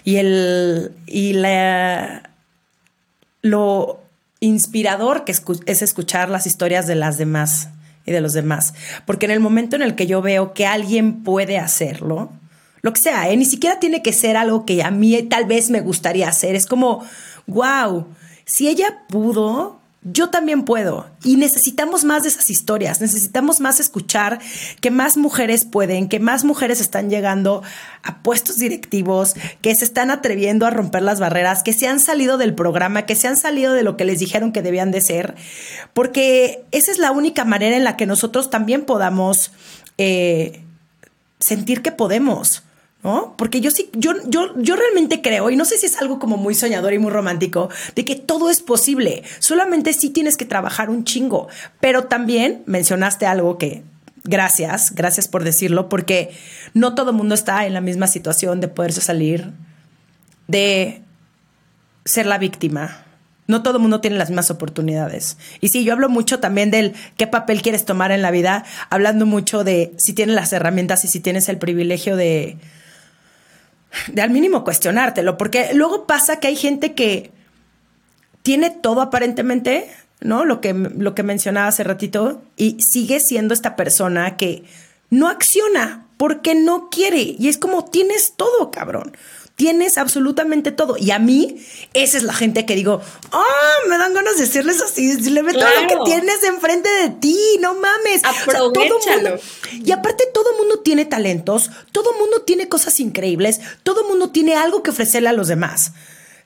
Y 0.05 0.17
el. 0.17 0.93
Y 1.07 1.33
la. 1.33 2.31
Lo 3.41 4.01
inspirador 4.39 5.25
que 5.25 5.33
es 5.33 5.83
escuchar 5.83 6.31
las 6.31 6.47
historias 6.47 6.87
de 6.87 6.95
las 6.95 7.19
demás 7.19 7.71
y 8.07 8.13
de 8.13 8.21
los 8.21 8.33
demás. 8.33 8.75
Porque 9.05 9.27
en 9.27 9.33
el 9.33 9.41
momento 9.41 9.77
en 9.77 9.83
el 9.83 9.95
que 9.95 10.07
yo 10.07 10.23
veo 10.23 10.53
que 10.53 10.67
alguien 10.67 11.25
puede 11.25 11.59
hacerlo, 11.59 12.31
lo 12.83 12.93
que 12.93 13.01
sea, 13.01 13.31
¿eh? 13.31 13.37
ni 13.37 13.45
siquiera 13.45 13.79
tiene 13.79 14.03
que 14.03 14.13
ser 14.13 14.37
algo 14.37 14.67
que 14.67 14.83
a 14.83 14.91
mí 14.91 15.21
tal 15.23 15.47
vez 15.47 15.71
me 15.71 15.81
gustaría 15.81 16.29
hacer. 16.29 16.57
Es 16.57 16.67
como 16.67 17.05
wow, 17.47 18.07
si 18.45 18.69
ella 18.69 19.05
pudo, 19.09 19.81
yo 20.05 20.31
también 20.31 20.65
puedo. 20.65 21.07
Y 21.23 21.37
necesitamos 21.37 22.05
más 22.05 22.25
de 22.25 22.31
esas 22.31 22.51
historias, 22.51 23.01
necesitamos 23.01 23.61
más 23.61 23.79
escuchar 23.79 24.41
que 24.81 24.91
más 24.91 25.17
mujeres 25.17 25.65
pueden, 25.65 26.09
que 26.09 26.19
más 26.19 26.45
mujeres 26.45 26.81
están 26.81 27.09
llegando 27.09 27.63
a 28.03 28.23
puestos 28.23 28.59
directivos, 28.59 29.35
que 29.61 29.75
se 29.75 29.85
están 29.85 30.11
atreviendo 30.11 30.67
a 30.67 30.71
romper 30.71 31.03
las 31.03 31.21
barreras, 31.21 31.63
que 31.63 31.73
se 31.73 31.87
han 31.87 32.01
salido 32.01 32.37
del 32.37 32.55
programa, 32.55 33.07
que 33.07 33.15
se 33.15 33.29
han 33.29 33.37
salido 33.37 33.75
de 33.75 33.85
lo 33.85 33.97
que 33.97 34.05
les 34.05 34.19
dijeron 34.19 34.53
que 34.53 34.63
debían 34.63 34.91
de 34.91 35.01
ser, 35.01 35.37
porque 35.95 36.65
esa 36.73 36.91
es 36.91 36.99
la 36.99 37.13
única 37.13 37.45
manera 37.45 37.77
en 37.77 37.85
la 37.85 37.97
que 37.97 38.07
nosotros 38.07 38.51
también 38.51 38.85
podamos 38.85 39.53
eh, 39.99 40.63
sentir 41.39 41.83
que 41.83 41.93
podemos. 41.93 42.65
¿No? 43.03 43.35
Porque 43.37 43.61
yo 43.61 43.71
sí, 43.71 43.91
yo, 43.95 44.13
yo, 44.27 44.53
yo 44.57 44.77
realmente 44.77 45.23
creo, 45.23 45.51
y 45.51 45.57
no 45.57 45.65
sé 45.65 45.77
si 45.77 45.87
es 45.87 45.99
algo 46.01 46.19
como 46.19 46.37
muy 46.37 46.55
soñador 46.55 46.93
y 46.93 46.99
muy 46.99 47.11
romántico, 47.11 47.69
de 47.95 48.05
que 48.05 48.17
todo 48.17 48.51
es 48.51 48.61
posible. 48.61 49.23
Solamente 49.41 49.93
sí 49.93 50.11
tienes 50.11 50.37
que 50.37 50.45
trabajar 50.45 50.89
un 50.89 51.05
chingo. 51.05 51.49
Pero 51.81 52.05
también 52.05 52.63
mencionaste 52.67 53.27
algo 53.27 53.59
que 53.59 53.83
Gracias, 54.25 54.95
gracias 54.95 55.27
por 55.27 55.43
decirlo, 55.43 55.89
porque 55.89 56.31
no 56.75 56.95
todo 56.95 57.13
mundo 57.13 57.35
está 57.35 57.67
en 57.67 57.75
la 57.75 57.81
misma 57.81 58.07
situación 58.07 58.61
de 58.61 58.69
poderse 58.69 59.01
salir 59.01 59.51
de 60.47 61.03
ser 62.05 62.27
la 62.27 62.39
víctima. 62.39 63.05
No 63.49 63.65
todo 63.65 63.81
mundo 63.81 64.01
tiene 64.01 64.19
las 64.19 64.31
mismas 64.31 64.53
oportunidades. 64.53 65.39
Y 65.61 65.71
sí, 65.71 65.83
yo 65.83 65.93
hablo 65.93 66.09
mucho 66.09 66.39
también 66.39 66.71
del 66.71 66.95
qué 67.17 67.27
papel 67.27 67.63
quieres 67.63 67.85
tomar 67.85 68.13
en 68.13 68.23
la 68.23 68.31
vida, 68.31 68.65
hablando 68.91 69.27
mucho 69.27 69.65
de 69.65 69.93
si 69.97 70.13
tienes 70.13 70.37
las 70.37 70.53
herramientas 70.53 71.05
y 71.05 71.09
si 71.09 71.19
tienes 71.19 71.49
el 71.49 71.59
privilegio 71.59 72.15
de, 72.15 72.59
de 74.09 74.23
al 74.23 74.31
mínimo 74.31 74.65
cuestionártelo, 74.65 75.37
porque 75.37 75.71
luego 75.75 76.07
pasa 76.07 76.41
que 76.41 76.49
hay 76.49 76.57
gente 76.57 76.95
que 76.95 77.31
tiene 78.43 78.71
todo 78.71 79.01
aparentemente, 79.01 79.89
¿no? 80.21 80.45
Lo 80.45 80.61
que, 80.61 80.73
lo 80.73 81.15
que 81.15 81.23
mencionaba 81.23 81.69
hace 81.69 81.85
ratito, 81.85 82.43
y 82.57 82.81
sigue 82.81 83.21
siendo 83.21 83.55
esta 83.55 83.77
persona 83.77 84.37
que 84.37 84.65
no 85.11 85.29
acciona 85.29 86.07
porque 86.17 86.55
no 86.55 86.89
quiere. 86.91 87.37
Y 87.39 87.49
es 87.49 87.59
como, 87.59 87.85
tienes 87.85 88.35
todo, 88.37 88.71
cabrón. 88.71 89.17
Tienes 89.55 89.99
absolutamente 89.99 90.73
todo. 90.73 90.97
Y 90.97 91.11
a 91.11 91.19
mí, 91.19 91.63
esa 91.93 92.17
es 92.17 92.23
la 92.23 92.33
gente 92.33 92.65
que 92.67 92.75
digo, 92.75 93.01
oh, 93.33 93.89
me 93.89 93.99
dan 93.99 94.15
ganas 94.15 94.37
de 94.37 94.43
decirles 94.47 94.81
así, 94.81 95.15
le 95.31 95.43
ve 95.43 95.53
todo 95.53 95.65
lo 95.83 95.89
que 95.89 96.11
tienes 96.11 96.43
enfrente 96.43 96.89
de 96.89 97.11
ti, 97.11 97.37
no 97.61 97.75
mames. 97.75 98.23
O 98.25 98.33
sea, 98.33 98.45
todo 98.59 98.71
Aprovechalo. 98.71 99.29
mundo- 99.31 99.43
y 99.85 99.93
aparte 99.93 100.25
todo 100.33 100.57
mundo 100.59 100.81
tiene 100.81 101.05
talentos, 101.05 101.71
todo 101.93 102.13
mundo 102.19 102.43
tiene 102.43 102.69
cosas 102.69 102.99
increíbles, 102.99 103.61
todo 103.83 104.09
mundo 104.09 104.31
tiene 104.31 104.55
algo 104.57 104.83
que 104.83 104.91
ofrecerle 104.91 105.29
a 105.29 105.33
los 105.33 105.49
demás. 105.49 105.93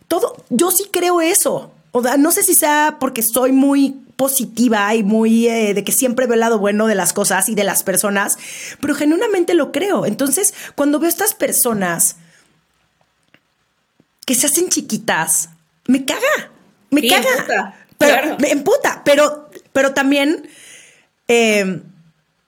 Todo, 0.08 0.36
yo 0.50 0.70
sí 0.70 0.88
creo 0.92 1.20
eso. 1.20 1.70
O 1.92 2.02
sea, 2.02 2.16
no 2.18 2.30
sé 2.32 2.42
si 2.42 2.54
sea 2.54 2.96
porque 3.00 3.22
soy 3.22 3.52
muy 3.52 3.94
positiva 4.16 4.94
y 4.94 5.02
muy 5.02 5.46
eh, 5.48 5.74
de 5.74 5.84
que 5.84 5.92
siempre 5.92 6.26
veo 6.26 6.34
el 6.34 6.40
lado 6.40 6.58
bueno 6.58 6.86
de 6.86 6.94
las 6.94 7.12
cosas 7.12 7.48
y 7.48 7.54
de 7.54 7.64
las 7.64 7.82
personas, 7.82 8.36
pero 8.80 8.94
genuinamente 8.94 9.54
lo 9.54 9.72
creo. 9.72 10.06
Entonces, 10.06 10.52
cuando 10.74 10.98
veo 10.98 11.08
estas 11.08 11.34
personas 11.34 12.16
que 14.26 14.34
se 14.34 14.46
hacen 14.48 14.68
chiquitas, 14.68 15.48
me 15.86 16.04
caga, 16.04 16.50
me 16.90 17.00
Sí, 17.00 17.08
caga. 17.08 17.28
emputa, 17.38 17.74
pero, 17.96 18.12
claro. 18.20 18.36
Me 18.38 18.50
emputa, 18.50 19.02
pero, 19.04 19.48
pero 19.72 19.94
también, 19.94 20.48
eh, 21.28 21.80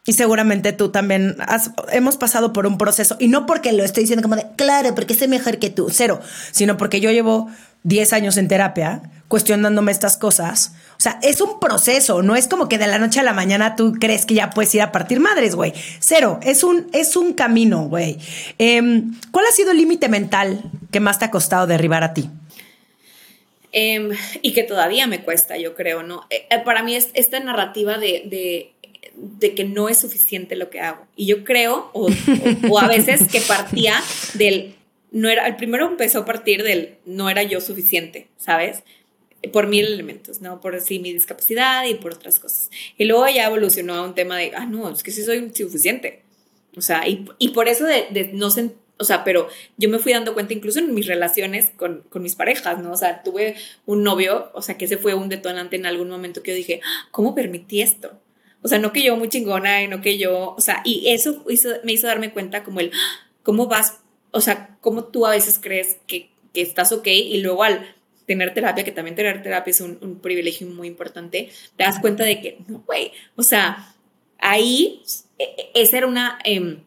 y 0.04 0.12
seguramente 0.14 0.72
tú 0.72 0.90
también 0.90 1.36
has- 1.40 1.70
hemos 1.92 2.16
pasado 2.16 2.52
por 2.52 2.66
un 2.66 2.78
proceso, 2.78 3.16
y 3.20 3.28
no 3.28 3.46
porque 3.46 3.72
lo 3.72 3.84
estoy 3.84 4.02
diciendo 4.04 4.22
como 4.22 4.36
de, 4.36 4.46
claro, 4.56 4.94
porque 4.94 5.14
soy 5.14 5.28
mejor 5.28 5.58
que 5.58 5.70
tú, 5.70 5.88
cero, 5.90 6.20
sino 6.50 6.76
porque 6.76 7.00
yo 7.00 7.10
llevo 7.10 7.50
10 7.84 8.12
años 8.12 8.36
en 8.36 8.48
terapia 8.48 9.02
cuestionándome 9.28 9.92
estas 9.92 10.16
cosas. 10.16 10.72
O 10.96 11.00
sea, 11.00 11.20
es 11.22 11.40
un 11.40 11.60
proceso, 11.60 12.22
no 12.22 12.34
es 12.34 12.48
como 12.48 12.68
que 12.68 12.78
de 12.78 12.86
la 12.86 12.98
noche 12.98 13.20
a 13.20 13.22
la 13.22 13.34
mañana 13.34 13.76
tú 13.76 13.92
crees 14.00 14.26
que 14.26 14.34
ya 14.34 14.50
puedes 14.50 14.74
ir 14.74 14.82
a 14.82 14.90
partir 14.90 15.20
madres, 15.20 15.54
güey. 15.54 15.72
Cero, 16.00 16.40
es 16.42 16.64
un, 16.64 16.88
es 16.92 17.14
un 17.14 17.34
camino, 17.34 17.88
güey. 17.88 18.18
Em, 18.58 19.14
¿Cuál 19.30 19.46
ha 19.46 19.52
sido 19.52 19.70
el 19.70 19.76
límite 19.76 20.08
mental 20.08 20.62
que 20.90 20.98
más 20.98 21.18
te 21.18 21.26
ha 21.26 21.30
costado 21.30 21.66
derribar 21.66 22.02
a 22.02 22.14
ti? 22.14 22.28
Em, 23.70 24.10
y 24.40 24.54
que 24.54 24.62
todavía 24.62 25.06
me 25.06 25.22
cuesta, 25.22 25.58
yo 25.58 25.74
creo, 25.74 26.02
¿no? 26.02 26.26
Eh, 26.30 26.46
eh, 26.50 26.58
para 26.64 26.82
mí 26.82 26.96
es 26.96 27.10
esta 27.12 27.38
narrativa 27.38 27.98
de, 27.98 28.72
de, 29.38 29.54
que 29.54 29.64
no 29.64 29.90
es 29.90 29.98
suficiente 29.98 30.56
lo 30.56 30.70
que 30.70 30.80
hago. 30.80 31.06
Y 31.16 31.26
yo 31.26 31.44
creo, 31.44 31.90
o 31.92 32.78
a 32.78 32.88
veces 32.88 33.28
que 33.28 33.40
partía 33.42 33.94
del, 34.34 34.77
no 35.10 35.28
era, 35.28 35.46
el 35.46 35.56
primero 35.56 35.86
empezó 35.86 36.20
a 36.20 36.24
partir 36.24 36.62
del, 36.62 36.96
no 37.06 37.30
era 37.30 37.42
yo 37.42 37.60
suficiente, 37.60 38.28
¿sabes? 38.36 38.82
Por 39.52 39.68
mil 39.68 39.86
elementos, 39.86 40.40
¿no? 40.40 40.60
Por 40.60 40.80
sí, 40.80 40.98
mi 40.98 41.12
discapacidad 41.12 41.84
y 41.86 41.94
por 41.94 42.12
otras 42.14 42.40
cosas. 42.40 42.70
Y 42.96 43.04
luego 43.04 43.26
ya 43.28 43.46
evolucionó 43.46 43.94
a 43.94 44.02
un 44.04 44.14
tema 44.14 44.36
de, 44.36 44.52
ah, 44.56 44.66
no, 44.66 44.90
es 44.90 45.02
que 45.04 45.12
sí 45.12 45.22
soy 45.22 45.50
suficiente. 45.54 46.22
O 46.76 46.80
sea, 46.80 47.06
y, 47.08 47.24
y 47.38 47.50
por 47.50 47.68
eso 47.68 47.84
de, 47.84 48.06
de 48.10 48.30
no 48.34 48.48
sen- 48.50 48.74
o 48.98 49.04
sea, 49.04 49.22
pero 49.22 49.48
yo 49.76 49.88
me 49.88 50.00
fui 50.00 50.12
dando 50.12 50.34
cuenta 50.34 50.54
incluso 50.54 50.80
en 50.80 50.92
mis 50.92 51.06
relaciones 51.06 51.70
con, 51.70 52.02
con 52.10 52.22
mis 52.22 52.34
parejas, 52.34 52.80
¿no? 52.82 52.90
O 52.92 52.96
sea, 52.96 53.22
tuve 53.22 53.54
un 53.86 54.02
novio, 54.02 54.50
o 54.54 54.62
sea, 54.62 54.76
que 54.76 54.86
ese 54.86 54.96
fue 54.98 55.14
un 55.14 55.28
detonante 55.28 55.76
en 55.76 55.86
algún 55.86 56.10
momento 56.10 56.42
que 56.42 56.50
yo 56.50 56.56
dije, 56.56 56.80
"Ah, 56.84 57.08
¿cómo 57.12 57.34
permití 57.34 57.80
esto? 57.80 58.20
O 58.62 58.66
sea, 58.68 58.80
no 58.80 58.92
que 58.92 59.04
yo 59.04 59.16
muy 59.16 59.28
chingona 59.28 59.86
no 59.86 60.00
que 60.00 60.18
yo, 60.18 60.54
o 60.56 60.60
sea, 60.60 60.82
y 60.84 61.08
eso 61.10 61.44
hizo- 61.48 61.76
me 61.84 61.92
hizo 61.92 62.08
darme 62.08 62.32
cuenta 62.32 62.64
como 62.64 62.80
el, 62.80 62.90
"Ah, 62.92 63.28
¿cómo 63.44 63.68
vas? 63.68 63.98
O 64.30 64.40
sea, 64.40 64.76
¿cómo 64.80 65.04
tú 65.04 65.26
a 65.26 65.30
veces 65.30 65.58
crees 65.60 65.98
que, 66.06 66.30
que 66.52 66.62
estás 66.62 66.92
ok 66.92 67.06
y 67.06 67.40
luego 67.40 67.62
al 67.62 67.94
tener 68.26 68.52
terapia, 68.52 68.84
que 68.84 68.92
también 68.92 69.16
tener 69.16 69.42
terapia 69.42 69.70
es 69.70 69.80
un, 69.80 70.20
privilegio 70.20 70.66
muy 70.68 70.86
importante, 70.86 71.50
te 71.76 71.84
das 71.84 71.98
cuenta 71.98 72.24
de 72.24 72.40
que, 72.40 72.58
no, 72.68 72.82
güey, 72.86 73.10
o 73.36 73.42
sea, 73.42 73.94
ahí 74.38 75.02
e- 75.38 75.44
e- 75.44 75.82
esa 75.82 75.96
era 75.96 76.06
una 76.06 76.38
em, 76.44 76.80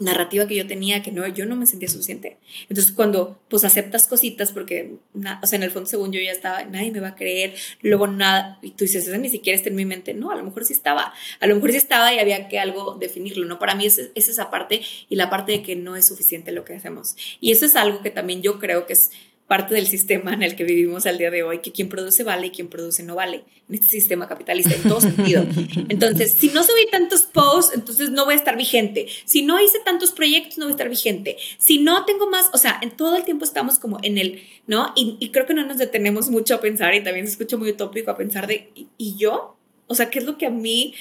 narrativa 0.00 0.46
que 0.48 0.56
yo 0.56 0.66
tenía 0.66 1.02
que 1.02 1.12
no, 1.12 1.26
yo 1.28 1.46
no 1.46 1.56
me 1.56 1.66
sentía 1.66 1.88
suficiente. 1.88 2.38
Entonces 2.68 2.92
cuando 2.92 3.40
pues 3.48 3.64
aceptas 3.64 4.06
cositas 4.08 4.52
porque, 4.52 4.94
na- 5.12 5.40
o 5.42 5.46
sea, 5.46 5.56
en 5.56 5.62
el 5.62 5.70
fondo 5.70 5.88
según 5.88 6.12
yo 6.12 6.20
ya 6.20 6.32
estaba, 6.32 6.64
nadie 6.64 6.90
me 6.90 7.00
va 7.00 7.08
a 7.08 7.14
creer, 7.14 7.54
luego 7.82 8.06
nada, 8.06 8.58
y 8.62 8.70
tú 8.72 8.84
dices, 8.84 9.06
eso 9.06 9.16
ni 9.18 9.28
siquiera 9.28 9.56
está 9.56 9.68
en 9.68 9.76
mi 9.76 9.84
mente, 9.84 10.14
no, 10.14 10.30
a 10.30 10.36
lo 10.36 10.42
mejor 10.42 10.64
sí 10.64 10.72
estaba, 10.72 11.12
a 11.40 11.46
lo 11.46 11.54
mejor 11.54 11.70
sí 11.70 11.76
estaba 11.76 12.12
y 12.12 12.18
había 12.18 12.48
que 12.48 12.58
algo 12.58 12.96
definirlo, 12.98 13.46
¿no? 13.46 13.58
Para 13.58 13.74
mí 13.74 13.86
es, 13.86 14.10
es 14.14 14.28
esa 14.28 14.50
parte 14.50 14.82
y 15.08 15.16
la 15.16 15.30
parte 15.30 15.52
de 15.52 15.62
que 15.62 15.76
no 15.76 15.96
es 15.96 16.06
suficiente 16.08 16.50
lo 16.52 16.64
que 16.64 16.74
hacemos. 16.74 17.16
Y 17.40 17.52
eso 17.52 17.66
es 17.66 17.76
algo 17.76 18.02
que 18.02 18.10
también 18.10 18.42
yo 18.42 18.58
creo 18.58 18.86
que 18.86 18.94
es 18.94 19.10
parte 19.46 19.74
del 19.74 19.86
sistema 19.86 20.32
en 20.32 20.42
el 20.42 20.56
que 20.56 20.64
vivimos 20.64 21.04
al 21.04 21.18
día 21.18 21.30
de 21.30 21.42
hoy, 21.42 21.58
que 21.58 21.70
quien 21.70 21.90
produce 21.90 22.24
vale 22.24 22.46
y 22.46 22.50
quien 22.50 22.68
produce 22.68 23.02
no 23.02 23.14
vale, 23.14 23.44
en 23.68 23.74
este 23.74 23.88
sistema 23.88 24.26
capitalista, 24.26 24.74
en 24.74 24.82
todo 24.82 25.00
sentido. 25.02 25.44
Entonces, 25.88 26.32
si 26.32 26.48
no 26.48 26.62
subí 26.62 26.86
tantos 26.90 27.24
posts, 27.24 27.74
entonces 27.74 28.10
no 28.10 28.24
voy 28.24 28.34
a 28.34 28.36
estar 28.38 28.56
vigente. 28.56 29.06
Si 29.26 29.42
no 29.42 29.60
hice 29.62 29.78
tantos 29.84 30.12
proyectos, 30.12 30.56
no 30.56 30.64
voy 30.64 30.72
a 30.72 30.76
estar 30.76 30.88
vigente. 30.88 31.36
Si 31.58 31.78
no 31.78 32.04
tengo 32.06 32.28
más, 32.28 32.48
o 32.54 32.58
sea, 32.58 32.78
en 32.80 32.90
todo 32.96 33.16
el 33.16 33.24
tiempo 33.24 33.44
estamos 33.44 33.78
como 33.78 33.98
en 34.02 34.16
el, 34.16 34.42
¿no? 34.66 34.92
Y, 34.96 35.16
y 35.20 35.30
creo 35.30 35.46
que 35.46 35.54
no 35.54 35.66
nos 35.66 35.76
detenemos 35.76 36.30
mucho 36.30 36.54
a 36.54 36.60
pensar, 36.60 36.94
y 36.94 37.02
también 37.02 37.26
se 37.26 37.32
escucha 37.32 37.56
muy 37.56 37.70
utópico 37.70 38.10
a 38.10 38.16
pensar 38.16 38.46
de, 38.46 38.70
¿y, 38.74 38.88
y 38.96 39.16
yo? 39.16 39.56
O 39.86 39.94
sea, 39.94 40.08
¿qué 40.08 40.20
es 40.20 40.24
lo 40.24 40.38
que 40.38 40.46
a 40.46 40.50
mí, 40.50 40.94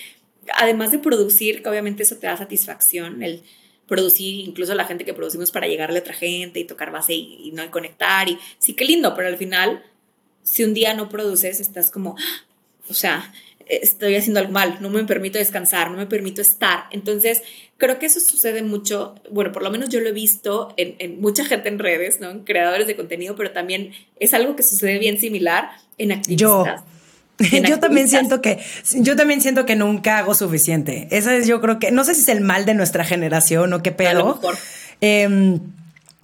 además 0.56 0.92
de 0.92 1.00
producir, 1.00 1.64
que 1.64 1.70
obviamente 1.70 2.04
eso 2.04 2.18
te 2.18 2.28
da 2.28 2.36
satisfacción, 2.36 3.24
el 3.24 3.44
producir, 3.88 4.48
incluso 4.48 4.74
la 4.76 4.86
gente 4.86 5.06
que 5.06 5.14
producimos 5.14 5.52
para 5.52 5.68
llegarle 5.68 6.00
a 6.00 6.02
otra 6.02 6.14
gente 6.14 6.60
y 6.60 6.64
tocar 6.64 6.92
base 6.92 7.14
y, 7.14 7.48
y 7.48 7.52
no 7.52 7.64
y 7.64 7.70
conectar 7.70 8.30
y 8.30 8.38
sí 8.58 8.74
que 8.74 8.86
lindo, 8.86 9.14
pero 9.16 9.28
al 9.28 9.38
final 9.38 9.84
si 10.44 10.64
un 10.64 10.74
día 10.74 10.94
no 10.94 11.10
produces 11.10 11.60
estás 11.60 11.90
como, 11.90 12.16
¡ah! 12.20 12.46
o 12.90 12.94
sea, 12.94 13.34
estoy 13.66 14.16
haciendo 14.16 14.42
algo 14.42 14.52
mal, 14.52 14.78
no 14.82 14.90
me 14.90 15.04
permito 15.06 15.40
descansar, 15.40 15.90
no 15.90 15.98
me 15.98 16.06
permito 16.06 16.42
estar. 16.42 16.86
Entonces, 16.92 17.42
creo 17.78 17.98
que 17.98 18.08
eso 18.08 18.20
sucede 18.20 18.62
mucho, 18.62 19.16
bueno, 19.32 19.52
por 19.52 19.64
lo 19.64 19.72
menos 19.72 19.90
yo 19.90 20.02
lo 20.02 20.10
he 20.10 20.14
visto 20.14 20.74
en, 20.78 20.96
en 21.00 21.22
mucha 21.22 21.46
gente 21.46 21.70
en 21.70 21.80
redes, 21.80 22.20
¿no? 22.20 22.30
En 22.30 22.44
creadores 22.44 22.88
de 22.88 22.96
contenido, 22.96 23.36
pero 23.36 23.52
también 23.52 23.94
es 24.20 24.34
algo 24.34 24.56
que 24.56 24.64
sucede 24.64 25.00
bien 25.00 25.20
similar 25.20 25.70
en 25.98 26.12
activistas. 26.12 26.84
Yo 27.40 27.80
también 27.80 28.08
siento 28.08 28.42
que 28.42 28.60
yo 28.96 29.16
también 29.16 29.42
siento 29.42 29.66
que 29.66 29.76
nunca 29.76 30.20
hago 30.20 30.36
suficiente. 30.36 31.08
Esa 31.12 31.36
es 31.36 31.48
yo 31.48 31.62
creo 31.62 31.80
que 31.80 31.92
no 31.92 32.04
sé 32.04 32.14
si 32.14 32.22
es 32.22 32.30
el 32.30 32.42
mal 32.42 32.66
de 32.66 32.74
nuestra 32.74 33.04
generación 33.04 33.74
o 33.74 33.82
qué 33.82 33.92
pedo. 33.92 34.10
A 34.10 34.14
lo 34.14 34.36
mejor. 34.36 34.58
Em, 35.02 35.60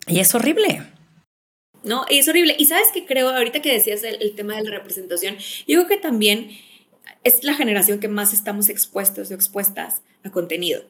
y 0.07 0.19
es 0.19 0.33
horrible. 0.35 0.83
¿no? 1.83 2.05
Y 2.09 2.19
es 2.19 2.27
horrible. 2.27 2.55
Y 2.57 2.65
sabes 2.65 2.87
que 2.93 3.05
creo, 3.05 3.29
ahorita 3.29 3.61
que 3.61 3.71
decías 3.71 4.03
el, 4.03 4.21
el 4.21 4.35
tema 4.35 4.55
de 4.55 4.63
la 4.63 4.71
representación, 4.71 5.37
yo 5.67 5.77
creo 5.77 5.87
que 5.87 5.97
también 5.97 6.49
es 7.23 7.43
la 7.43 7.53
generación 7.53 7.99
que 7.99 8.07
más 8.07 8.33
estamos 8.33 8.69
expuestos 8.69 9.31
o 9.31 9.33
expuestas 9.33 10.01
a 10.23 10.31
contenido. 10.31 10.83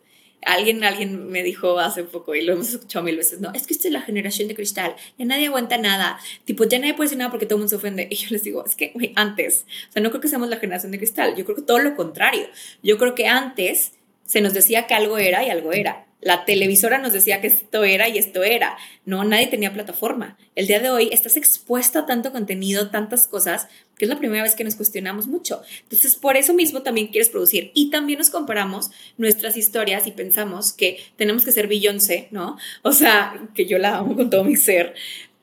Alguien, 0.45 0.83
alguien 0.83 1.29
me 1.29 1.43
dijo 1.43 1.79
hace 1.79 2.03
poco 2.03 2.33
y 2.33 2.41
lo 2.43 2.53
hemos 2.53 2.69
escuchado 2.69 3.03
mil 3.03 3.17
veces, 3.17 3.41
no, 3.41 3.51
es 3.53 3.67
que 3.67 3.73
esta 3.73 3.87
es 3.87 3.93
la 3.93 4.01
generación 4.01 4.47
de 4.47 4.55
cristal, 4.55 4.95
ya 5.17 5.25
nadie 5.25 5.47
aguanta 5.47 5.77
nada, 5.77 6.17
tipo, 6.45 6.63
ya 6.63 6.79
nadie 6.79 6.93
puede 6.93 7.07
decir 7.07 7.17
nada 7.17 7.29
porque 7.29 7.45
todo 7.45 7.55
el 7.55 7.59
mundo 7.59 7.69
se 7.69 7.75
ofende. 7.75 8.07
Y 8.09 8.15
yo 8.15 8.27
les 8.31 8.43
digo, 8.43 8.65
es 8.65 8.75
que, 8.75 8.91
güey, 8.93 9.13
antes, 9.15 9.65
o 9.89 9.91
sea, 9.91 10.01
no 10.01 10.09
creo 10.09 10.21
que 10.21 10.27
seamos 10.27 10.49
la 10.49 10.57
generación 10.57 10.91
de 10.91 10.97
cristal, 10.97 11.35
yo 11.35 11.45
creo 11.45 11.55
que 11.55 11.61
todo 11.61 11.79
lo 11.79 11.95
contrario. 11.95 12.47
Yo 12.81 12.97
creo 12.97 13.15
que 13.15 13.27
antes 13.27 13.93
se 14.25 14.41
nos 14.41 14.53
decía 14.53 14.87
que 14.87 14.93
algo 14.93 15.17
era 15.17 15.43
y 15.43 15.49
algo 15.49 15.73
era. 15.73 16.05
La 16.21 16.43
televisora 16.43 16.97
nos 16.97 17.13
decía 17.13 17.39
que 17.39 17.47
esto 17.47 17.83
era 17.83 18.09
y 18.09 18.17
esto 18.17 18.43
era. 18.43 18.77
No, 19.05 19.23
nadie 19.23 19.47
tenía 19.47 19.73
plataforma. 19.73 20.37
El 20.55 20.67
día 20.67 20.79
de 20.79 20.89
hoy 20.89 21.09
estás 21.11 21.37
expuesto 21.37 21.99
a 21.99 22.05
tanto 22.05 22.33
contenido, 22.33 22.89
tantas 22.89 23.27
cosas, 23.27 23.67
que 23.97 24.05
es 24.05 24.09
la 24.09 24.17
primera 24.17 24.43
vez 24.43 24.55
que 24.55 24.65
nos 24.65 24.75
cuestionamos 24.75 25.27
mucho. 25.27 25.61
Entonces, 25.83 26.17
por 26.17 26.35
eso 26.35 26.53
mismo 26.53 26.81
también 26.81 27.07
quieres 27.07 27.29
producir. 27.29 27.71
Y 27.73 27.89
también 27.89 28.19
nos 28.19 28.29
comparamos 28.29 28.91
nuestras 29.17 29.55
historias 29.55 30.07
y 30.07 30.11
pensamos 30.11 30.73
que 30.73 30.99
tenemos 31.15 31.45
que 31.45 31.53
ser 31.53 31.67
Beyoncé, 31.67 32.27
¿no? 32.31 32.57
O 32.83 32.91
sea, 32.91 33.39
que 33.55 33.65
yo 33.65 33.77
la 33.77 33.97
amo 33.97 34.15
con 34.15 34.29
todo 34.29 34.43
mi 34.43 34.57
ser, 34.57 34.95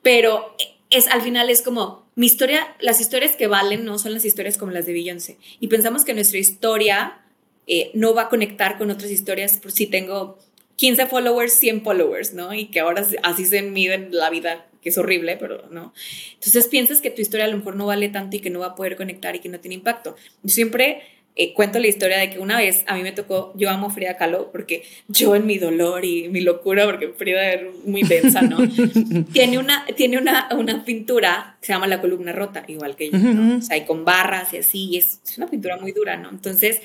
pero 0.03 0.55
es 0.89 1.07
al 1.07 1.21
final 1.21 1.49
es 1.49 1.61
como 1.61 2.07
mi 2.15 2.25
historia, 2.25 2.75
las 2.79 3.01
historias 3.01 3.35
que 3.35 3.47
valen 3.47 3.85
no 3.85 3.99
son 3.99 4.13
las 4.13 4.25
historias 4.25 4.57
como 4.57 4.71
las 4.71 4.85
de 4.85 4.93
Beyoncé. 4.93 5.37
Y 5.59 5.67
pensamos 5.67 6.05
que 6.05 6.13
nuestra 6.13 6.39
historia 6.39 7.21
eh, 7.67 7.91
no 7.93 8.13
va 8.13 8.23
a 8.23 8.29
conectar 8.29 8.77
con 8.77 8.89
otras 8.89 9.11
historias 9.11 9.59
por 9.59 9.71
si 9.71 9.87
tengo 9.87 10.39
15 10.77 11.07
followers, 11.07 11.53
100 11.53 11.81
followers, 11.81 12.33
¿no? 12.33 12.53
Y 12.53 12.67
que 12.67 12.79
ahora 12.79 13.05
así 13.23 13.45
se 13.45 13.61
mide 13.63 14.09
la 14.11 14.29
vida, 14.29 14.67
que 14.81 14.89
es 14.89 14.97
horrible, 14.97 15.35
pero 15.37 15.67
no. 15.71 15.93
Entonces 16.35 16.67
piensas 16.67 17.01
que 17.01 17.09
tu 17.09 17.21
historia 17.21 17.45
a 17.45 17.49
lo 17.49 17.57
mejor 17.57 17.75
no 17.75 17.87
vale 17.87 18.09
tanto 18.09 18.37
y 18.37 18.39
que 18.39 18.51
no 18.51 18.59
va 18.59 18.67
a 18.67 18.75
poder 18.75 18.95
conectar 18.95 19.35
y 19.35 19.39
que 19.39 19.49
no 19.49 19.59
tiene 19.59 19.75
impacto. 19.75 20.15
Yo 20.43 20.49
siempre 20.49 21.01
eh, 21.35 21.53
cuento 21.53 21.79
la 21.79 21.87
historia 21.87 22.19
de 22.19 22.29
que 22.29 22.37
una 22.37 22.57
vez 22.57 22.83
a 22.85 22.95
mí 22.95 23.01
me 23.01 23.11
tocó, 23.11 23.53
yo 23.55 23.71
amo 23.71 23.89
Frida 23.89 24.17
Kahlo 24.17 24.51
porque 24.51 24.83
yo 25.07 25.35
en 25.35 25.47
mi 25.47 25.57
dolor 25.57 26.05
y 26.05 26.29
mi 26.29 26.41
locura, 26.41 26.85
porque 26.85 27.09
Frida 27.09 27.53
es 27.53 27.61
muy 27.85 28.03
densa, 28.03 28.43
¿no? 28.43 28.57
tiene 29.33 29.57
una, 29.57 29.83
tiene 29.95 30.19
una, 30.19 30.47
una 30.55 30.85
pintura 30.85 31.57
que 31.59 31.67
se 31.67 31.73
llama 31.73 31.87
La 31.87 32.01
columna 32.01 32.33
rota, 32.33 32.63
igual 32.67 32.95
que 32.95 33.09
yo, 33.09 33.17
¿no? 33.17 33.57
O 33.57 33.61
sea, 33.61 33.77
y 33.77 33.85
con 33.85 34.05
barras 34.05 34.53
y 34.53 34.57
así, 34.57 34.89
y 34.91 34.97
es, 34.97 35.21
es 35.23 35.37
una 35.39 35.47
pintura 35.47 35.77
muy 35.77 35.91
dura, 35.91 36.17
¿no? 36.17 36.29
Entonces 36.29 36.81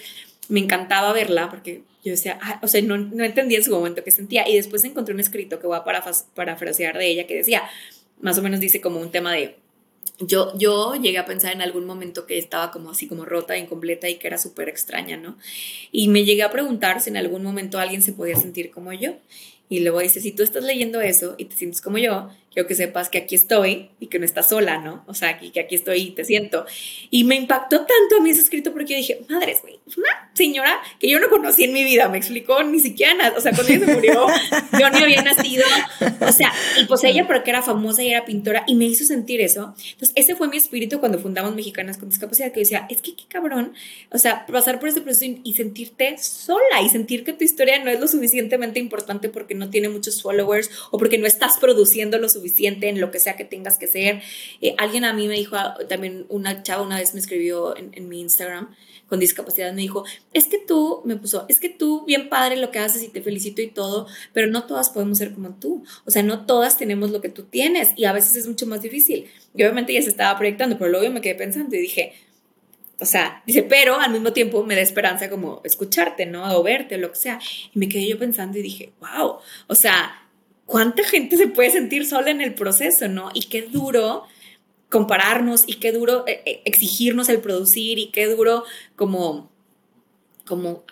me 0.48 0.60
encantaba 0.60 1.12
verla 1.12 1.50
porque 1.50 1.82
yo 2.02 2.10
decía, 2.10 2.38
"Ay", 2.42 2.56
o 2.62 2.68
sea, 2.68 2.82
no, 2.82 2.98
no 2.98 3.24
entendía 3.24 3.58
en 3.58 3.64
su 3.64 3.70
momento 3.70 4.02
qué 4.04 4.10
sentía. 4.10 4.48
Y 4.48 4.56
después 4.56 4.84
encontré 4.84 5.14
un 5.14 5.20
escrito 5.20 5.60
que 5.60 5.66
voy 5.66 5.76
a 5.76 5.84
parafrasear 6.34 6.98
de 6.98 7.06
ella 7.08 7.26
que 7.26 7.36
decía, 7.36 7.62
más 8.20 8.38
o 8.38 8.42
menos 8.42 8.60
dice 8.60 8.80
como 8.80 9.00
un 9.00 9.10
tema 9.10 9.32
de 9.32 9.56
yo, 10.18 10.56
yo 10.56 10.94
llegué 10.94 11.18
a 11.18 11.26
pensar 11.26 11.52
en 11.52 11.62
algún 11.62 11.84
momento 11.84 12.26
que 12.26 12.38
estaba 12.38 12.70
como 12.70 12.90
así 12.90 13.08
como 13.08 13.24
rota, 13.24 13.56
incompleta 13.56 14.08
y 14.08 14.16
que 14.16 14.26
era 14.26 14.38
súper 14.38 14.68
extraña, 14.68 15.16
¿no? 15.16 15.36
Y 15.90 16.08
me 16.08 16.24
llegué 16.24 16.42
a 16.42 16.50
preguntar 16.50 17.00
si 17.00 17.10
en 17.10 17.16
algún 17.16 17.42
momento 17.42 17.78
alguien 17.78 18.02
se 18.02 18.12
podía 18.12 18.36
sentir 18.36 18.70
como 18.70 18.92
yo. 18.92 19.16
Y 19.68 19.80
luego 19.80 20.00
dice, 20.00 20.20
si 20.20 20.32
tú 20.32 20.42
estás 20.42 20.64
leyendo 20.64 21.00
eso 21.00 21.34
y 21.38 21.46
te 21.46 21.56
sientes 21.56 21.80
como 21.80 21.98
yo, 21.98 22.28
quiero 22.52 22.68
que 22.68 22.74
sepas 22.74 23.08
que 23.08 23.18
aquí 23.18 23.34
estoy 23.34 23.90
y 23.98 24.08
que 24.08 24.18
no 24.18 24.24
estás 24.24 24.48
sola, 24.48 24.78
¿no? 24.78 25.04
O 25.06 25.14
sea, 25.14 25.38
que, 25.38 25.50
que 25.50 25.60
aquí 25.60 25.74
estoy 25.74 25.98
y 25.98 26.10
te 26.10 26.24
siento. 26.24 26.66
Y 27.10 27.24
me 27.24 27.36
impactó 27.36 27.78
tanto 27.78 28.16
a 28.18 28.20
mí 28.20 28.30
ese 28.30 28.40
escrito 28.40 28.72
porque 28.72 28.92
yo 28.92 28.96
dije, 28.96 29.20
madres, 29.28 29.62
güey, 29.62 29.80
una 29.96 30.30
señora 30.34 30.80
que 30.98 31.08
yo 31.08 31.18
no 31.18 31.28
conocí 31.28 31.64
en 31.64 31.72
mi 31.72 31.84
vida, 31.84 32.08
me 32.08 32.18
explicó 32.18 32.62
ni 32.62 32.80
siquiera 32.80 33.14
nada. 33.14 33.34
O 33.36 33.40
sea, 33.40 33.52
cuando 33.52 33.72
ella 33.72 33.86
se 33.86 33.94
murió, 33.94 34.26
yo 34.78 34.90
ni 34.90 35.02
había 35.02 35.22
nacido. 35.22 35.64
O 36.20 36.32
sea, 36.32 36.52
y 36.80 36.84
pues 36.84 37.02
ella 37.04 37.26
porque 37.26 37.50
era 37.50 37.62
famosa 37.62 38.02
y 38.02 38.10
era 38.10 38.24
pintora 38.24 38.64
y 38.66 38.74
me 38.74 38.84
hizo 38.84 39.04
sentir 39.04 39.40
eso. 39.40 39.74
Entonces, 39.92 40.12
ese 40.14 40.34
fue 40.34 40.48
mi 40.48 40.56
espíritu 40.56 41.00
cuando 41.00 41.18
fundamos 41.18 41.54
Mexicanas 41.54 41.96
con 41.96 42.10
Discapacidad, 42.10 42.52
que 42.52 42.60
decía, 42.60 42.86
es 42.90 43.00
que 43.00 43.14
qué 43.14 43.24
cabrón, 43.28 43.72
o 44.10 44.18
sea, 44.18 44.46
pasar 44.46 44.78
por 44.78 44.88
ese 44.88 45.00
proceso 45.00 45.24
y, 45.24 45.40
y 45.44 45.54
sentirte 45.54 46.16
sola 46.18 46.82
y 46.84 46.88
sentir 46.88 47.24
que 47.24 47.32
tu 47.32 47.44
historia 47.44 47.82
no 47.82 47.90
es 47.90 47.98
lo 47.98 48.08
suficientemente 48.08 48.78
importante 48.78 49.28
porque 49.28 49.54
no 49.54 49.70
tiene 49.70 49.88
muchos 49.88 50.22
followers 50.22 50.70
o 50.90 50.98
porque 50.98 51.18
no 51.18 51.26
estás 51.26 51.58
produciendo 51.58 52.18
lo 52.18 52.28
suficiente 52.28 52.41
en 52.44 53.00
lo 53.00 53.10
que 53.10 53.18
sea 53.18 53.36
que 53.36 53.44
tengas 53.44 53.78
que 53.78 53.86
ser. 53.86 54.22
Eh, 54.60 54.74
alguien 54.78 55.04
a 55.04 55.12
mí 55.12 55.28
me 55.28 55.34
dijo, 55.34 55.56
ah, 55.56 55.76
también 55.88 56.26
una 56.28 56.62
chava 56.62 56.82
una 56.82 56.98
vez 56.98 57.14
me 57.14 57.20
escribió 57.20 57.76
en, 57.76 57.90
en 57.94 58.08
mi 58.08 58.20
Instagram 58.20 58.74
con 59.12 59.20
discapacidad, 59.20 59.74
me 59.74 59.82
dijo, 59.82 60.06
es 60.32 60.46
que 60.46 60.56
tú, 60.56 61.02
me 61.04 61.16
puso, 61.16 61.44
es 61.50 61.60
que 61.60 61.68
tú, 61.68 62.02
bien 62.06 62.30
padre 62.30 62.56
lo 62.56 62.70
que 62.70 62.78
haces 62.78 63.02
y 63.02 63.08
te 63.08 63.20
felicito 63.20 63.60
y 63.60 63.66
todo, 63.66 64.06
pero 64.32 64.46
no 64.46 64.64
todas 64.64 64.88
podemos 64.88 65.18
ser 65.18 65.34
como 65.34 65.50
tú. 65.50 65.84
O 66.06 66.10
sea, 66.10 66.22
no 66.22 66.46
todas 66.46 66.78
tenemos 66.78 67.10
lo 67.10 67.20
que 67.20 67.28
tú 67.28 67.42
tienes 67.42 67.90
y 67.94 68.06
a 68.06 68.14
veces 68.14 68.36
es 68.36 68.48
mucho 68.48 68.64
más 68.66 68.80
difícil. 68.80 69.26
Y 69.54 69.62
obviamente 69.64 69.92
ya 69.92 70.00
se 70.00 70.08
estaba 70.08 70.38
proyectando, 70.38 70.78
pero 70.78 70.90
luego 70.90 71.04
yo 71.04 71.12
me 71.12 71.20
quedé 71.20 71.34
pensando 71.34 71.76
y 71.76 71.80
dije, 71.80 72.14
o 73.00 73.04
sea, 73.04 73.42
dice, 73.46 73.64
pero 73.64 74.00
al 74.00 74.12
mismo 74.12 74.32
tiempo 74.32 74.64
me 74.64 74.76
da 74.76 74.80
esperanza 74.80 75.28
como 75.28 75.60
escucharte, 75.62 76.24
¿no? 76.24 76.56
O 76.56 76.62
verte, 76.62 76.94
o 76.94 76.98
lo 76.98 77.10
que 77.10 77.18
sea. 77.18 77.38
Y 77.74 77.78
me 77.78 77.90
quedé 77.90 78.08
yo 78.08 78.18
pensando 78.18 78.56
y 78.58 78.62
dije, 78.62 78.92
wow, 78.98 79.36
o 79.66 79.74
sea, 79.74 80.21
¿cuánta 80.72 81.04
gente 81.04 81.36
se 81.36 81.48
puede 81.48 81.68
sentir 81.68 82.06
sola 82.06 82.30
en 82.30 82.40
el 82.40 82.54
proceso, 82.54 83.06
¿no? 83.06 83.30
Y 83.34 83.42
qué 83.42 83.60
duro 83.60 84.24
compararnos 84.88 85.64
y 85.66 85.74
qué 85.74 85.92
duro 85.92 86.24
eh, 86.26 86.40
eh, 86.46 86.62
exigirnos 86.64 87.28
el 87.28 87.42
producir 87.42 87.98
y 87.98 88.06
qué 88.06 88.26
duro 88.26 88.64
como, 88.96 89.50
como 90.46 90.82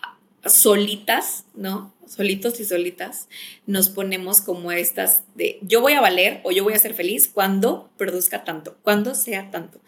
solitas, 0.45 1.47
¿no? 1.55 1.95
Solitos 2.07 2.61
y 2.61 2.67
solitas, 2.67 3.29
nos 3.65 3.89
ponemos 3.89 4.43
como 4.43 4.71
estas 4.71 5.23
de 5.35 5.59
yo 5.63 5.81
voy 5.81 5.95
a 5.95 6.03
valer 6.03 6.43
o 6.45 6.51
yo 6.51 6.63
voy 6.63 6.75
a 6.75 6.79
ser 6.79 6.93
feliz 6.93 7.27
cuando 7.27 7.89
produzca 7.97 8.45
tanto, 8.45 8.77
cuando 8.83 9.15
sea 9.15 9.51
tanto. 9.51 9.81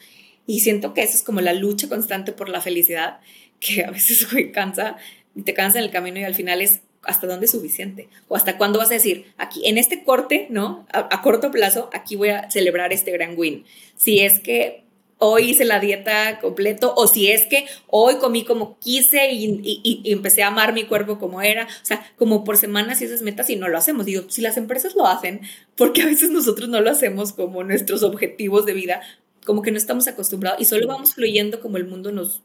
Y 0.46 0.60
siento 0.60 0.94
que 0.94 1.02
eso 1.02 1.18
es 1.18 1.22
como 1.22 1.42
la 1.42 1.52
lucha 1.52 1.90
constante 1.90 2.32
por 2.32 2.48
la 2.48 2.62
felicidad, 2.62 3.20
que 3.60 3.84
a 3.84 3.90
veces 3.90 4.32
güey, 4.32 4.52
cansa, 4.52 4.96
te 5.44 5.52
cansa 5.52 5.80
en 5.80 5.84
el 5.84 5.90
camino 5.90 6.18
y 6.18 6.24
al 6.24 6.34
final 6.34 6.62
es 6.62 6.80
hasta 7.04 7.26
dónde 7.26 7.46
es 7.46 7.52
suficiente 7.52 8.08
o 8.28 8.36
hasta 8.36 8.56
cuándo 8.58 8.78
vas 8.78 8.90
a 8.90 8.94
decir, 8.94 9.26
aquí 9.38 9.66
en 9.66 9.78
este 9.78 10.04
corte, 10.04 10.46
¿no? 10.50 10.86
A, 10.92 11.20
corto 11.22 11.50
plazo, 11.50 11.90
aquí 11.92 12.16
voy 12.16 12.28
a 12.30 12.50
celebrar 12.50 12.92
este 12.92 13.10
gran 13.10 13.34
win. 13.36 13.64
Si 13.96 14.20
es 14.20 14.38
que 14.40 14.84
hoy 15.18 15.50
hice 15.50 15.64
la 15.64 15.78
dieta 15.78 16.40
completo 16.40 16.94
o 16.96 17.06
si 17.06 17.30
es 17.30 17.46
que 17.46 17.66
hoy 17.88 18.16
comí 18.16 18.44
como 18.44 18.76
quise 18.80 19.30
y, 19.32 19.44
y- 19.62 20.00
y 20.04 20.12
empecé 20.12 20.42
a 20.42 20.48
amar 20.48 20.72
mi 20.72 20.84
cuerpo 20.84 21.18
como 21.18 21.42
era, 21.42 21.64
o 21.64 21.84
sea, 21.86 22.12
como 22.18 22.42
por 22.44 22.56
semanas 22.56 23.00
y 23.00 23.04
esas 23.04 23.22
metas 23.22 23.48
y 23.50 23.56
no 23.56 23.68
lo 23.68 23.78
hacemos. 23.78 24.04
Digo, 24.06 24.24
si 24.28 24.40
las 24.42 24.56
empresas 24.56 24.94
lo 24.96 25.06
hacen, 25.06 25.40
porque 25.76 26.02
a 26.02 26.06
veces 26.06 26.30
nosotros 26.30 26.68
no 26.68 26.80
lo 26.80 26.90
hacemos 26.90 27.32
como 27.32 27.62
nuestros 27.62 28.02
objetivos 28.02 28.66
de 28.66 28.72
vida, 28.74 29.00
como 29.44 29.62
que 29.62 29.70
no 29.70 29.78
estamos 29.78 30.06
acostumbrados 30.08 30.60
y 30.60 30.64
solo 30.64 30.86
vamos 30.88 31.14
fluyendo 31.14 31.60
como 31.60 31.76
el 31.76 31.86
mundo 31.86 32.10
nos, 32.12 32.42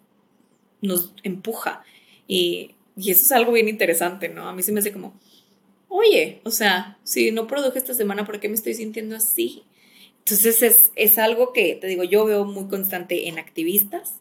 nos 0.82 1.14
empuja. 1.24 1.84
Y, 2.28 2.72
y 2.98 3.12
eso 3.12 3.22
es 3.22 3.32
algo 3.32 3.52
bien 3.52 3.70
interesante, 3.70 4.28
¿no? 4.28 4.50
A 4.50 4.54
mí 4.54 4.64
se 4.64 4.72
me 4.72 4.80
hace 4.80 4.92
como, 4.92 5.14
oye, 5.88 6.42
o 6.44 6.52
sea, 6.52 6.98
si 7.04 7.32
no 7.32 7.48
produje 7.48 7.78
esta 7.78 7.94
semana, 7.94 8.26
¿por 8.26 8.40
qué 8.40 8.50
me 8.50 8.56
estoy 8.56 8.74
sintiendo 8.74 9.16
así? 9.16 9.64
Entonces 10.20 10.62
es, 10.64 10.92
es 10.96 11.18
algo 11.18 11.54
que, 11.54 11.76
te 11.76 11.88
digo, 11.88 12.04
yo 12.04 12.26
veo 12.26 12.44
muy 12.44 12.68
constante 12.68 13.28
en 13.28 13.40
activistas, 13.40 14.16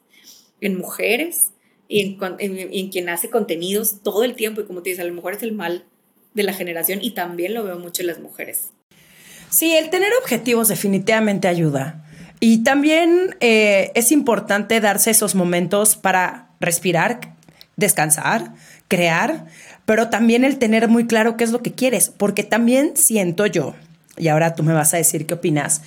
en 0.60 0.76
mujeres 0.76 1.52
y 1.88 2.18
en, 2.38 2.90
quien 2.90 3.08
hace 3.08 3.30
contenidos 3.30 4.02
todo 4.02 4.24
el 4.24 4.34
tiempo. 4.34 4.60
Y 4.60 4.64
como 4.64 4.82
te 4.82 4.90
dices, 4.90 5.04
a 5.04 5.08
lo 5.08 5.14
mejor 5.14 5.34
es 5.34 5.42
el 5.42 5.52
mal 5.52 5.84
de 6.34 6.42
la 6.42 6.52
generación 6.52 7.00
y 7.02 7.12
también 7.12 7.54
lo 7.54 7.64
veo 7.64 7.78
mucho 7.78 8.02
en 8.02 8.08
las 8.08 8.20
mujeres. 8.20 8.70
Sí, 9.50 9.74
el 9.74 9.90
tener 9.90 10.10
objetivos 10.20 10.68
definitivamente 10.68 11.48
ayuda. 11.48 12.04
Y 12.40 12.62
también 12.62 13.36
eh, 13.40 13.90
es 13.94 14.12
importante 14.12 14.80
darse 14.80 15.10
esos 15.10 15.34
momentos 15.34 15.96
para 15.96 16.50
respirar, 16.60 17.35
descansar, 17.76 18.54
crear, 18.88 19.46
pero 19.84 20.08
también 20.08 20.44
el 20.44 20.58
tener 20.58 20.88
muy 20.88 21.06
claro 21.06 21.36
qué 21.36 21.44
es 21.44 21.52
lo 21.52 21.62
que 21.62 21.72
quieres, 21.72 22.10
porque 22.16 22.42
también 22.42 22.92
siento 22.96 23.46
yo, 23.46 23.74
y 24.16 24.28
ahora 24.28 24.54
tú 24.54 24.62
me 24.62 24.72
vas 24.72 24.94
a 24.94 24.96
decir 24.96 25.26
qué 25.26 25.34
opinas, 25.34 25.82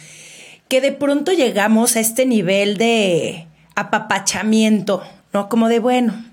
que 0.67 0.81
de 0.81 0.91
pronto 0.91 1.31
llegamos 1.31 1.95
a 1.95 1.99
este 1.99 2.25
nivel 2.25 2.77
de 2.77 3.47
apapachamiento, 3.75 5.03
¿no? 5.33 5.49
Como 5.49 5.67
de, 5.67 5.79
bueno, 5.79 6.25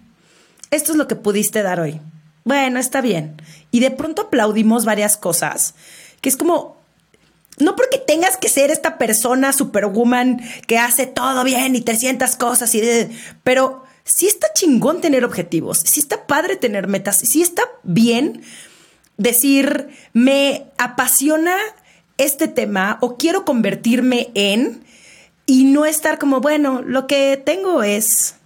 esto 0.70 0.92
es 0.92 0.98
lo 0.98 1.08
que 1.08 1.16
pudiste 1.16 1.62
dar 1.62 1.80
hoy. 1.80 2.00
Bueno, 2.44 2.78
está 2.78 3.00
bien. 3.00 3.40
Y 3.70 3.80
de 3.80 3.90
pronto 3.90 4.22
aplaudimos 4.22 4.84
varias 4.84 5.16
cosas, 5.16 5.74
que 6.20 6.28
es 6.28 6.36
como, 6.36 6.76
no 7.58 7.76
porque 7.76 7.98
tengas 7.98 8.36
que 8.36 8.48
ser 8.48 8.70
esta 8.70 8.98
persona 8.98 9.52
superwoman 9.52 10.40
que 10.66 10.78
hace 10.78 11.06
todo 11.06 11.42
bien 11.42 11.74
y 11.74 11.80
300 11.80 12.36
cosas, 12.36 12.74
y 12.74 12.82
pero 13.42 13.85
sí 14.06 14.26
está 14.26 14.52
chingón 14.54 15.00
tener 15.00 15.24
objetivos, 15.24 15.78
sí 15.84 16.00
está 16.00 16.26
padre 16.26 16.56
tener 16.56 16.86
metas, 16.86 17.18
sí 17.18 17.42
está 17.42 17.64
bien 17.82 18.42
decir, 19.18 19.88
me 20.12 20.66
apasiona 20.78 21.56
este 22.16 22.48
tema 22.48 22.98
o 23.00 23.16
quiero 23.16 23.44
convertirme 23.44 24.30
en 24.34 24.84
y 25.44 25.64
no 25.64 25.84
estar 25.86 26.18
como, 26.18 26.40
bueno, 26.40 26.82
lo 26.82 27.06
que 27.06 27.40
tengo 27.44 27.82
es... 27.82 28.36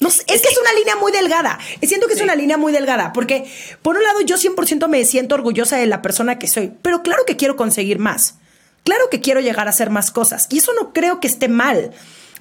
No 0.00 0.10
sé, 0.10 0.24
es 0.26 0.42
que 0.42 0.48
es 0.48 0.58
una 0.58 0.72
línea 0.72 0.96
muy 0.96 1.12
delgada. 1.12 1.60
Siento 1.80 2.08
que 2.08 2.14
es 2.14 2.20
una 2.20 2.34
línea 2.34 2.56
muy 2.56 2.72
delgada, 2.72 3.12
porque 3.12 3.44
por 3.82 3.96
un 3.96 4.02
lado 4.02 4.20
yo 4.20 4.36
100% 4.36 4.88
me 4.88 5.04
siento 5.04 5.36
orgullosa 5.36 5.76
de 5.76 5.86
la 5.86 6.02
persona 6.02 6.40
que 6.40 6.48
soy, 6.48 6.72
pero 6.82 7.02
claro 7.02 7.22
que 7.24 7.36
quiero 7.36 7.54
conseguir 7.56 8.00
más. 8.00 8.36
Claro 8.82 9.04
que 9.10 9.20
quiero 9.20 9.40
llegar 9.40 9.68
a 9.68 9.70
hacer 9.70 9.90
más 9.90 10.10
cosas. 10.10 10.48
Y 10.50 10.58
eso 10.58 10.72
no 10.74 10.92
creo 10.92 11.20
que 11.20 11.28
esté 11.28 11.46
mal, 11.46 11.92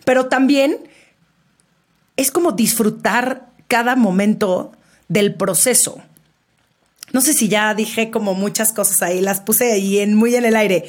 pero 0.05 0.25
también 0.25 0.89
es 2.17 2.31
como 2.31 2.51
disfrutar 2.51 3.47
cada 3.67 3.95
momento 3.95 4.71
del 5.07 5.35
proceso. 5.35 6.01
No 7.13 7.21
sé 7.21 7.33
si 7.33 7.49
ya 7.49 7.73
dije 7.73 8.11
como 8.11 8.33
muchas 8.33 8.71
cosas 8.71 9.01
ahí, 9.01 9.21
las 9.21 9.41
puse 9.41 9.71
ahí 9.71 10.05
muy 10.07 10.35
en 10.35 10.45
el 10.45 10.55
aire. 10.55 10.85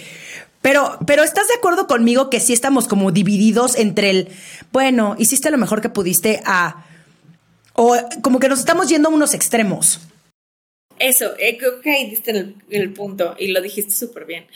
Pero, 0.61 0.99
pero 1.07 1.25
¿estás 1.25 1.49
de 1.49 1.55
acuerdo 1.55 1.89
conmigo 1.89 2.31
que 2.31 2.39
sí 2.39 2.53
estamos 2.53 2.87
como 2.87 3.11
divididos 3.11 3.77
entre 3.77 4.11
el, 4.11 4.29
bueno, 4.71 5.17
hiciste 5.19 5.51
lo 5.51 5.59
mejor 5.59 5.81
que 5.81 5.89
pudiste 5.89 6.41
a... 6.45 6.87
O 7.75 7.97
como 8.21 8.39
que 8.39 8.49
nos 8.49 8.61
estamos 8.61 8.89
yendo 8.89 9.09
a 9.09 9.13
unos 9.13 9.35
extremos. 9.35 10.01
Eso, 10.99 11.33
eh, 11.39 11.57
creo 11.59 11.81
que 11.81 11.91
ahí 11.91 12.11
diste 12.11 12.55
el 12.71 12.93
punto 12.93 13.35
y 13.39 13.49
lo 13.49 13.61
dijiste 13.61 13.93
súper 13.93 14.25
bien. 14.25 14.47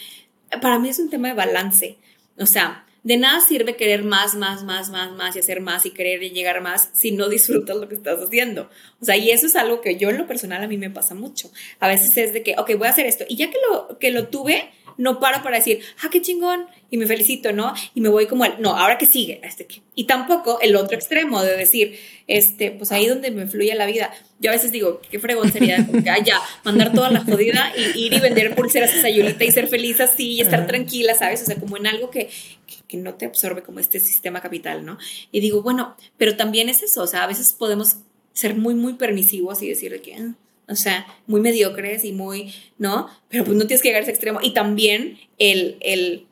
Para 0.61 0.79
mí 0.79 0.91
es 0.91 0.99
un 0.99 1.11
tema 1.11 1.29
de 1.29 1.35
balance. 1.35 1.97
O 2.39 2.47
sea, 2.47 2.86
de 3.07 3.17
nada 3.19 3.39
sirve 3.39 3.77
querer 3.77 4.03
más, 4.03 4.35
más, 4.35 4.65
más, 4.65 4.91
más, 4.91 5.13
más 5.13 5.37
y 5.37 5.39
hacer 5.39 5.61
más 5.61 5.87
y 5.87 5.91
querer 5.91 6.19
llegar 6.33 6.61
más 6.61 6.91
si 6.93 7.13
no 7.13 7.29
disfrutas 7.29 7.77
lo 7.77 7.89
que 7.89 7.95
estás 7.95 8.21
haciendo. 8.21 8.69
O 9.01 9.05
sea, 9.05 9.17
y 9.17 9.31
eso 9.31 9.47
es 9.47 9.55
algo 9.55 9.81
que 9.81 9.97
yo 9.97 10.11
en 10.11 10.19
lo 10.19 10.27
personal 10.27 10.65
a 10.65 10.67
mí 10.67 10.77
me 10.77 10.91
pasa 10.91 11.15
mucho. 11.15 11.49
A 11.79 11.87
veces 11.87 12.17
es 12.17 12.33
de 12.33 12.43
que, 12.43 12.57
ok, 12.59 12.73
voy 12.77 12.89
a 12.89 12.91
hacer 12.91 13.07
esto 13.07 13.25
y 13.29 13.37
ya 13.37 13.49
que 13.49 13.59
lo, 13.71 13.97
que 14.01 14.11
lo 14.11 14.27
tuve, 14.27 14.71
no 14.99 15.21
paro 15.21 15.43
para 15.43 15.57
decir, 15.59 15.81
ah, 16.03 16.09
qué 16.11 16.21
chingón, 16.23 16.67
y 16.91 16.97
me 16.97 17.07
felicito, 17.07 17.53
¿no? 17.53 17.75
Y 17.95 18.01
me 18.01 18.09
voy 18.09 18.27
como 18.27 18.45
al, 18.45 18.61
no, 18.61 18.77
ahora 18.77 18.99
que 18.99 19.07
sigue, 19.07 19.41
este, 19.43 19.67
que- 19.67 19.83
y 19.95 20.05
tampoco 20.05 20.59
el 20.61 20.77
otro 20.77 20.97
extremo 20.97 21.43
de 21.43 21.57
decir, 21.57 21.99
este, 22.27 22.71
pues 22.71 22.93
ahí 22.93 23.07
donde 23.07 23.31
me 23.31 23.47
fluye 23.47 23.75
la 23.75 23.87
vida. 23.87 24.13
Yo 24.39 24.51
a 24.51 24.55
veces 24.55 24.73
digo, 24.73 25.01
qué 25.11 25.19
fregón 25.19 25.51
sería, 25.53 25.85
como 25.87 26.03
que, 26.03 26.11
ah, 26.11 26.23
ya, 26.23 26.41
mandar 26.65 26.93
toda 26.93 27.11
la 27.11 27.21
jodida 27.25 27.73
y 27.77 28.07
ir 28.07 28.13
y 28.15 28.21
vender 28.21 28.55
pulseras 28.55 28.95
a 28.95 29.03
Sayulita 29.03 29.45
y 29.45 29.51
ser 29.53 29.69
feliz 29.69 30.01
así 30.01 30.33
y 30.35 30.41
estar 30.41 30.67
tranquila, 30.67 31.15
¿sabes? 31.15 31.43
O 31.43 31.47
sea, 31.47 31.57
como 31.57 31.77
en 31.77 31.87
algo 31.87 32.11
que, 32.11 32.29
que, 32.67 32.75
que 32.87 32.97
no 32.97 33.15
te 33.15 33.27
absorbe 33.27 33.63
como 33.63 33.81
este 33.81 34.01
sistema 34.01 34.41
capital, 34.41 34.85
¿no? 34.85 34.99
Y 35.33 35.41
digo, 35.41 35.63
bueno, 35.63 35.97
pero 36.19 36.37
también 36.37 36.69
es 36.69 36.83
eso, 36.83 37.03
o 37.03 37.07
sea, 37.07 37.25
a 37.25 37.27
veces 37.27 37.53
podemos 37.53 37.97
ser 38.33 38.55
muy, 38.55 38.75
muy 38.75 38.95
permisivos 38.95 39.63
y 39.63 39.69
decir 39.69 39.91
de 39.93 40.01
que, 40.03 40.15
ah, 40.17 40.35
o 40.69 40.75
sea, 40.75 41.07
muy 41.27 41.41
mediocres 41.41 42.05
y 42.05 42.13
muy, 42.13 42.55
¿no? 42.79 43.09
Pero 43.29 43.45
pues 43.45 43.57
no 43.57 43.67
tienes 43.67 43.83
que 43.83 43.89
llegar 43.89 44.01
a 44.01 44.03
ese 44.03 44.13
extremo. 44.13 44.41
Y 44.43 44.53
también 44.53 45.19
el, 45.39 45.77
el, 45.81 46.27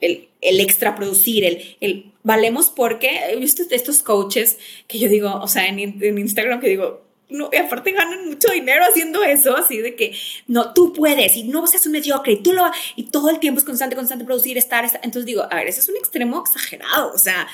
el, 0.00 0.28
el 0.40 0.60
extra 0.60 0.94
producir, 0.94 1.44
el, 1.44 1.76
el 1.80 2.12
valemos 2.22 2.68
porque 2.68 3.20
he 3.30 3.36
visto 3.36 3.62
estos 3.70 4.02
coaches 4.02 4.58
que 4.86 4.98
yo 4.98 5.08
digo, 5.08 5.34
o 5.34 5.48
sea, 5.48 5.66
en, 5.66 5.78
Instagram 5.78 6.60
que 6.60 6.68
digo, 6.68 7.02
no, 7.30 7.48
y 7.52 7.56
aparte 7.56 7.92
ganan 7.92 8.26
mucho 8.28 8.50
dinero 8.52 8.84
haciendo 8.88 9.22
eso, 9.22 9.56
así 9.56 9.78
de 9.78 9.96
que 9.96 10.14
no, 10.46 10.74
tú 10.74 10.92
puedes 10.92 11.36
y 11.36 11.44
no 11.44 11.66
seas 11.66 11.86
un 11.86 11.92
mediocre 11.92 12.34
y 12.34 12.42
tú 12.42 12.52
lo 12.52 12.64
y 12.96 13.04
todo 13.04 13.30
el 13.30 13.38
tiempo 13.38 13.58
es 13.58 13.64
constante, 13.64 13.96
constante 13.96 14.26
producir, 14.26 14.58
estar, 14.58 14.84
estar. 14.84 15.00
Entonces 15.04 15.24
digo, 15.24 15.46
a 15.50 15.56
ver, 15.56 15.68
ese 15.68 15.80
es 15.80 15.88
un 15.88 15.96
extremo 15.96 16.40
exagerado, 16.40 17.12
o 17.14 17.18
sea, 17.18 17.48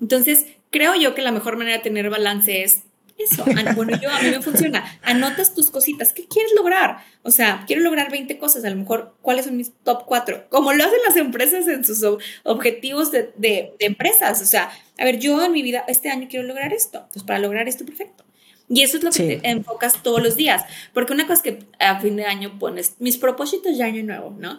entonces 0.00 0.46
creo 0.70 0.94
yo 0.94 1.14
que 1.14 1.22
la 1.22 1.32
mejor 1.32 1.56
manera 1.56 1.76
de 1.76 1.82
tener 1.82 2.08
balance 2.08 2.62
es 2.62 2.82
eso. 3.18 3.44
Bueno, 3.76 3.98
yo 4.00 4.10
a 4.10 4.20
mí 4.20 4.30
me 4.30 4.42
funciona. 4.42 4.98
Anotas 5.02 5.54
tus 5.54 5.70
cositas. 5.70 6.12
¿Qué 6.12 6.26
quieres 6.26 6.52
lograr? 6.56 6.98
O 7.22 7.30
sea, 7.30 7.64
quiero 7.66 7.82
lograr 7.82 8.10
20 8.10 8.36
cosas. 8.38 8.64
A 8.64 8.70
lo 8.70 8.76
mejor, 8.76 9.14
¿cuáles 9.22 9.44
son 9.46 9.56
mis 9.56 9.72
top 9.84 10.04
4? 10.06 10.46
Como 10.50 10.72
lo 10.72 10.84
hacen 10.84 10.98
las 11.06 11.16
empresas 11.16 11.66
en 11.68 11.84
sus 11.84 12.02
ob- 12.02 12.20
objetivos 12.42 13.10
de, 13.12 13.32
de- 13.36 13.74
de 13.78 13.86
empresas. 13.86 14.42
O 14.42 14.46
sea, 14.46 14.70
a 14.98 15.04
ver, 15.04 15.18
yo 15.18 15.42
en 15.44 15.52
mi 15.52 15.62
vida 15.62 15.84
este 15.88 16.10
año 16.10 16.26
quiero 16.28 16.46
lograr 16.46 16.72
esto. 16.72 17.06
Pues 17.12 17.24
para 17.24 17.38
lograr 17.38 17.68
esto, 17.68 17.84
perfecto. 17.84 18.24
Y 18.68 18.82
eso 18.82 18.96
es 18.96 19.02
lo 19.04 19.10
que 19.10 19.16
Sí. 19.16 19.26
te 19.40 19.48
enfocas 19.50 20.02
todos 20.02 20.22
los 20.22 20.36
días. 20.36 20.62
Porque 20.92 21.12
una 21.12 21.26
cosa 21.26 21.34
es 21.34 21.42
que 21.42 21.58
a 21.78 22.00
fin 22.00 22.16
de 22.16 22.24
año 22.24 22.58
pones 22.58 22.94
mis 22.98 23.16
propósitos 23.18 23.76
de 23.78 23.84
año 23.84 24.02
nuevo, 24.02 24.34
¿no? 24.38 24.58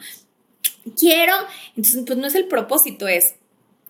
Quiero, 1.00 1.34
entonces, 1.76 2.04
pues 2.06 2.18
no 2.20 2.28
es 2.28 2.36
el 2.36 2.46
propósito, 2.48 3.08
es 3.08 3.36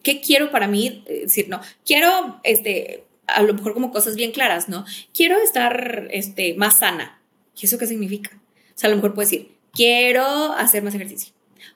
¿qué 0.03 0.22
quiero 0.22 0.51
para 0.51 0.68
mí? 0.68 1.03
Eh, 1.07 1.22
decir, 1.24 1.49
no, 1.49 1.59
quiero, 1.86 2.39
este, 2.43 3.05
a 3.28 3.42
lo 3.42 3.54
mejor 3.54 3.74
como 3.74 3.92
cosas 3.92 4.16
bien 4.16 4.32
claras, 4.32 4.70
¿no? 4.70 4.86
Quiero 5.14 5.38
estar, 5.40 6.08
este, 6.12 6.54
más 6.56 6.80
sana. 6.80 7.22
¿Y 7.60 7.66
eso 7.66 7.78
qué 7.78 7.88
significa? 7.88 8.32
O 8.76 8.78
sea, 8.78 8.88
a 8.88 8.92
lo 8.92 8.98
mejor 8.98 9.14
puedes 9.14 9.32
decir, 9.32 9.52
quiero 9.74 10.24
hacer 10.54 10.84
más 10.84 10.96
ejercicio. 10.96 11.34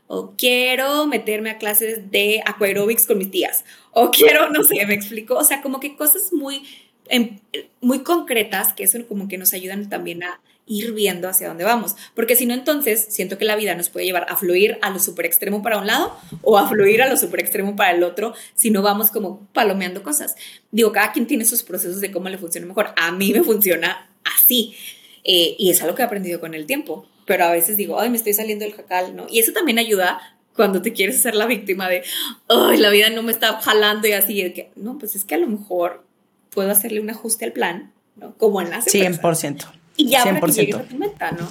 O 0.08 0.34
quiero 0.36 1.06
meterme 1.06 1.52
a 1.52 1.58
clases 1.58 2.12
de 2.12 2.42
aquaerobics 2.46 3.06
con 3.06 3.18
mis 3.18 3.32
tías. 3.32 3.64
O 3.92 4.12
quiero, 4.12 4.50
no 4.50 4.64
sé, 4.64 4.86
me 4.86 4.94
explico. 4.94 5.36
O 5.36 5.44
sea, 5.44 5.62
como 5.62 5.80
que 5.80 5.96
cosas 5.96 6.34
muy, 6.34 6.64
em, 7.08 7.40
muy 7.82 8.04
concretas 8.04 8.74
que 8.74 8.84
eso 8.84 8.98
como 9.08 9.28
que 9.28 9.38
nos 9.38 9.54
ayudan 9.54 9.90
también 9.90 10.24
a 10.24 10.42
ir 10.70 10.94
viendo 10.94 11.28
hacia 11.28 11.50
dónde 11.50 11.66
vamos. 11.66 11.96
Porque 12.14 12.38
si 12.38 12.46
no, 12.46 12.54
entonces 12.54 13.08
siento 13.10 13.38
que 13.38 13.44
la 13.44 13.58
vida 13.58 13.76
nos 13.76 13.90
puede 13.90 14.06
llevar 14.06 14.28
a 14.30 14.38
fluir 14.38 14.78
a 14.82 14.92
lo 14.92 15.00
super 15.00 15.26
extremo 15.26 15.62
para 15.62 15.80
un 15.80 15.88
lado 15.88 16.16
o 16.44 16.58
a 16.58 16.70
fluir 16.70 17.02
a 17.02 17.10
lo 17.10 17.18
super 17.18 17.42
extremo 17.42 17.76
para 17.76 17.92
el 17.92 18.04
otro 18.04 18.34
si 18.54 18.70
no 18.70 18.82
vamos 18.82 19.10
como 19.10 19.48
palomeando 19.52 20.04
cosas. 20.04 20.36
Digo, 20.72 20.92
cada 20.92 21.12
quien 21.12 21.26
tiene 21.26 21.44
sus 21.44 21.64
procesos 21.64 22.00
de 22.00 22.12
cómo 22.12 22.30
le 22.30 22.38
funciona 22.38 22.68
mejor. 22.68 22.94
A 22.96 23.12
mí 23.12 23.34
me 23.34 23.44
funciona 23.44 24.10
así. 24.24 24.76
Eh, 25.24 25.56
y 25.58 25.72
es 25.72 25.82
algo 25.82 25.96
que 25.96 26.04
he 26.04 26.06
aprendido 26.06 26.40
con 26.40 26.54
el 26.54 26.68
tiempo. 26.68 27.08
Pero 27.26 27.46
a 27.46 27.52
veces 27.52 27.76
digo, 27.76 28.00
ay, 28.00 28.12
me 28.12 28.18
estoy 28.18 28.34
saliendo 28.34 28.64
del 28.64 28.76
jacal, 28.76 29.16
¿no? 29.16 29.26
Y 29.30 29.40
eso 29.40 29.52
también 29.52 29.80
ayuda 29.80 30.20
cuando 30.56 30.82
te 30.84 30.94
quieres 30.94 31.18
hacer 31.18 31.36
la 31.36 31.48
víctima 31.48 31.90
de, 31.90 32.04
ay, 32.48 32.78
la 32.78 32.92
vida 32.92 33.10
no 33.10 33.24
me 33.24 33.32
está 33.32 33.60
jalando 33.60 34.08
y 34.08 34.12
así. 34.12 34.52
que, 34.54 34.72
no, 34.76 35.00
pues 35.00 35.16
es 35.16 35.26
que 35.26 35.34
a 35.34 35.40
lo 35.40 35.48
mejor 35.48 36.04
puedo 36.52 36.70
hacerle 36.70 37.00
un 37.00 37.10
ajuste 37.10 37.46
al 37.46 37.54
plan, 37.54 37.92
¿no? 38.16 38.36
Como 38.38 38.62
en 38.62 38.70
las 38.70 38.94
empresas. 38.94 39.24
100%. 39.24 39.79
Y 40.00 40.08
ya 40.08 40.24
para 40.24 40.40
que 40.40 40.46
100%. 40.46 40.54
llegues 40.54 40.76
a 40.76 40.84
tu 40.84 40.98
meta, 40.98 41.32
¿no? 41.32 41.48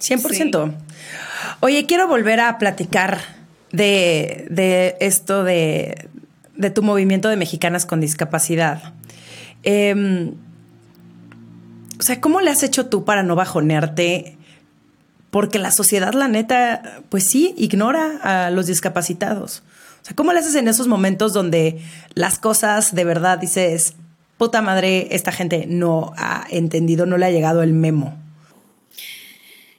100%. 0.00 0.74
Oye, 1.60 1.86
quiero 1.86 2.06
volver 2.06 2.40
a 2.40 2.58
platicar 2.58 3.20
de, 3.72 4.46
de 4.50 4.96
esto 5.00 5.44
de, 5.44 6.08
de 6.54 6.70
tu 6.70 6.82
movimiento 6.82 7.30
de 7.30 7.36
mexicanas 7.36 7.86
con 7.86 8.02
discapacidad. 8.02 8.92
Em, 9.62 10.34
o 11.98 12.02
sea, 12.02 12.20
¿cómo 12.20 12.42
le 12.42 12.50
has 12.50 12.62
hecho 12.62 12.86
tú 12.86 13.06
para 13.06 13.22
no 13.22 13.34
bajonearte? 13.34 14.36
Porque 15.30 15.58
la 15.58 15.70
sociedad, 15.70 16.12
la 16.12 16.28
neta, 16.28 17.00
pues 17.08 17.24
sí, 17.24 17.54
ignora 17.56 18.18
a 18.22 18.50
los 18.50 18.66
discapacitados. 18.66 19.62
O 20.02 20.04
sea, 20.04 20.14
¿cómo 20.14 20.34
le 20.34 20.40
haces 20.40 20.54
en 20.54 20.68
esos 20.68 20.86
momentos 20.86 21.32
donde 21.32 21.80
las 22.14 22.38
cosas 22.38 22.94
de 22.94 23.04
verdad 23.04 23.38
dices, 23.38 23.94
puta 24.38 24.62
madre, 24.62 25.08
esta 25.10 25.32
gente 25.32 25.66
no 25.66 26.12
ha 26.16 26.46
entendido, 26.50 27.06
no 27.06 27.18
le 27.18 27.26
ha 27.26 27.30
llegado 27.30 27.62
el 27.62 27.72
memo? 27.72 28.16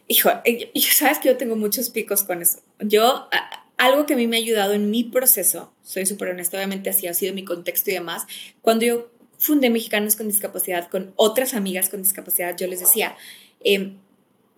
Hijo, 0.07 0.29
eh, 0.45 0.71
sabes 0.91 1.19
que 1.19 1.29
yo 1.29 1.37
tengo 1.37 1.55
muchos 1.55 1.89
picos 1.89 2.23
con 2.23 2.41
eso. 2.41 2.59
Yo, 2.79 3.27
algo 3.77 4.05
que 4.05 4.13
a 4.13 4.17
mí 4.17 4.27
me 4.27 4.37
ha 4.37 4.39
ayudado 4.39 4.73
en 4.73 4.89
mi 4.89 5.03
proceso, 5.03 5.73
soy 5.83 6.05
súper 6.05 6.29
honesta, 6.29 6.57
obviamente 6.57 6.89
así 6.89 7.07
ha 7.07 7.13
sido 7.13 7.33
mi 7.33 7.43
contexto 7.43 7.91
y 7.91 7.93
demás, 7.93 8.25
cuando 8.61 8.85
yo 8.85 9.11
fundé 9.37 9.69
Mexicanos 9.69 10.15
con 10.15 10.27
Discapacidad 10.27 10.89
con 10.89 11.13
otras 11.15 11.53
amigas 11.53 11.89
con 11.89 12.01
discapacidad, 12.01 12.57
yo 12.57 12.67
les 12.67 12.79
decía, 12.79 13.15
eh, 13.63 13.93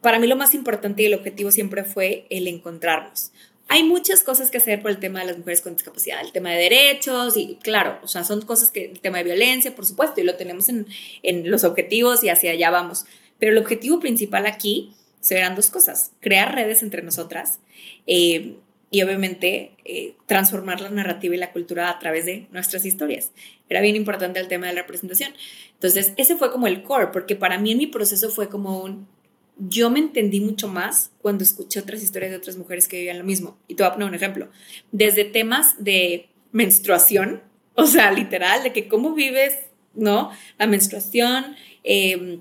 para 0.02 0.20
mí 0.20 0.28
lo 0.28 0.38
más 0.38 0.54
importante 0.54 1.04
y 1.04 1.08
el 1.08 1.14
objetivo 1.14 1.52
siempre 1.52 1.84
fue 1.84 2.26
el 2.30 2.48
encontrarnos. 2.48 3.32
Hay 3.72 3.84
muchas 3.84 4.24
cosas 4.24 4.50
que 4.50 4.58
hacer 4.58 4.82
por 4.82 4.90
el 4.90 4.98
tema 4.98 5.20
de 5.20 5.28
las 5.28 5.38
mujeres 5.38 5.62
con 5.62 5.74
discapacidad, 5.74 6.20
el 6.22 6.32
tema 6.32 6.50
de 6.50 6.58
derechos 6.58 7.38
y 7.38 7.58
claro, 7.62 8.00
o 8.02 8.08
sea, 8.08 8.24
son 8.24 8.42
cosas 8.42 8.72
que 8.72 8.86
el 8.86 9.00
tema 9.00 9.20
de 9.20 9.26
violencia, 9.26 9.76
por 9.76 9.86
supuesto, 9.86 10.20
y 10.20 10.24
lo 10.24 10.36
tenemos 10.36 10.70
en, 10.70 10.88
en 11.22 11.52
los 11.52 11.64
objetivos 11.64 12.24
y 12.24 12.30
hacia 12.30 12.52
allá 12.52 12.72
vamos. 12.72 13.06
Pero 13.38 13.52
el 13.52 13.60
objetivo 13.60 14.00
principal 14.00 14.48
aquí 14.48 14.94
serán 15.22 15.56
dos 15.56 15.70
cosas, 15.70 16.14
crear 16.20 16.56
redes 16.56 16.82
entre 16.82 17.04
nosotras 17.04 17.60
eh, 18.08 18.56
y 18.92 19.02
obviamente 19.04 19.74
eh, 19.86 20.16
transformar 20.26 20.82
la 20.82 20.90
narrativa 20.90 21.36
y 21.36 21.38
la 21.38 21.52
cultura 21.52 21.90
a 21.90 22.00
través 22.00 22.26
de 22.26 22.48
nuestras 22.52 22.86
historias. 22.86 23.32
Era 23.70 23.82
bien 23.82 23.96
importante 23.96 24.40
el 24.40 24.48
tema 24.48 24.68
de 24.68 24.74
la 24.74 24.82
representación. 24.82 25.34
Entonces, 25.74 26.14
ese 26.18 26.36
fue 26.36 26.52
como 26.52 26.68
el 26.68 26.82
core, 26.82 27.08
porque 27.14 27.36
para 27.36 27.60
mí 27.60 27.72
en 27.72 27.78
mi 27.78 27.88
proceso 27.88 28.30
fue 28.30 28.50
como 28.50 28.82
un, 28.82 29.08
yo 29.60 29.90
me 29.90 30.00
entendí 30.00 30.40
mucho 30.40 30.68
más 30.68 31.12
cuando 31.22 31.44
escuché 31.44 31.80
otras 31.80 32.02
historias 32.02 32.32
de 32.32 32.38
otras 32.38 32.58
mujeres 32.58 32.88
que 32.88 32.98
vivían 32.98 33.18
lo 33.18 33.24
mismo. 33.24 33.58
Y 33.68 33.76
te 33.76 33.84
voy 33.84 33.90
a 33.90 33.94
poner 33.94 34.08
un 34.08 34.16
ejemplo. 34.16 34.50
Desde 34.92 35.26
temas 35.26 35.76
de 35.84 36.30
menstruación, 36.52 37.44
o 37.76 37.86
sea, 37.86 38.12
literal, 38.12 38.64
de 38.64 38.74
que 38.74 38.88
cómo 38.88 39.14
vives, 39.14 39.56
¿no? 39.94 40.32
La 40.58 40.68
menstruación, 40.68 41.56
eh, 41.84 42.40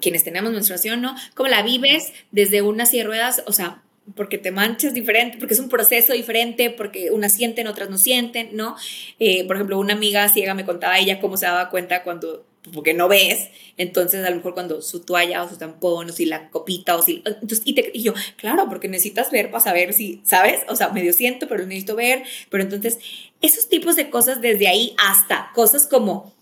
quienes 0.00 0.24
tenemos 0.24 0.52
menstruación, 0.52 1.00
¿no? 1.00 1.14
¿Cómo 1.34 1.48
la 1.48 1.62
vives 1.62 2.12
desde 2.30 2.62
una 2.62 2.86
silla 2.86 3.02
de 3.02 3.08
ruedas? 3.08 3.42
O 3.46 3.52
sea, 3.52 3.82
porque 4.14 4.38
te 4.38 4.50
manchas 4.50 4.94
diferente, 4.94 5.38
porque 5.38 5.54
es 5.54 5.60
un 5.60 5.68
proceso 5.68 6.12
diferente, 6.12 6.70
porque 6.70 7.10
unas 7.10 7.32
sienten, 7.32 7.66
otras 7.66 7.90
no 7.90 7.98
sienten, 7.98 8.50
¿no? 8.52 8.76
Eh, 9.18 9.46
por 9.46 9.56
ejemplo, 9.56 9.78
una 9.78 9.94
amiga 9.94 10.28
ciega 10.28 10.54
me 10.54 10.64
contaba 10.64 10.98
ella 10.98 11.20
cómo 11.20 11.36
se 11.36 11.46
daba 11.46 11.70
cuenta 11.70 12.02
cuando, 12.02 12.44
porque 12.72 12.94
no 12.94 13.08
ves, 13.08 13.48
entonces 13.76 14.24
a 14.24 14.30
lo 14.30 14.36
mejor 14.36 14.54
cuando 14.54 14.80
su 14.80 15.00
toalla 15.00 15.42
o 15.42 15.48
su 15.48 15.56
tampón 15.56 16.08
o 16.08 16.12
si 16.12 16.24
la 16.24 16.48
copita 16.50 16.96
o 16.96 17.02
si, 17.02 17.22
entonces, 17.26 17.62
y, 17.64 17.74
te- 17.74 17.90
y 17.92 18.02
yo, 18.02 18.14
claro, 18.36 18.66
porque 18.68 18.88
necesitas 18.88 19.30
ver 19.30 19.50
para 19.50 19.62
saber 19.62 19.92
si, 19.92 20.22
¿sabes? 20.24 20.60
O 20.68 20.76
sea, 20.76 20.88
medio 20.90 21.12
siento, 21.12 21.46
pero 21.48 21.66
necesito 21.66 21.94
ver, 21.96 22.22
pero 22.50 22.62
entonces, 22.62 22.98
esos 23.42 23.68
tipos 23.68 23.96
de 23.96 24.08
cosas 24.10 24.40
desde 24.40 24.68
ahí 24.68 24.94
hasta 24.98 25.50
cosas 25.54 25.86
como 25.86 26.32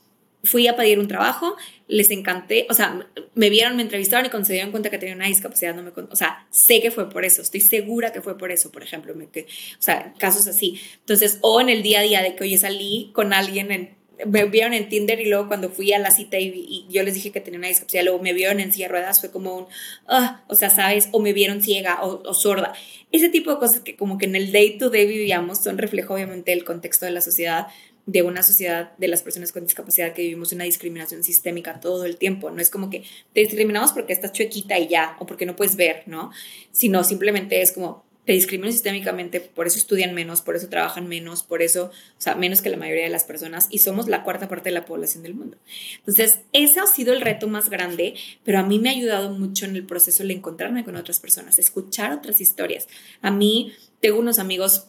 fui 0.44 0.66
a 0.66 0.74
pedir 0.74 0.98
un 0.98 1.06
trabajo, 1.06 1.56
les 1.86 2.10
encanté, 2.10 2.66
o 2.68 2.74
sea, 2.74 3.06
me 3.34 3.48
vieron, 3.48 3.76
me 3.76 3.82
entrevistaron 3.82 4.26
y 4.26 4.30
cuando 4.30 4.46
se 4.46 4.54
dieron 4.54 4.72
cuenta 4.72 4.90
que 4.90 4.98
tenía 4.98 5.14
una 5.14 5.26
discapacidad, 5.28 5.72
no 5.74 5.82
me, 5.82 5.90
o 5.90 6.16
sea, 6.16 6.46
sé 6.50 6.80
que 6.80 6.90
fue 6.90 7.08
por 7.08 7.24
eso, 7.24 7.42
estoy 7.42 7.60
segura 7.60 8.12
que 8.12 8.22
fue 8.22 8.36
por 8.36 8.50
eso, 8.50 8.72
por 8.72 8.82
ejemplo, 8.82 9.14
me, 9.14 9.28
que, 9.28 9.42
o 9.42 9.82
sea, 9.82 10.12
casos 10.18 10.48
así. 10.48 10.80
Entonces, 10.98 11.38
o 11.42 11.60
en 11.60 11.68
el 11.68 11.82
día 11.84 12.00
a 12.00 12.02
día 12.02 12.22
de 12.22 12.34
que, 12.34 12.42
oye, 12.44 12.58
salí 12.58 13.10
con 13.12 13.32
alguien, 13.32 13.70
en, 13.70 13.94
me 14.26 14.44
vieron 14.44 14.72
en 14.74 14.88
Tinder 14.88 15.20
y 15.20 15.26
luego 15.26 15.48
cuando 15.48 15.70
fui 15.70 15.92
a 15.92 15.98
la 15.98 16.10
cita 16.10 16.38
y, 16.38 16.86
yo 16.88 17.02
les 17.02 17.14
dije 17.14 17.30
que 17.30 17.40
tenía 17.40 17.58
una 17.58 17.68
discapacidad, 17.68 18.04
luego 18.04 18.22
me 18.22 18.32
vieron 18.32 18.60
en 18.60 18.72
silla 18.72 18.86
de 18.86 18.92
ruedas, 18.92 19.20
fue 19.20 19.30
como 19.30 19.56
un, 19.56 19.66
ah, 20.06 20.44
o 20.48 20.54
sea, 20.54 20.70
¿sabes? 20.70 21.08
O 21.12 21.20
me 21.20 21.32
vieron 21.32 21.62
ciega 21.62 22.02
o, 22.02 22.22
o 22.28 22.34
sorda. 22.34 22.74
Ese 23.10 23.28
tipo 23.28 23.50
de 23.50 23.58
cosas 23.58 23.80
que 23.80 23.96
como 23.96 24.18
que 24.18 24.26
en 24.26 24.36
el 24.36 24.52
day 24.52 24.78
to 24.78 24.90
day 24.90 25.06
vivíamos 25.06 25.62
son 25.62 25.78
reflejo 25.78 26.14
obviamente 26.14 26.50
del 26.50 26.64
contexto 26.64 27.06
de 27.06 27.12
la 27.12 27.20
sociedad, 27.20 27.68
de 28.06 28.22
una 28.22 28.42
sociedad 28.42 28.92
de 28.98 29.08
las 29.08 29.22
personas 29.22 29.52
con 29.52 29.64
discapacidad 29.64 30.12
que 30.12 30.22
vivimos 30.22 30.52
una 30.52 30.64
discriminación 30.64 31.22
sistémica 31.22 31.80
todo 31.80 32.04
el 32.04 32.16
tiempo. 32.16 32.50
No 32.50 32.60
es 32.60 32.70
como 32.70 32.90
que 32.90 33.04
te 33.32 33.40
discriminamos 33.40 33.92
porque 33.92 34.12
estás 34.12 34.32
chuequita 34.32 34.78
y 34.78 34.88
ya, 34.88 35.16
o 35.20 35.26
porque 35.26 35.46
no 35.46 35.54
puedes 35.56 35.76
ver, 35.76 36.02
¿no? 36.06 36.32
Sino 36.72 37.04
simplemente 37.04 37.60
es 37.60 37.72
como 37.72 38.04
te 38.24 38.32
discriminan 38.32 38.72
sistémicamente, 38.72 39.40
por 39.40 39.66
eso 39.66 39.78
estudian 39.78 40.14
menos, 40.14 40.42
por 40.42 40.54
eso 40.54 40.68
trabajan 40.68 41.08
menos, 41.08 41.42
por 41.42 41.60
eso, 41.60 41.86
o 41.86 42.20
sea, 42.20 42.36
menos 42.36 42.62
que 42.62 42.70
la 42.70 42.76
mayoría 42.76 43.04
de 43.04 43.10
las 43.10 43.24
personas 43.24 43.66
y 43.68 43.78
somos 43.78 44.08
la 44.08 44.22
cuarta 44.22 44.48
parte 44.48 44.68
de 44.68 44.74
la 44.74 44.84
población 44.84 45.24
del 45.24 45.34
mundo. 45.34 45.56
Entonces, 45.98 46.38
ese 46.52 46.78
ha 46.78 46.86
sido 46.86 47.12
el 47.12 47.20
reto 47.20 47.48
más 47.48 47.68
grande, 47.68 48.14
pero 48.44 48.60
a 48.60 48.62
mí 48.62 48.78
me 48.78 48.90
ha 48.90 48.92
ayudado 48.92 49.30
mucho 49.30 49.64
en 49.64 49.74
el 49.74 49.84
proceso 49.84 50.22
el 50.22 50.30
encontrarme 50.30 50.84
con 50.84 50.94
otras 50.94 51.18
personas, 51.18 51.58
escuchar 51.58 52.12
otras 52.12 52.40
historias. 52.40 52.86
A 53.22 53.32
mí 53.32 53.72
tengo 54.00 54.20
unos 54.20 54.38
amigos 54.38 54.86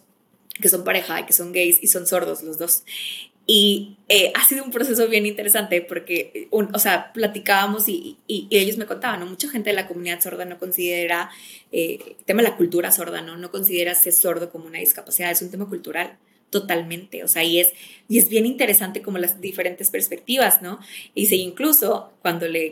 que 0.62 0.70
son 0.70 0.84
pareja 0.84 1.26
que 1.26 1.34
son 1.34 1.52
gays 1.52 1.80
y 1.82 1.88
son 1.88 2.06
sordos 2.06 2.44
los 2.44 2.60
dos. 2.60 2.84
Y 3.46 3.98
eh, 4.08 4.32
ha 4.36 4.46
sido 4.46 4.64
un 4.64 4.72
proceso 4.72 5.08
bien 5.10 5.26
interesante 5.26 5.82
porque, 5.82 6.48
un, 6.52 6.74
o 6.74 6.80
sea, 6.80 7.12
platicábamos 7.12 7.90
y, 7.90 8.18
y, 8.26 8.48
y, 8.50 8.58
ellos 8.58 8.78
me 8.78 8.86
contaban, 8.86 9.20
¿no? 9.20 9.26
Mucha 9.26 9.50
gente 9.50 9.72
de 9.72 9.76
la 9.76 9.88
comunidad 9.88 10.22
sorda 10.22 10.46
no 10.46 10.58
considera, 10.58 11.30
eh, 11.72 12.00
el 12.06 12.26
tema 12.26 12.42
de 12.42 12.50
la 12.50 12.56
cultura 12.56 12.92
sorda, 12.92 13.22
¿no? 13.22 13.36
No 13.36 13.52
considera 13.52 13.96
ser 13.96 14.14
sordo 14.14 14.50
como 14.50 14.68
una 14.68 14.80
discapacidad, 14.80 15.32
es 15.32 15.42
un 15.42 15.52
tema 15.52 15.68
cultural 15.68 16.18
totalmente, 16.52 17.24
o 17.24 17.28
sea, 17.28 17.44
y 17.44 17.60
es, 17.60 17.74
y 18.08 18.20
es 18.20 18.30
bien 18.30 18.46
interesante 18.46 19.02
como 19.02 19.18
las 19.18 19.42
diferentes 19.42 19.90
perspectivas, 19.90 20.62
¿no? 20.62 20.80
Y 21.16 21.26
si 21.26 21.42
incluso 21.42 22.14
cuando 22.22 22.48
le 22.48 22.70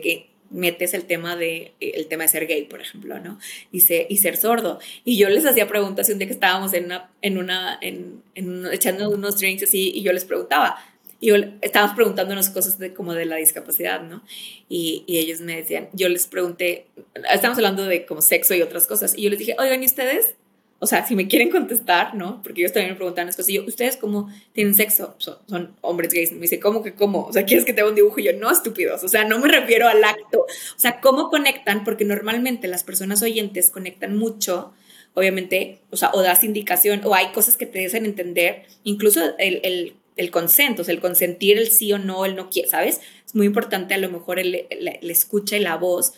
metes 0.52 0.94
el 0.94 1.04
tema 1.04 1.36
de 1.36 1.72
el 1.80 2.06
tema 2.06 2.24
de 2.24 2.28
ser 2.28 2.46
gay, 2.46 2.64
por 2.64 2.80
ejemplo, 2.80 3.18
¿no? 3.18 3.38
Y, 3.70 3.80
se, 3.80 4.06
y 4.08 4.18
ser 4.18 4.36
sordo. 4.36 4.78
Y 5.04 5.16
yo 5.16 5.28
les 5.28 5.46
hacía 5.46 5.66
preguntas 5.68 6.08
un 6.10 6.18
día 6.18 6.26
que 6.26 6.34
estábamos 6.34 6.72
en 6.74 6.86
una, 6.86 7.10
en 7.22 7.38
una, 7.38 7.78
en, 7.80 8.22
en 8.34 8.66
echando 8.72 9.10
unos 9.10 9.38
drinks 9.38 9.64
así, 9.64 9.92
y 9.94 10.02
yo 10.02 10.12
les 10.12 10.24
preguntaba, 10.24 10.76
y 11.20 11.28
yo, 11.28 11.36
estábamos 11.60 11.94
preguntándonos 11.94 12.50
cosas 12.50 12.78
de, 12.78 12.92
como 12.92 13.14
de 13.14 13.26
la 13.26 13.36
discapacidad, 13.36 14.02
¿no? 14.02 14.24
Y, 14.68 15.04
y, 15.06 15.18
ellos 15.18 15.40
me 15.40 15.56
decían, 15.56 15.88
yo 15.92 16.08
les 16.08 16.26
pregunté, 16.26 16.86
estábamos 17.14 17.58
hablando 17.58 17.84
de 17.84 18.06
como 18.06 18.20
sexo 18.22 18.54
y 18.54 18.62
otras 18.62 18.86
cosas, 18.86 19.16
y 19.16 19.22
yo 19.22 19.30
les 19.30 19.38
dije, 19.38 19.54
oigan, 19.58 19.82
¿y 19.82 19.86
ustedes? 19.86 20.34
O 20.82 20.86
sea, 20.88 21.06
si 21.06 21.14
me 21.14 21.28
quieren 21.28 21.48
contestar, 21.48 22.16
¿no? 22.16 22.42
Porque 22.42 22.60
ellos 22.60 22.72
también 22.72 22.94
me 22.94 22.96
preguntan 22.96 23.28
cosas. 23.28 23.48
Y 23.48 23.52
yo, 23.52 23.64
¿ustedes 23.64 23.96
cómo 23.96 24.32
tienen 24.52 24.74
sexo? 24.74 25.14
Son, 25.18 25.76
hombres 25.80 26.12
gays. 26.12 26.32
Me 26.32 26.40
dice, 26.40 26.58
¿cómo 26.58 26.82
que 26.82 26.96
cómo? 26.96 27.24
O 27.24 27.32
sea, 27.32 27.44
¿quieres 27.44 27.64
que 27.64 27.72
te 27.72 27.82
haga 27.82 27.90
un 27.90 27.94
dibujo? 27.94 28.18
Y 28.18 28.24
yo, 28.24 28.32
no, 28.32 28.50
estúpidos. 28.50 29.04
O 29.04 29.08
sea, 29.08 29.22
no 29.24 29.38
me 29.38 29.46
refiero 29.46 29.86
al 29.86 30.02
acto. 30.02 30.40
O 30.40 30.78
sea, 30.78 31.00
¿cómo 31.00 31.30
conectan? 31.30 31.84
Porque 31.84 32.04
normalmente 32.04 32.66
las 32.66 32.82
personas 32.82 33.22
oyentes 33.22 33.70
conectan 33.70 34.16
mucho, 34.16 34.72
obviamente, 35.14 35.78
o 35.90 35.96
sea, 35.96 36.10
o 36.14 36.20
das 36.20 36.42
indicación, 36.42 37.02
o 37.04 37.14
hay 37.14 37.30
cosas 37.30 37.56
que 37.56 37.66
te 37.66 37.86
hacen 37.86 38.04
entender, 38.04 38.64
incluso 38.82 39.20
el, 39.38 39.60
el, 39.62 39.94
el 40.16 40.32
consent, 40.32 40.80
o 40.80 40.84
sea, 40.84 40.94
el 40.94 41.00
consentir, 41.00 41.58
el 41.58 41.70
sí 41.70 41.92
o 41.92 42.00
no, 42.00 42.24
el 42.24 42.34
no 42.34 42.50
quiere, 42.50 42.68
¿sabes? 42.68 43.00
Es 43.24 43.36
muy 43.36 43.46
importante 43.46 43.94
a 43.94 43.98
lo 43.98 44.10
mejor 44.10 44.40
el, 44.40 44.66
el, 44.68 44.88
el 45.00 45.10
escucha 45.12 45.56
y 45.56 45.60
la 45.60 45.76
voz. 45.76 46.14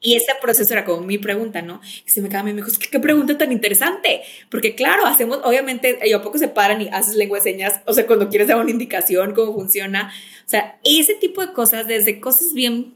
Y 0.00 0.14
ese 0.14 0.32
proceso 0.40 0.72
era 0.72 0.84
como 0.84 1.02
mi 1.02 1.18
pregunta, 1.18 1.60
¿no? 1.60 1.80
Y 2.06 2.10
se 2.10 2.22
me 2.22 2.28
quedaba, 2.28 2.44
me 2.44 2.52
dijo, 2.52 2.70
qué 2.90 3.00
pregunta 3.00 3.36
tan 3.36 3.50
interesante. 3.50 4.22
Porque 4.48 4.74
claro, 4.74 5.06
hacemos, 5.06 5.40
obviamente, 5.42 5.98
y 6.04 6.12
a 6.12 6.22
poco 6.22 6.38
se 6.38 6.48
paran 6.48 6.80
y 6.80 6.88
haces 6.88 7.16
lengua 7.16 7.38
de 7.38 7.44
señas, 7.44 7.80
o 7.84 7.92
sea, 7.92 8.06
cuando 8.06 8.28
quieres 8.28 8.48
dar 8.48 8.58
una 8.58 8.70
indicación, 8.70 9.34
cómo 9.34 9.54
funciona. 9.54 10.12
O 10.46 10.48
sea, 10.48 10.78
ese 10.84 11.14
tipo 11.14 11.44
de 11.44 11.52
cosas, 11.52 11.88
desde 11.88 12.20
cosas 12.20 12.52
bien 12.54 12.94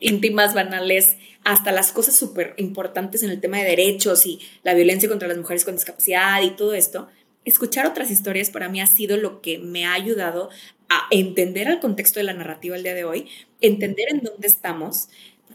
íntimas, 0.00 0.54
banales, 0.54 1.16
hasta 1.44 1.72
las 1.72 1.92
cosas 1.92 2.16
súper 2.16 2.54
importantes 2.56 3.22
en 3.22 3.30
el 3.30 3.40
tema 3.40 3.58
de 3.58 3.64
derechos 3.64 4.26
y 4.26 4.40
la 4.62 4.74
violencia 4.74 5.08
contra 5.08 5.28
las 5.28 5.38
mujeres 5.38 5.64
con 5.64 5.74
discapacidad 5.74 6.42
y 6.42 6.50
todo 6.50 6.74
esto, 6.74 7.08
escuchar 7.44 7.86
otras 7.86 8.10
historias 8.10 8.50
para 8.50 8.68
mí 8.68 8.80
ha 8.80 8.86
sido 8.86 9.16
lo 9.16 9.40
que 9.40 9.58
me 9.58 9.86
ha 9.86 9.94
ayudado 9.94 10.50
a 10.88 11.06
entender 11.10 11.68
el 11.68 11.80
contexto 11.80 12.20
de 12.20 12.24
la 12.24 12.32
narrativa 12.32 12.76
el 12.76 12.82
día 12.82 12.94
de 12.94 13.04
hoy, 13.04 13.28
entender 13.60 14.06
en 14.10 14.20
dónde 14.20 14.46
estamos, 14.46 15.08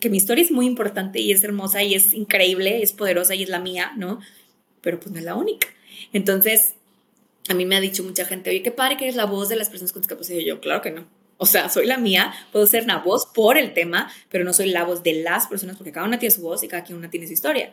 que 0.04 0.10
mi 0.10 0.18
historia 0.18 0.44
es 0.44 0.52
muy 0.52 0.66
importante 0.66 1.22
y 1.22 1.32
es 1.32 1.46
hermosa 1.46 1.82
y 1.82 1.96
es 1.96 2.14
increíble, 2.14 2.84
es 2.84 2.92
poderosa 2.92 3.36
y 3.36 3.44
es 3.44 3.48
la 3.48 3.60
mía, 3.60 3.94
¿no? 3.96 4.20
Pero 4.82 5.00
pues 5.00 5.14
no 5.14 5.18
es 5.18 5.24
la 5.24 5.36
única. 5.36 5.70
Entonces, 6.12 6.74
a 7.48 7.54
mí 7.54 7.66
me 7.66 7.78
ha 7.78 7.80
dicho 7.80 8.04
mucha 8.04 8.26
gente, 8.26 8.50
oye, 8.50 8.62
qué 8.62 8.72
padre 8.72 8.98
que 8.98 9.06
eres 9.06 9.16
la 9.16 9.26
voz 9.26 9.48
de 9.48 9.56
las 9.56 9.70
personas 9.70 9.94
con 9.94 10.02
discapacidad. 10.02 10.40
Y 10.40 10.46
yo, 10.46 10.60
claro 10.60 10.82
que 10.82 10.92
no. 10.92 11.08
O 11.38 11.46
sea, 11.46 11.70
soy 11.70 11.86
la 11.86 11.98
mía, 11.98 12.34
puedo 12.52 12.68
ser 12.68 12.84
una 12.84 12.98
voz 12.98 13.28
por 13.34 13.58
el 13.58 13.74
tema, 13.74 14.12
pero 14.30 14.44
no 14.44 14.52
soy 14.52 14.72
la 14.72 14.84
voz 14.84 15.04
de 15.04 15.14
las 15.24 15.48
personas 15.48 15.78
porque 15.78 15.94
cada 15.94 16.06
una 16.06 16.20
tiene 16.20 16.36
su 16.36 16.42
voz 16.42 16.62
y 16.64 16.68
cada 16.68 16.84
quien 16.84 16.98
una 16.98 17.10
tiene 17.10 17.28
su 17.28 17.32
historia. 17.32 17.72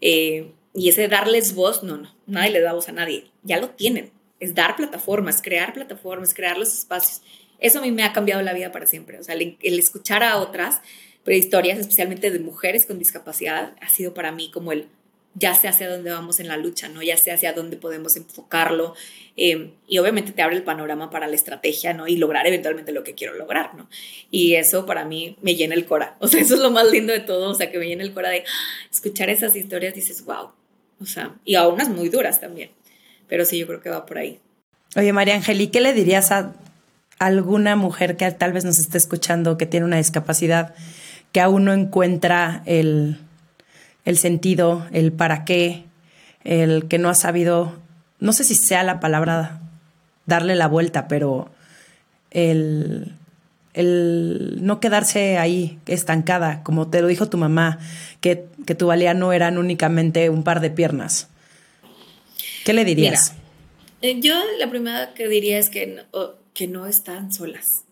Eh, 0.00 0.50
y 0.74 0.88
ese 0.88 1.06
darles 1.06 1.54
voz, 1.54 1.84
no, 1.84 1.96
no, 1.96 2.12
nadie 2.26 2.50
le 2.50 2.60
da 2.60 2.72
voz 2.72 2.88
a 2.88 2.92
nadie, 2.92 3.30
ya 3.44 3.60
lo 3.60 3.70
tienen. 3.70 4.10
Es 4.40 4.56
dar 4.56 4.74
plataformas, 4.74 5.42
crear 5.42 5.72
plataformas, 5.74 6.34
crear 6.34 6.58
los 6.58 6.76
espacios. 6.76 7.22
Eso 7.60 7.78
a 7.78 7.82
mí 7.82 7.92
me 7.92 8.02
ha 8.02 8.12
cambiado 8.12 8.42
la 8.42 8.52
vida 8.52 8.72
para 8.72 8.86
siempre. 8.86 9.20
O 9.20 9.22
sea, 9.22 9.36
el, 9.36 9.56
el 9.62 9.78
escuchar 9.78 10.24
a 10.24 10.38
otras 10.38 10.80
pero 11.28 11.36
historias 11.36 11.78
especialmente 11.78 12.30
de 12.30 12.38
mujeres 12.38 12.86
con 12.86 12.98
discapacidad 12.98 13.74
ha 13.82 13.88
sido 13.90 14.14
para 14.14 14.32
mí 14.32 14.50
como 14.50 14.72
el 14.72 14.88
ya 15.34 15.54
sé 15.54 15.68
hacia 15.68 15.86
dónde 15.86 16.10
vamos 16.10 16.40
en 16.40 16.48
la 16.48 16.56
lucha, 16.56 16.88
¿no? 16.88 17.02
Ya 17.02 17.18
sé 17.18 17.30
hacia 17.30 17.52
dónde 17.52 17.76
podemos 17.76 18.16
enfocarlo 18.16 18.94
eh, 19.36 19.72
y 19.86 19.98
obviamente 19.98 20.32
te 20.32 20.40
abre 20.40 20.56
el 20.56 20.62
panorama 20.62 21.10
para 21.10 21.26
la 21.26 21.34
estrategia, 21.34 21.92
¿no? 21.92 22.08
Y 22.08 22.16
lograr 22.16 22.46
eventualmente 22.46 22.92
lo 22.92 23.04
que 23.04 23.14
quiero 23.14 23.34
lograr, 23.34 23.74
¿no? 23.74 23.90
Y 24.30 24.54
eso 24.54 24.86
para 24.86 25.04
mí 25.04 25.36
me 25.42 25.54
llena 25.54 25.74
el 25.74 25.84
cora, 25.84 26.16
o 26.18 26.28
sea, 26.28 26.40
eso 26.40 26.54
es 26.54 26.60
lo 26.60 26.70
más 26.70 26.90
lindo 26.90 27.12
de 27.12 27.20
todo, 27.20 27.50
o 27.50 27.54
sea, 27.54 27.70
que 27.70 27.78
me 27.78 27.86
llena 27.86 28.04
el 28.04 28.14
cora 28.14 28.30
de 28.30 28.44
escuchar 28.90 29.28
esas 29.28 29.54
historias, 29.54 29.94
dices, 29.94 30.24
wow, 30.24 30.52
o 30.98 31.04
sea, 31.04 31.36
y 31.44 31.56
a 31.56 31.68
unas 31.68 31.90
muy 31.90 32.08
duras 32.08 32.40
también, 32.40 32.70
pero 33.28 33.44
sí, 33.44 33.58
yo 33.58 33.66
creo 33.66 33.82
que 33.82 33.90
va 33.90 34.06
por 34.06 34.16
ahí. 34.16 34.40
Oye, 34.96 35.12
María 35.12 35.34
Ángel, 35.34 35.60
¿y 35.60 35.66
qué 35.66 35.82
le 35.82 35.92
dirías 35.92 36.32
a 36.32 36.54
alguna 37.18 37.76
mujer 37.76 38.16
que 38.16 38.30
tal 38.30 38.54
vez 38.54 38.64
nos 38.64 38.78
esté 38.78 38.96
escuchando 38.96 39.58
que 39.58 39.66
tiene 39.66 39.84
una 39.84 39.98
discapacidad? 39.98 40.74
Que 41.32 41.40
aún 41.40 41.64
no 41.64 41.72
encuentra 41.72 42.62
el, 42.66 43.18
el 44.04 44.18
sentido, 44.18 44.86
el 44.92 45.12
para 45.12 45.44
qué, 45.44 45.84
el 46.44 46.88
que 46.88 46.98
no 46.98 47.08
ha 47.08 47.14
sabido, 47.14 47.78
no 48.20 48.32
sé 48.32 48.44
si 48.44 48.54
sea 48.54 48.82
la 48.82 49.00
palabra 49.00 49.60
darle 50.26 50.54
la 50.56 50.68
vuelta, 50.68 51.08
pero 51.08 51.50
el, 52.30 53.14
el 53.74 54.58
no 54.60 54.80
quedarse 54.80 55.38
ahí 55.38 55.78
estancada, 55.86 56.62
como 56.62 56.88
te 56.88 57.02
lo 57.02 57.08
dijo 57.08 57.28
tu 57.28 57.38
mamá, 57.38 57.78
que, 58.20 58.46
que 58.66 58.74
tu 58.74 58.86
valía 58.86 59.14
no 59.14 59.32
eran 59.32 59.58
únicamente 59.58 60.30
un 60.30 60.44
par 60.44 60.60
de 60.60 60.70
piernas. 60.70 61.28
¿Qué 62.64 62.72
le 62.72 62.84
dirías? 62.84 63.34
Mira, 64.02 64.20
yo 64.20 64.34
la 64.58 64.68
primera 64.68 65.14
que 65.14 65.28
diría 65.28 65.58
es 65.58 65.70
que 65.70 66.04
que 66.54 66.66
no 66.66 66.86
están 66.86 67.32
solas 67.32 67.84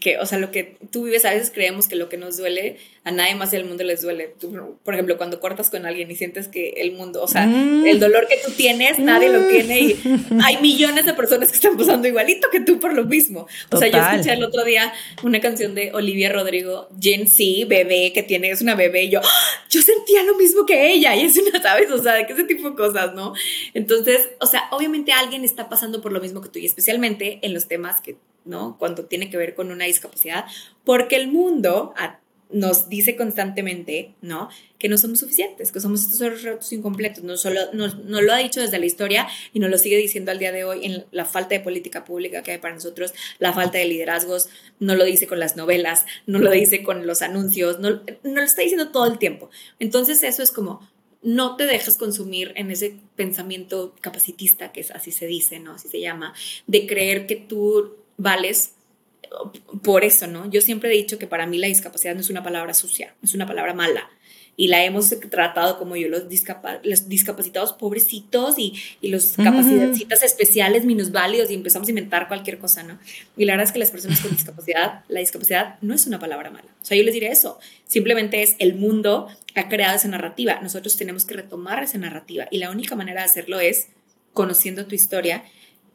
que, 0.00 0.18
o 0.18 0.26
sea, 0.26 0.38
lo 0.38 0.50
que 0.50 0.76
tú 0.90 1.04
vives, 1.04 1.24
a 1.24 1.30
veces 1.30 1.50
creemos 1.50 1.88
que 1.88 1.96
lo 1.96 2.08
que 2.08 2.16
nos 2.16 2.36
duele, 2.36 2.78
a 3.06 3.12
nadie 3.12 3.36
más 3.36 3.52
del 3.52 3.64
mundo 3.64 3.84
les 3.84 4.02
duele. 4.02 4.34
Tú, 4.40 4.78
por 4.82 4.94
ejemplo, 4.94 5.16
cuando 5.16 5.38
cortas 5.38 5.70
con 5.70 5.86
alguien 5.86 6.10
y 6.10 6.16
sientes 6.16 6.48
que 6.48 6.70
el 6.78 6.90
mundo, 6.90 7.22
o 7.22 7.28
sea, 7.28 7.46
mm. 7.46 7.86
el 7.86 8.00
dolor 8.00 8.26
que 8.26 8.36
tú 8.44 8.50
tienes, 8.50 8.98
nadie 8.98 9.28
lo 9.28 9.46
tiene 9.46 9.78
y 9.80 9.96
hay 10.42 10.56
millones 10.56 11.06
de 11.06 11.14
personas 11.14 11.48
que 11.48 11.54
están 11.54 11.76
pasando 11.76 12.08
igualito 12.08 12.48
que 12.50 12.58
tú 12.58 12.80
por 12.80 12.94
lo 12.94 13.04
mismo. 13.04 13.46
O 13.70 13.76
sea, 13.76 13.86
yo 13.86 13.98
escuché 13.98 14.32
el 14.32 14.42
otro 14.42 14.64
día 14.64 14.92
una 15.22 15.38
canción 15.38 15.76
de 15.76 15.92
Olivia 15.92 16.32
Rodrigo, 16.32 16.88
Gen 17.00 17.28
Z, 17.28 17.68
bebé, 17.68 18.10
que 18.12 18.24
tiene, 18.24 18.50
es 18.50 18.60
una 18.60 18.74
bebé, 18.74 19.04
y 19.04 19.10
yo, 19.10 19.20
¡Ah! 19.22 19.64
yo 19.70 19.80
sentía 19.82 20.24
lo 20.24 20.34
mismo 20.34 20.66
que 20.66 20.90
ella, 20.90 21.14
y 21.14 21.26
es 21.26 21.38
una, 21.38 21.62
¿sabes? 21.62 21.88
O 21.92 22.02
sea, 22.02 22.14
de 22.14 22.26
que 22.26 22.32
ese 22.32 22.42
tipo 22.42 22.68
de 22.70 22.74
cosas, 22.74 23.14
¿no? 23.14 23.34
Entonces, 23.72 24.30
o 24.40 24.46
sea, 24.46 24.64
obviamente 24.72 25.12
alguien 25.12 25.44
está 25.44 25.68
pasando 25.68 26.02
por 26.02 26.10
lo 26.10 26.20
mismo 26.20 26.40
que 26.40 26.48
tú, 26.48 26.58
y 26.58 26.66
especialmente 26.66 27.38
en 27.42 27.54
los 27.54 27.68
temas 27.68 28.00
que 28.00 28.16
¿no? 28.44 28.76
Cuando 28.78 29.06
tiene 29.06 29.28
que 29.28 29.36
ver 29.36 29.54
con 29.54 29.70
una 29.70 29.84
discapacidad, 29.84 30.46
porque 30.84 31.16
el 31.16 31.28
mundo 31.28 31.92
nos 32.50 32.88
dice 32.88 33.16
constantemente, 33.16 34.14
¿no? 34.22 34.48
Que 34.78 34.88
no 34.88 34.98
somos 34.98 35.20
suficientes, 35.20 35.72
que 35.72 35.80
somos 35.80 36.02
estos 36.02 36.42
retos 36.42 36.72
incompletos. 36.72 37.24
No 37.24 37.36
solo 37.36 37.60
nos, 37.72 37.98
nos, 38.04 38.22
lo 38.22 38.32
ha 38.32 38.38
dicho 38.38 38.60
desde 38.60 38.78
la 38.78 38.86
historia 38.86 39.26
y 39.52 39.58
nos 39.58 39.70
lo 39.70 39.78
sigue 39.78 39.96
diciendo 39.96 40.30
al 40.30 40.38
día 40.38 40.52
de 40.52 40.64
hoy 40.64 40.86
en 40.86 41.04
la 41.10 41.24
falta 41.24 41.54
de 41.54 41.60
política 41.60 42.04
pública 42.04 42.42
que 42.42 42.52
hay 42.52 42.58
para 42.58 42.74
nosotros, 42.74 43.14
la 43.38 43.52
falta 43.52 43.78
de 43.78 43.86
liderazgos, 43.86 44.48
no 44.78 44.94
lo 44.94 45.04
dice 45.04 45.26
con 45.26 45.40
las 45.40 45.56
novelas, 45.56 46.06
no 46.26 46.38
lo 46.38 46.50
dice 46.50 46.82
con 46.82 47.06
los 47.06 47.22
anuncios, 47.22 47.80
no, 47.80 47.90
no 47.90 48.00
lo 48.22 48.42
está 48.42 48.62
diciendo 48.62 48.90
todo 48.90 49.06
el 49.06 49.18
tiempo. 49.18 49.50
Entonces 49.80 50.22
eso 50.22 50.42
es 50.42 50.52
como, 50.52 50.88
no 51.22 51.56
te 51.56 51.66
dejes 51.66 51.96
consumir 51.96 52.52
en 52.54 52.70
ese 52.70 52.96
pensamiento 53.16 53.94
capacitista, 54.00 54.70
que 54.70 54.80
es 54.80 54.92
así 54.92 55.10
se 55.10 55.26
dice, 55.26 55.58
¿no? 55.58 55.72
Así 55.72 55.88
se 55.88 56.00
llama, 56.00 56.34
de 56.68 56.86
creer 56.86 57.26
que 57.26 57.34
tú 57.34 57.96
vales 58.16 58.75
por 59.82 60.04
eso, 60.04 60.26
¿no? 60.26 60.50
Yo 60.50 60.60
siempre 60.60 60.90
he 60.90 60.96
dicho 60.96 61.18
que 61.18 61.26
para 61.26 61.46
mí 61.46 61.58
la 61.58 61.66
discapacidad 61.66 62.14
no 62.14 62.20
es 62.20 62.30
una 62.30 62.42
palabra 62.42 62.74
sucia, 62.74 63.14
es 63.22 63.34
una 63.34 63.46
palabra 63.46 63.74
mala. 63.74 64.08
Y 64.58 64.68
la 64.68 64.82
hemos 64.84 65.10
tratado 65.28 65.78
como 65.78 65.96
yo, 65.96 66.08
los, 66.08 66.30
discapa 66.30 66.80
los 66.82 67.10
discapacitados 67.10 67.74
pobrecitos 67.74 68.58
y, 68.58 68.72
y 69.02 69.08
los 69.08 69.34
capacidades 69.36 70.22
especiales 70.22 70.86
minusválidos 70.86 71.50
y 71.50 71.54
empezamos 71.54 71.88
a 71.88 71.90
inventar 71.90 72.26
cualquier 72.26 72.58
cosa, 72.58 72.82
¿no? 72.82 72.98
Y 73.36 73.44
la 73.44 73.52
verdad 73.52 73.66
es 73.66 73.72
que 73.72 73.78
las 73.78 73.90
personas 73.90 74.18
con 74.20 74.30
discapacidad, 74.30 75.04
la 75.08 75.20
discapacidad 75.20 75.76
no 75.82 75.92
es 75.92 76.06
una 76.06 76.18
palabra 76.18 76.50
mala. 76.50 76.68
O 76.80 76.84
sea, 76.84 76.96
yo 76.96 77.02
les 77.02 77.12
diré 77.12 77.28
eso. 77.28 77.58
Simplemente 77.86 78.42
es 78.42 78.56
el 78.58 78.76
mundo 78.76 79.28
ha 79.56 79.68
creado 79.68 79.96
esa 79.96 80.08
narrativa. 80.08 80.60
Nosotros 80.62 80.96
tenemos 80.96 81.24
que 81.24 81.34
retomar 81.34 81.82
esa 81.82 81.98
narrativa. 81.98 82.46
Y 82.50 82.58
la 82.58 82.70
única 82.70 82.94
manera 82.94 83.22
de 83.22 83.26
hacerlo 83.26 83.58
es 83.58 83.88
conociendo 84.32 84.86
tu 84.86 84.94
historia 84.94 85.44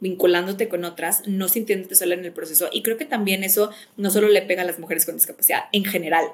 vinculándote 0.02 0.68
con 0.68 0.84
otras, 0.84 1.22
no 1.26 1.48
sintiéndote 1.48 1.96
sola 1.96 2.16
en 2.16 2.26
el 2.26 2.34
proceso. 2.34 2.68
Y 2.72 2.82
creo 2.82 2.98
que 2.98 3.06
también 3.06 3.44
eso 3.44 3.70
no 3.96 4.10
solo 4.10 4.28
le 4.28 4.42
pega 4.42 4.62
a 4.62 4.66
las 4.66 4.78
mujeres 4.80 5.06
con 5.06 5.16
discapacidad, 5.16 5.62
en 5.72 5.86
general. 5.86 6.26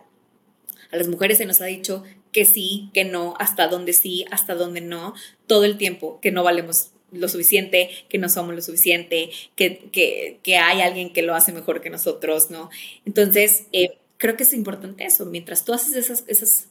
A 0.90 0.96
las 0.96 1.08
mujeres 1.08 1.38
se 1.38 1.46
nos 1.46 1.60
ha 1.60 1.66
dicho 1.66 2.02
que 2.32 2.44
sí, 2.44 2.90
que 2.94 3.04
no, 3.04 3.34
hasta 3.38 3.68
dónde 3.68 3.92
sí, 3.92 4.24
hasta 4.30 4.54
dónde 4.54 4.80
no, 4.80 5.14
todo 5.46 5.64
el 5.64 5.76
tiempo, 5.76 6.18
que 6.20 6.30
no 6.30 6.42
valemos 6.42 6.92
lo 7.12 7.28
suficiente, 7.28 7.90
que 8.08 8.18
no 8.18 8.28
somos 8.28 8.54
lo 8.54 8.62
suficiente, 8.62 9.30
que, 9.56 9.90
que, 9.92 10.40
que 10.42 10.56
hay 10.58 10.80
alguien 10.82 11.12
que 11.12 11.22
lo 11.22 11.34
hace 11.34 11.52
mejor 11.52 11.80
que 11.80 11.90
nosotros, 11.90 12.50
¿no? 12.50 12.70
Entonces, 13.06 13.64
eh, 13.72 13.98
creo 14.18 14.36
que 14.36 14.42
es 14.44 14.52
importante 14.52 15.04
eso. 15.04 15.26
Mientras 15.26 15.64
tú 15.64 15.72
haces 15.74 15.94
esas, 15.94 16.24
esas 16.26 16.68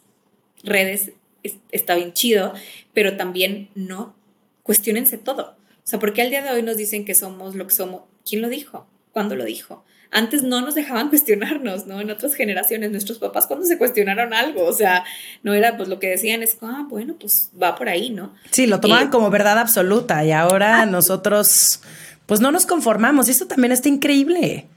redes, 0.63 1.11
es- 1.43 1.57
está 1.71 1.95
bien 1.95 2.13
chido, 2.13 2.53
pero 2.93 3.17
también 3.17 3.69
no 3.75 4.15
cuestionense 4.63 5.17
todo. 5.19 5.56
O 5.87 5.89
sea, 5.89 5.99
porque 5.99 6.21
al 6.21 6.29
día 6.29 6.41
de 6.41 6.49
hoy 6.49 6.63
nos 6.63 6.75
dicen 6.75 7.05
que 7.05 7.15
somos 7.15 7.55
lo 7.55 7.65
que 7.65 7.73
somos. 7.73 8.01
¿Quién 8.29 8.41
lo 8.41 8.49
dijo? 8.49 8.85
¿Cuándo 9.13 9.37
lo 9.37 9.45
dijo? 9.45 9.85
Antes 10.11 10.43
no 10.43 10.59
nos 10.59 10.75
dejaban 10.75 11.07
cuestionarnos, 11.09 11.87
¿no? 11.87 12.01
En 12.01 12.11
otras 12.11 12.33
generaciones, 12.33 12.91
nuestros 12.91 13.19
papás 13.19 13.47
cuando 13.47 13.65
se 13.65 13.77
cuestionaron 13.77 14.33
algo, 14.33 14.65
o 14.65 14.73
sea, 14.73 15.05
no 15.43 15.53
era 15.53 15.77
pues 15.77 15.87
lo 15.87 15.97
que 15.97 16.09
decían 16.09 16.43
es, 16.43 16.57
ah, 16.61 16.85
bueno, 16.89 17.15
pues 17.17 17.51
va 17.61 17.75
por 17.75 17.87
ahí, 17.87 18.09
¿no? 18.09 18.35
Sí, 18.51 18.67
lo 18.67 18.81
tomaban 18.81 19.07
Eh, 19.07 19.09
como 19.11 19.29
verdad 19.29 19.57
absoluta 19.59 20.25
y 20.25 20.33
ahora 20.33 20.85
nosotros 20.85 21.79
pues 22.25 22.41
no 22.41 22.51
nos 22.51 22.65
conformamos 22.65 23.29
y 23.29 23.31
esto 23.31 23.47
también 23.47 23.71
está 23.71 23.87
increíble. 23.87 24.67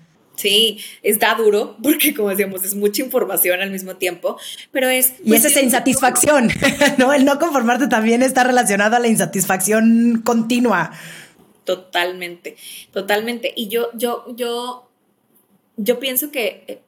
Sí, 0.41 0.78
está 1.03 1.34
duro 1.34 1.76
porque 1.82 2.14
como 2.14 2.30
decíamos 2.30 2.64
es 2.64 2.74
mucha 2.74 3.03
información 3.03 3.61
al 3.61 3.70
mismo 3.70 3.97
tiempo, 3.97 4.38
pero 4.72 4.88
es... 4.88 5.12
Y 5.22 5.34
es 5.34 5.45
esa 5.45 5.61
insatisfacción, 5.61 6.49
¿no? 6.99 7.12
El 7.12 7.26
no 7.26 7.38
conformarte 7.38 7.88
también 7.88 8.22
está 8.22 8.43
relacionado 8.43 8.97
a 8.97 9.01
la 9.01 9.09
insatisfacción 9.09 10.22
continua. 10.24 10.93
Totalmente, 11.64 12.57
totalmente. 12.91 13.53
Y 13.55 13.68
yo, 13.68 13.91
yo, 13.93 14.24
yo, 14.34 14.88
yo 15.76 16.01
pienso 16.01 16.30
que 16.30 16.64
eh, 16.66 16.80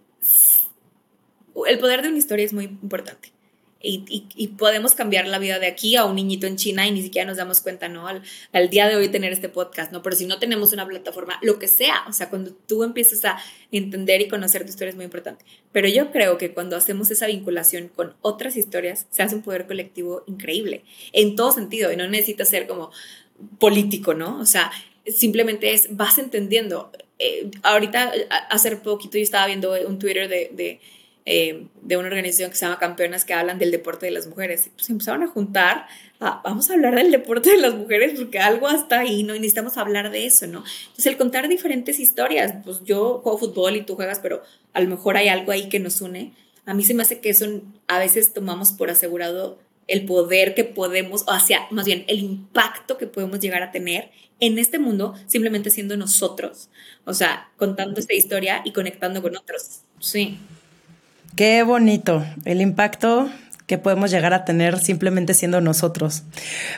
el 1.67 1.79
poder 1.79 2.01
de 2.01 2.09
una 2.09 2.17
historia 2.17 2.47
es 2.47 2.55
muy 2.55 2.65
importante. 2.65 3.33
Y, 3.83 4.49
podemos 4.59 4.93
cambiar 4.95 5.27
la 5.27 5.39
vida 5.39 5.59
de 5.59 5.67
aquí 5.67 5.97
a 5.97 6.05
un 6.05 6.17
niñito 6.17 6.47
en 6.47 6.57
China 6.57 6.87
y 6.87 6.93
ni 6.93 7.03
siquiera 7.03 7.27
nos 7.27 7.37
damos 7.37 7.61
cuenta, 7.61 7.89
¿no? 7.89 8.07
Al, 8.07 8.71
día 8.71 8.89
de 8.89 8.97
hoy 8.97 9.09
tener 9.09 9.33
este 9.33 9.49
podcast, 9.49 9.93
¿no? 9.93 10.03
Pero 10.03 10.17
si 10.17 10.27
no 10.27 10.39
tenemos 10.39 10.73
una 10.73 10.87
plataforma, 10.87 11.39
lo 11.43 11.59
que 11.59 11.69
sea, 11.69 12.05
o 12.09 12.13
sea, 12.13 12.31
cuando 12.31 12.53
tú 12.53 12.85
empiezas 12.85 13.25
a 13.25 13.39
entender 13.71 14.21
y 14.21 14.29
conocer 14.29 14.63
tu 14.65 14.71
historia 14.71 14.91
es 14.91 14.97
muy 14.97 15.05
importante. 15.05 15.45
Pero 15.73 15.89
yo 15.89 16.13
creo 16.13 16.39
que 16.39 16.53
cuando 16.53 16.77
hacemos 16.77 17.11
esa 17.11 17.27
vinculación 17.27 17.89
con 17.89 18.15
otras 18.21 18.57
historias, 18.57 19.07
se 19.11 19.23
hace 19.23 19.35
un 19.35 19.43
poder 19.43 19.67
colectivo 19.67 20.23
increíble, 20.27 20.85
en 21.13 21.35
todo 21.35 21.53
sentido, 21.53 21.93
y 21.93 21.97
no 21.97 22.09
necesita 22.09 22.45
ser 22.45 22.67
como 22.67 22.91
político, 23.59 24.15
¿no? 24.15 24.39
O 24.39 24.47
sea, 24.47 24.71
simplemente 25.07 25.73
es, 25.73 25.97
vas 25.97 26.19
entendiendo. 26.19 26.91
Eh, 27.19 27.51
ahorita, 27.63 28.13
hace 28.51 28.77
poquito 28.77 29.19
yo 29.19 29.25
estaba 29.25 29.47
viendo 29.47 29.75
un 29.87 29.99
Twitter 29.99 30.29
de, 30.29 30.81
eh, 31.25 31.69
de 31.83 31.97
una 31.97 32.09
organización 32.09 32.51
que 32.51 32.57
se 32.57 32.65
llama 32.65 32.81
Campeonas 32.81 33.25
que 33.25 33.33
hablan 33.33 33.59
del 33.59 33.71
deporte 33.71 34.07
de 34.07 34.13
las 34.13 34.27
mujeres. 34.27 34.71
Pues 34.75 34.87
se 34.87 34.93
empezaron 34.93 35.23
a 35.23 35.29
juntar, 35.29 35.87
vamos 36.19 36.69
a 36.69 36.75
hablar 36.75 36.97
del 36.97 37.13
deporte 37.13 37.51
de 37.51 37.59
las 37.59 37.75
mujeres 37.75 38.19
porque 38.19 38.41
algo 38.41 38.67
hasta 38.67 39.01
ahí, 39.01 39.23
¿no? 39.23 39.35
Y 39.35 39.39
necesitamos 39.39 39.77
hablar 39.77 40.11
de 40.11 40.27
eso, 40.27 40.47
¿no? 40.47 40.65
Entonces, 40.83 41.07
el 41.07 41.17
contar 41.17 41.49
diferentes 41.49 42.01
historias, 42.01 42.55
pues 42.65 42.83
yo 42.85 43.21
juego 43.23 43.39
fútbol 43.39 43.77
y 43.77 43.83
tú 43.83 43.95
juegas, 43.95 44.19
pero 44.21 44.43
a 44.73 44.81
lo 44.81 44.89
mejor 44.89 45.17
hay 45.17 45.29
algo 45.29 45.53
ahí 45.53 45.69
que 45.69 45.79
nos 45.79 46.01
une. 46.01 46.33
A 46.67 46.75
mí 46.75 46.83
se 46.85 46.95
me 46.95 47.03
hace 47.03 47.21
que 47.21 47.31
eso 47.31 47.47
a 47.87 47.99
veces 47.99 48.33
tomamos 48.33 48.73
por 48.73 48.91
asegurado 48.91 49.59
el 49.89 50.05
poder 50.07 50.55
que 50.55 50.65
podemos, 50.65 51.23
o 51.27 51.33
hacia, 51.33 51.67
más 51.71 51.87
bien, 51.87 52.05
el 52.09 52.21
impacto 52.21 52.99
que 52.99 53.07
podemos 53.07 53.41
llegar 53.41 53.63
a 53.63 53.71
tener 53.71 54.11
en 54.41 54.59
este 54.59 54.81
mundo 54.81 55.15
simplemente 55.27 55.71
siendo 55.71 55.97
nosotros. 55.97 56.69
O 57.05 57.15
sea, 57.15 57.51
contando 57.57 58.01
esta 58.01 58.15
historia 58.15 58.63
y 58.65 58.73
conectando 58.73 59.23
con 59.23 59.37
otros. 59.37 59.83
Sí. 60.01 60.39
Qué 61.37 61.63
bonito 61.63 62.25
el 62.45 62.61
impacto 62.61 63.31
que 63.67 63.79
podemos 63.79 64.11
llegar 64.11 64.35
a 64.35 64.45
tener 64.45 64.79
simplemente 64.81 65.33
siendo 65.33 65.61
nosotros. 65.63 66.25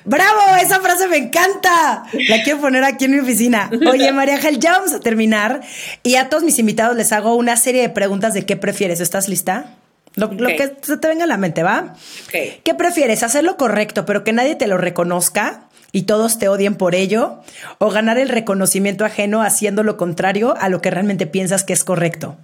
¡Bravo! 0.05 0.41
Esa 0.63 0.81
frase 0.81 1.09
me 1.09 1.17
encanta. 1.17 2.05
La 2.29 2.43
quiero 2.45 2.61
poner 2.61 2.85
aquí 2.85 3.07
en 3.07 3.13
mi 3.13 3.19
oficina. 3.19 3.69
Oye, 3.91 4.13
María 4.13 4.37
Ángel, 4.37 4.61
ya 4.61 4.73
vamos 4.73 4.93
a 4.93 5.01
terminar 5.01 5.61
y 6.05 6.17
a 6.17 6.29
todos 6.29 6.45
mis 6.45 6.59
invitados 6.59 6.97
les 6.97 7.11
hago 7.13 7.35
una 7.35 7.57
serie 7.57 7.83
de 7.83 7.89
preguntas 7.89 8.33
de 8.33 8.47
qué 8.47 8.57
prefieres. 8.57 9.01
¿Estás 9.01 9.29
lista? 9.29 9.75
Lo, 10.15 10.31
que 10.31 10.77
se 10.83 10.97
te 10.97 11.09
venga 11.09 11.25
a 11.25 11.27
la 11.27 11.37
mente, 11.37 11.65
¿va? 11.65 11.97
Ok. 12.27 12.63
¿Qué 12.63 12.75
prefieres? 12.77 13.25
¿Hacer 13.25 13.43
lo 13.43 13.57
correcto 13.57 14.07
pero 14.07 14.23
que 14.23 14.33
nadie 14.33 14.55
te 14.55 14.69
lo 14.69 14.79
reconozca 14.79 15.69
y 15.91 16.03
todos 16.03 16.39
te 16.39 16.49
odien 16.49 16.77
por 16.77 16.95
ello? 16.95 17.41
¿O 17.79 17.91
ganar 17.91 18.19
el 18.19 18.29
reconocimiento 18.29 19.05
ajeno 19.05 19.43
haciendo 19.43 19.83
lo 19.83 19.97
contrario 19.97 20.55
a 20.61 20.69
lo 20.69 20.81
que 20.81 20.93
realmente 20.93 21.27
piensas 21.27 21.65
que 21.65 21.73
es 21.73 21.83
correcto? 21.83 22.37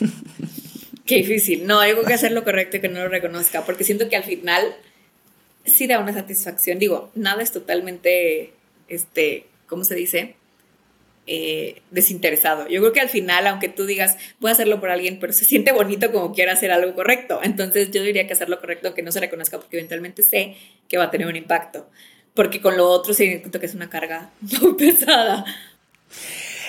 Qué 1.06 1.16
difícil. 1.16 1.66
No, 1.66 1.80
hay 1.80 1.94
que 2.06 2.14
hacer 2.14 2.32
lo 2.32 2.44
correcto 2.44 2.76
y 2.76 2.80
que 2.80 2.88
no 2.88 3.00
lo 3.00 3.08
reconozca, 3.08 3.64
porque 3.64 3.84
siento 3.84 4.08
que 4.08 4.16
al 4.16 4.24
final 4.24 4.74
sí 5.64 5.86
da 5.86 5.98
una 5.98 6.12
satisfacción. 6.12 6.78
Digo, 6.78 7.10
nada 7.14 7.42
es 7.42 7.52
totalmente, 7.52 8.52
este, 8.88 9.46
¿cómo 9.66 9.84
se 9.84 9.94
dice? 9.94 10.36
Eh, 11.26 11.80
desinteresado. 11.90 12.68
Yo 12.68 12.80
creo 12.80 12.92
que 12.92 13.00
al 13.00 13.08
final, 13.08 13.46
aunque 13.46 13.68
tú 13.68 13.86
digas, 13.86 14.16
voy 14.40 14.50
a 14.50 14.52
hacerlo 14.52 14.80
por 14.80 14.90
alguien, 14.90 15.18
pero 15.20 15.32
se 15.32 15.44
siente 15.44 15.72
bonito 15.72 16.12
como 16.12 16.34
quiera 16.34 16.52
hacer 16.52 16.70
algo 16.70 16.94
correcto. 16.94 17.40
Entonces 17.42 17.90
yo 17.90 18.02
diría 18.02 18.26
que 18.26 18.34
hacer 18.34 18.48
lo 18.48 18.60
correcto, 18.60 18.88
aunque 18.88 19.02
no 19.02 19.12
se 19.12 19.20
reconozca, 19.20 19.58
porque 19.58 19.78
eventualmente 19.78 20.22
sé 20.22 20.56
que 20.88 20.98
va 20.98 21.04
a 21.04 21.10
tener 21.10 21.26
un 21.26 21.36
impacto. 21.36 21.88
Porque 22.34 22.60
con 22.60 22.76
lo 22.76 22.88
otro 22.88 23.14
sí 23.14 23.26
siento 23.26 23.60
que 23.60 23.66
es 23.66 23.74
una 23.74 23.88
carga 23.88 24.30
muy 24.60 24.74
pesada. 24.74 25.44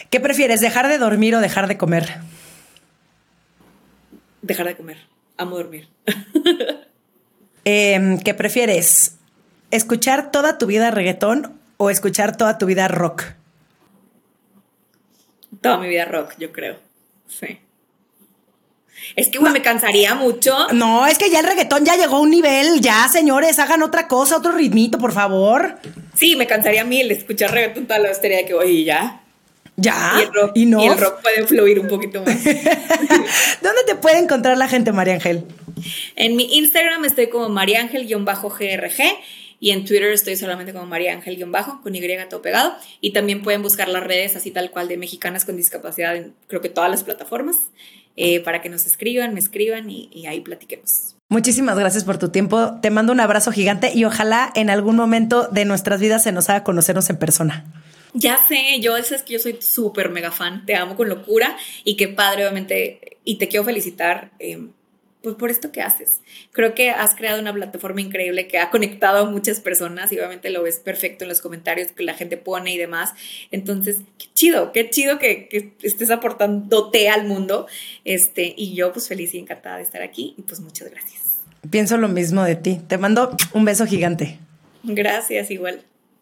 ¿Qué 0.09 0.19
prefieres? 0.19 0.61
¿Dejar 0.61 0.87
de 0.87 0.97
dormir 0.97 1.35
o 1.35 1.39
dejar 1.41 1.67
de 1.67 1.77
comer? 1.77 2.19
Dejar 4.45 4.67
de 4.67 4.75
comer. 4.77 4.97
Amo 5.37 5.57
dormir. 5.57 5.87
Eh, 7.67 8.19
¿Qué 8.23 8.35
prefieres? 8.35 9.17
¿Escuchar 9.71 10.29
toda 10.29 10.59
tu 10.59 10.67
vida 10.67 10.91
reggaetón 10.91 11.59
o 11.77 11.89
escuchar 11.89 12.37
toda 12.37 12.59
tu 12.59 12.67
vida 12.67 12.87
rock? 12.87 13.23
Toda 15.61 15.79
mi 15.79 15.87
vida 15.87 16.05
rock, 16.05 16.35
yo 16.37 16.51
creo. 16.51 16.77
Sí. 17.27 17.59
Es 19.15 19.29
que, 19.29 19.39
güey, 19.39 19.51
me 19.51 19.63
cansaría 19.63 20.13
mucho. 20.13 20.55
No, 20.73 21.07
es 21.07 21.17
que 21.17 21.31
ya 21.31 21.39
el 21.39 21.47
reggaetón 21.47 21.83
ya 21.83 21.95
llegó 21.95 22.17
a 22.17 22.19
un 22.19 22.29
nivel. 22.29 22.81
Ya, 22.81 23.07
señores, 23.07 23.57
hagan 23.57 23.81
otra 23.81 24.07
cosa, 24.07 24.37
otro 24.37 24.51
ritmito, 24.51 24.99
por 24.99 25.11
favor. 25.11 25.79
Sí, 26.13 26.35
me 26.35 26.45
cansaría 26.45 26.83
mil 26.83 27.09
escuchar 27.09 27.49
reggaetón 27.51 27.87
toda 27.87 27.97
la 27.97 28.11
estaría 28.11 28.37
de 28.37 28.45
que, 28.45 28.53
oye, 28.53 28.83
ya. 28.83 29.23
Ya. 29.77 30.13
y, 30.17 30.21
el 30.23 30.33
rock, 30.33 30.51
¿Y 30.55 30.65
no? 30.65 30.81
y 30.83 30.87
el 30.87 30.97
rock 30.97 31.21
puede 31.21 31.45
fluir 31.47 31.79
un 31.79 31.87
poquito 31.87 32.23
más. 32.23 32.43
¿Dónde 33.61 33.81
te 33.85 33.95
puede 33.95 34.19
encontrar 34.19 34.57
la 34.57 34.67
gente, 34.67 34.91
María 34.91 35.13
Ángel? 35.15 35.43
en 36.15 36.35
mi 36.37 36.57
Instagram 36.57 37.03
estoy 37.03 37.27
como 37.27 37.49
mariangel-grg 37.49 39.01
y 39.59 39.71
en 39.71 39.85
Twitter 39.85 40.11
estoy 40.11 40.35
solamente 40.35 40.73
como 40.73 40.85
mariangel- 40.87 41.37
con 41.83 41.95
Y 41.95 42.01
todo 42.29 42.41
pegado. 42.41 42.73
Y 43.01 43.11
también 43.13 43.41
pueden 43.41 43.61
buscar 43.61 43.87
las 43.89 44.03
redes 44.03 44.35
así 44.35 44.51
tal 44.51 44.71
cual 44.71 44.87
de 44.87 44.97
mexicanas 44.97 45.45
con 45.45 45.57
discapacidad 45.57 46.15
en 46.15 46.33
creo 46.47 46.61
que 46.61 46.69
todas 46.69 46.89
las 46.89 47.03
plataformas 47.03 47.55
eh, 48.15 48.39
para 48.41 48.61
que 48.61 48.69
nos 48.69 48.85
escriban, 48.85 49.33
me 49.33 49.39
escriban 49.39 49.89
y, 49.89 50.09
y 50.13 50.27
ahí 50.27 50.39
platiquemos. 50.41 51.15
Muchísimas 51.27 51.77
gracias 51.77 52.03
por 52.03 52.17
tu 52.17 52.29
tiempo. 52.29 52.79
Te 52.81 52.89
mando 52.91 53.11
un 53.11 53.19
abrazo 53.19 53.51
gigante 53.51 53.91
y 53.93 54.05
ojalá 54.05 54.51
en 54.55 54.69
algún 54.69 54.95
momento 54.95 55.47
de 55.49 55.65
nuestras 55.65 55.99
vidas 55.99 56.23
se 56.23 56.31
nos 56.31 56.49
haga 56.49 56.63
conocernos 56.63 57.09
en 57.09 57.17
persona. 57.17 57.65
Ya 58.17 58.39
sé, 58.47 58.79
yo 58.79 58.95
es 58.95 59.11
que 59.23 59.33
yo 59.33 59.39
soy 59.39 59.57
súper 59.61 60.09
mega 60.09 60.31
fan, 60.31 60.65
te 60.65 60.73
amo 60.73 60.95
con 60.95 61.09
locura 61.09 61.57
y 61.83 61.97
qué 61.97 62.07
padre, 62.07 62.43
obviamente, 62.43 63.17
y 63.25 63.35
te 63.35 63.49
quiero 63.49 63.65
felicitar 63.65 64.31
eh, 64.39 64.69
pues 65.21 65.35
por 65.35 65.49
esto 65.49 65.73
que 65.73 65.81
haces. 65.81 66.21
Creo 66.53 66.73
que 66.75 66.91
has 66.91 67.13
creado 67.13 67.41
una 67.41 67.51
plataforma 67.51 67.99
increíble 67.99 68.47
que 68.47 68.57
ha 68.57 68.69
conectado 68.69 69.25
a 69.25 69.29
muchas 69.29 69.59
personas 69.59 70.13
y 70.13 70.17
obviamente 70.17 70.49
lo 70.49 70.63
ves 70.63 70.77
perfecto 70.77 71.25
en 71.25 71.29
los 71.29 71.41
comentarios 71.41 71.91
que 71.91 72.03
la 72.03 72.13
gente 72.13 72.37
pone 72.37 72.73
y 72.73 72.77
demás. 72.77 73.13
Entonces, 73.51 73.97
qué 74.17 74.27
chido, 74.33 74.71
qué 74.71 74.89
chido 74.89 75.19
que, 75.19 75.49
que 75.49 75.73
estés 75.81 76.09
aportándote 76.09 77.09
al 77.09 77.27
mundo. 77.27 77.67
Este, 78.05 78.53
y 78.55 78.75
yo 78.75 78.93
pues 78.93 79.09
feliz 79.09 79.33
y 79.33 79.39
encantada 79.39 79.77
de 79.77 79.83
estar 79.83 80.01
aquí 80.01 80.35
y 80.37 80.43
pues 80.43 80.61
muchas 80.61 80.89
gracias. 80.89 81.23
Pienso 81.69 81.97
lo 81.97 82.07
mismo 82.07 82.43
de 82.43 82.55
ti. 82.55 82.79
Te 82.87 82.97
mando 82.97 83.35
un 83.51 83.65
beso 83.65 83.85
gigante. 83.85 84.39
Gracias, 84.83 85.51
igual. 85.51 85.83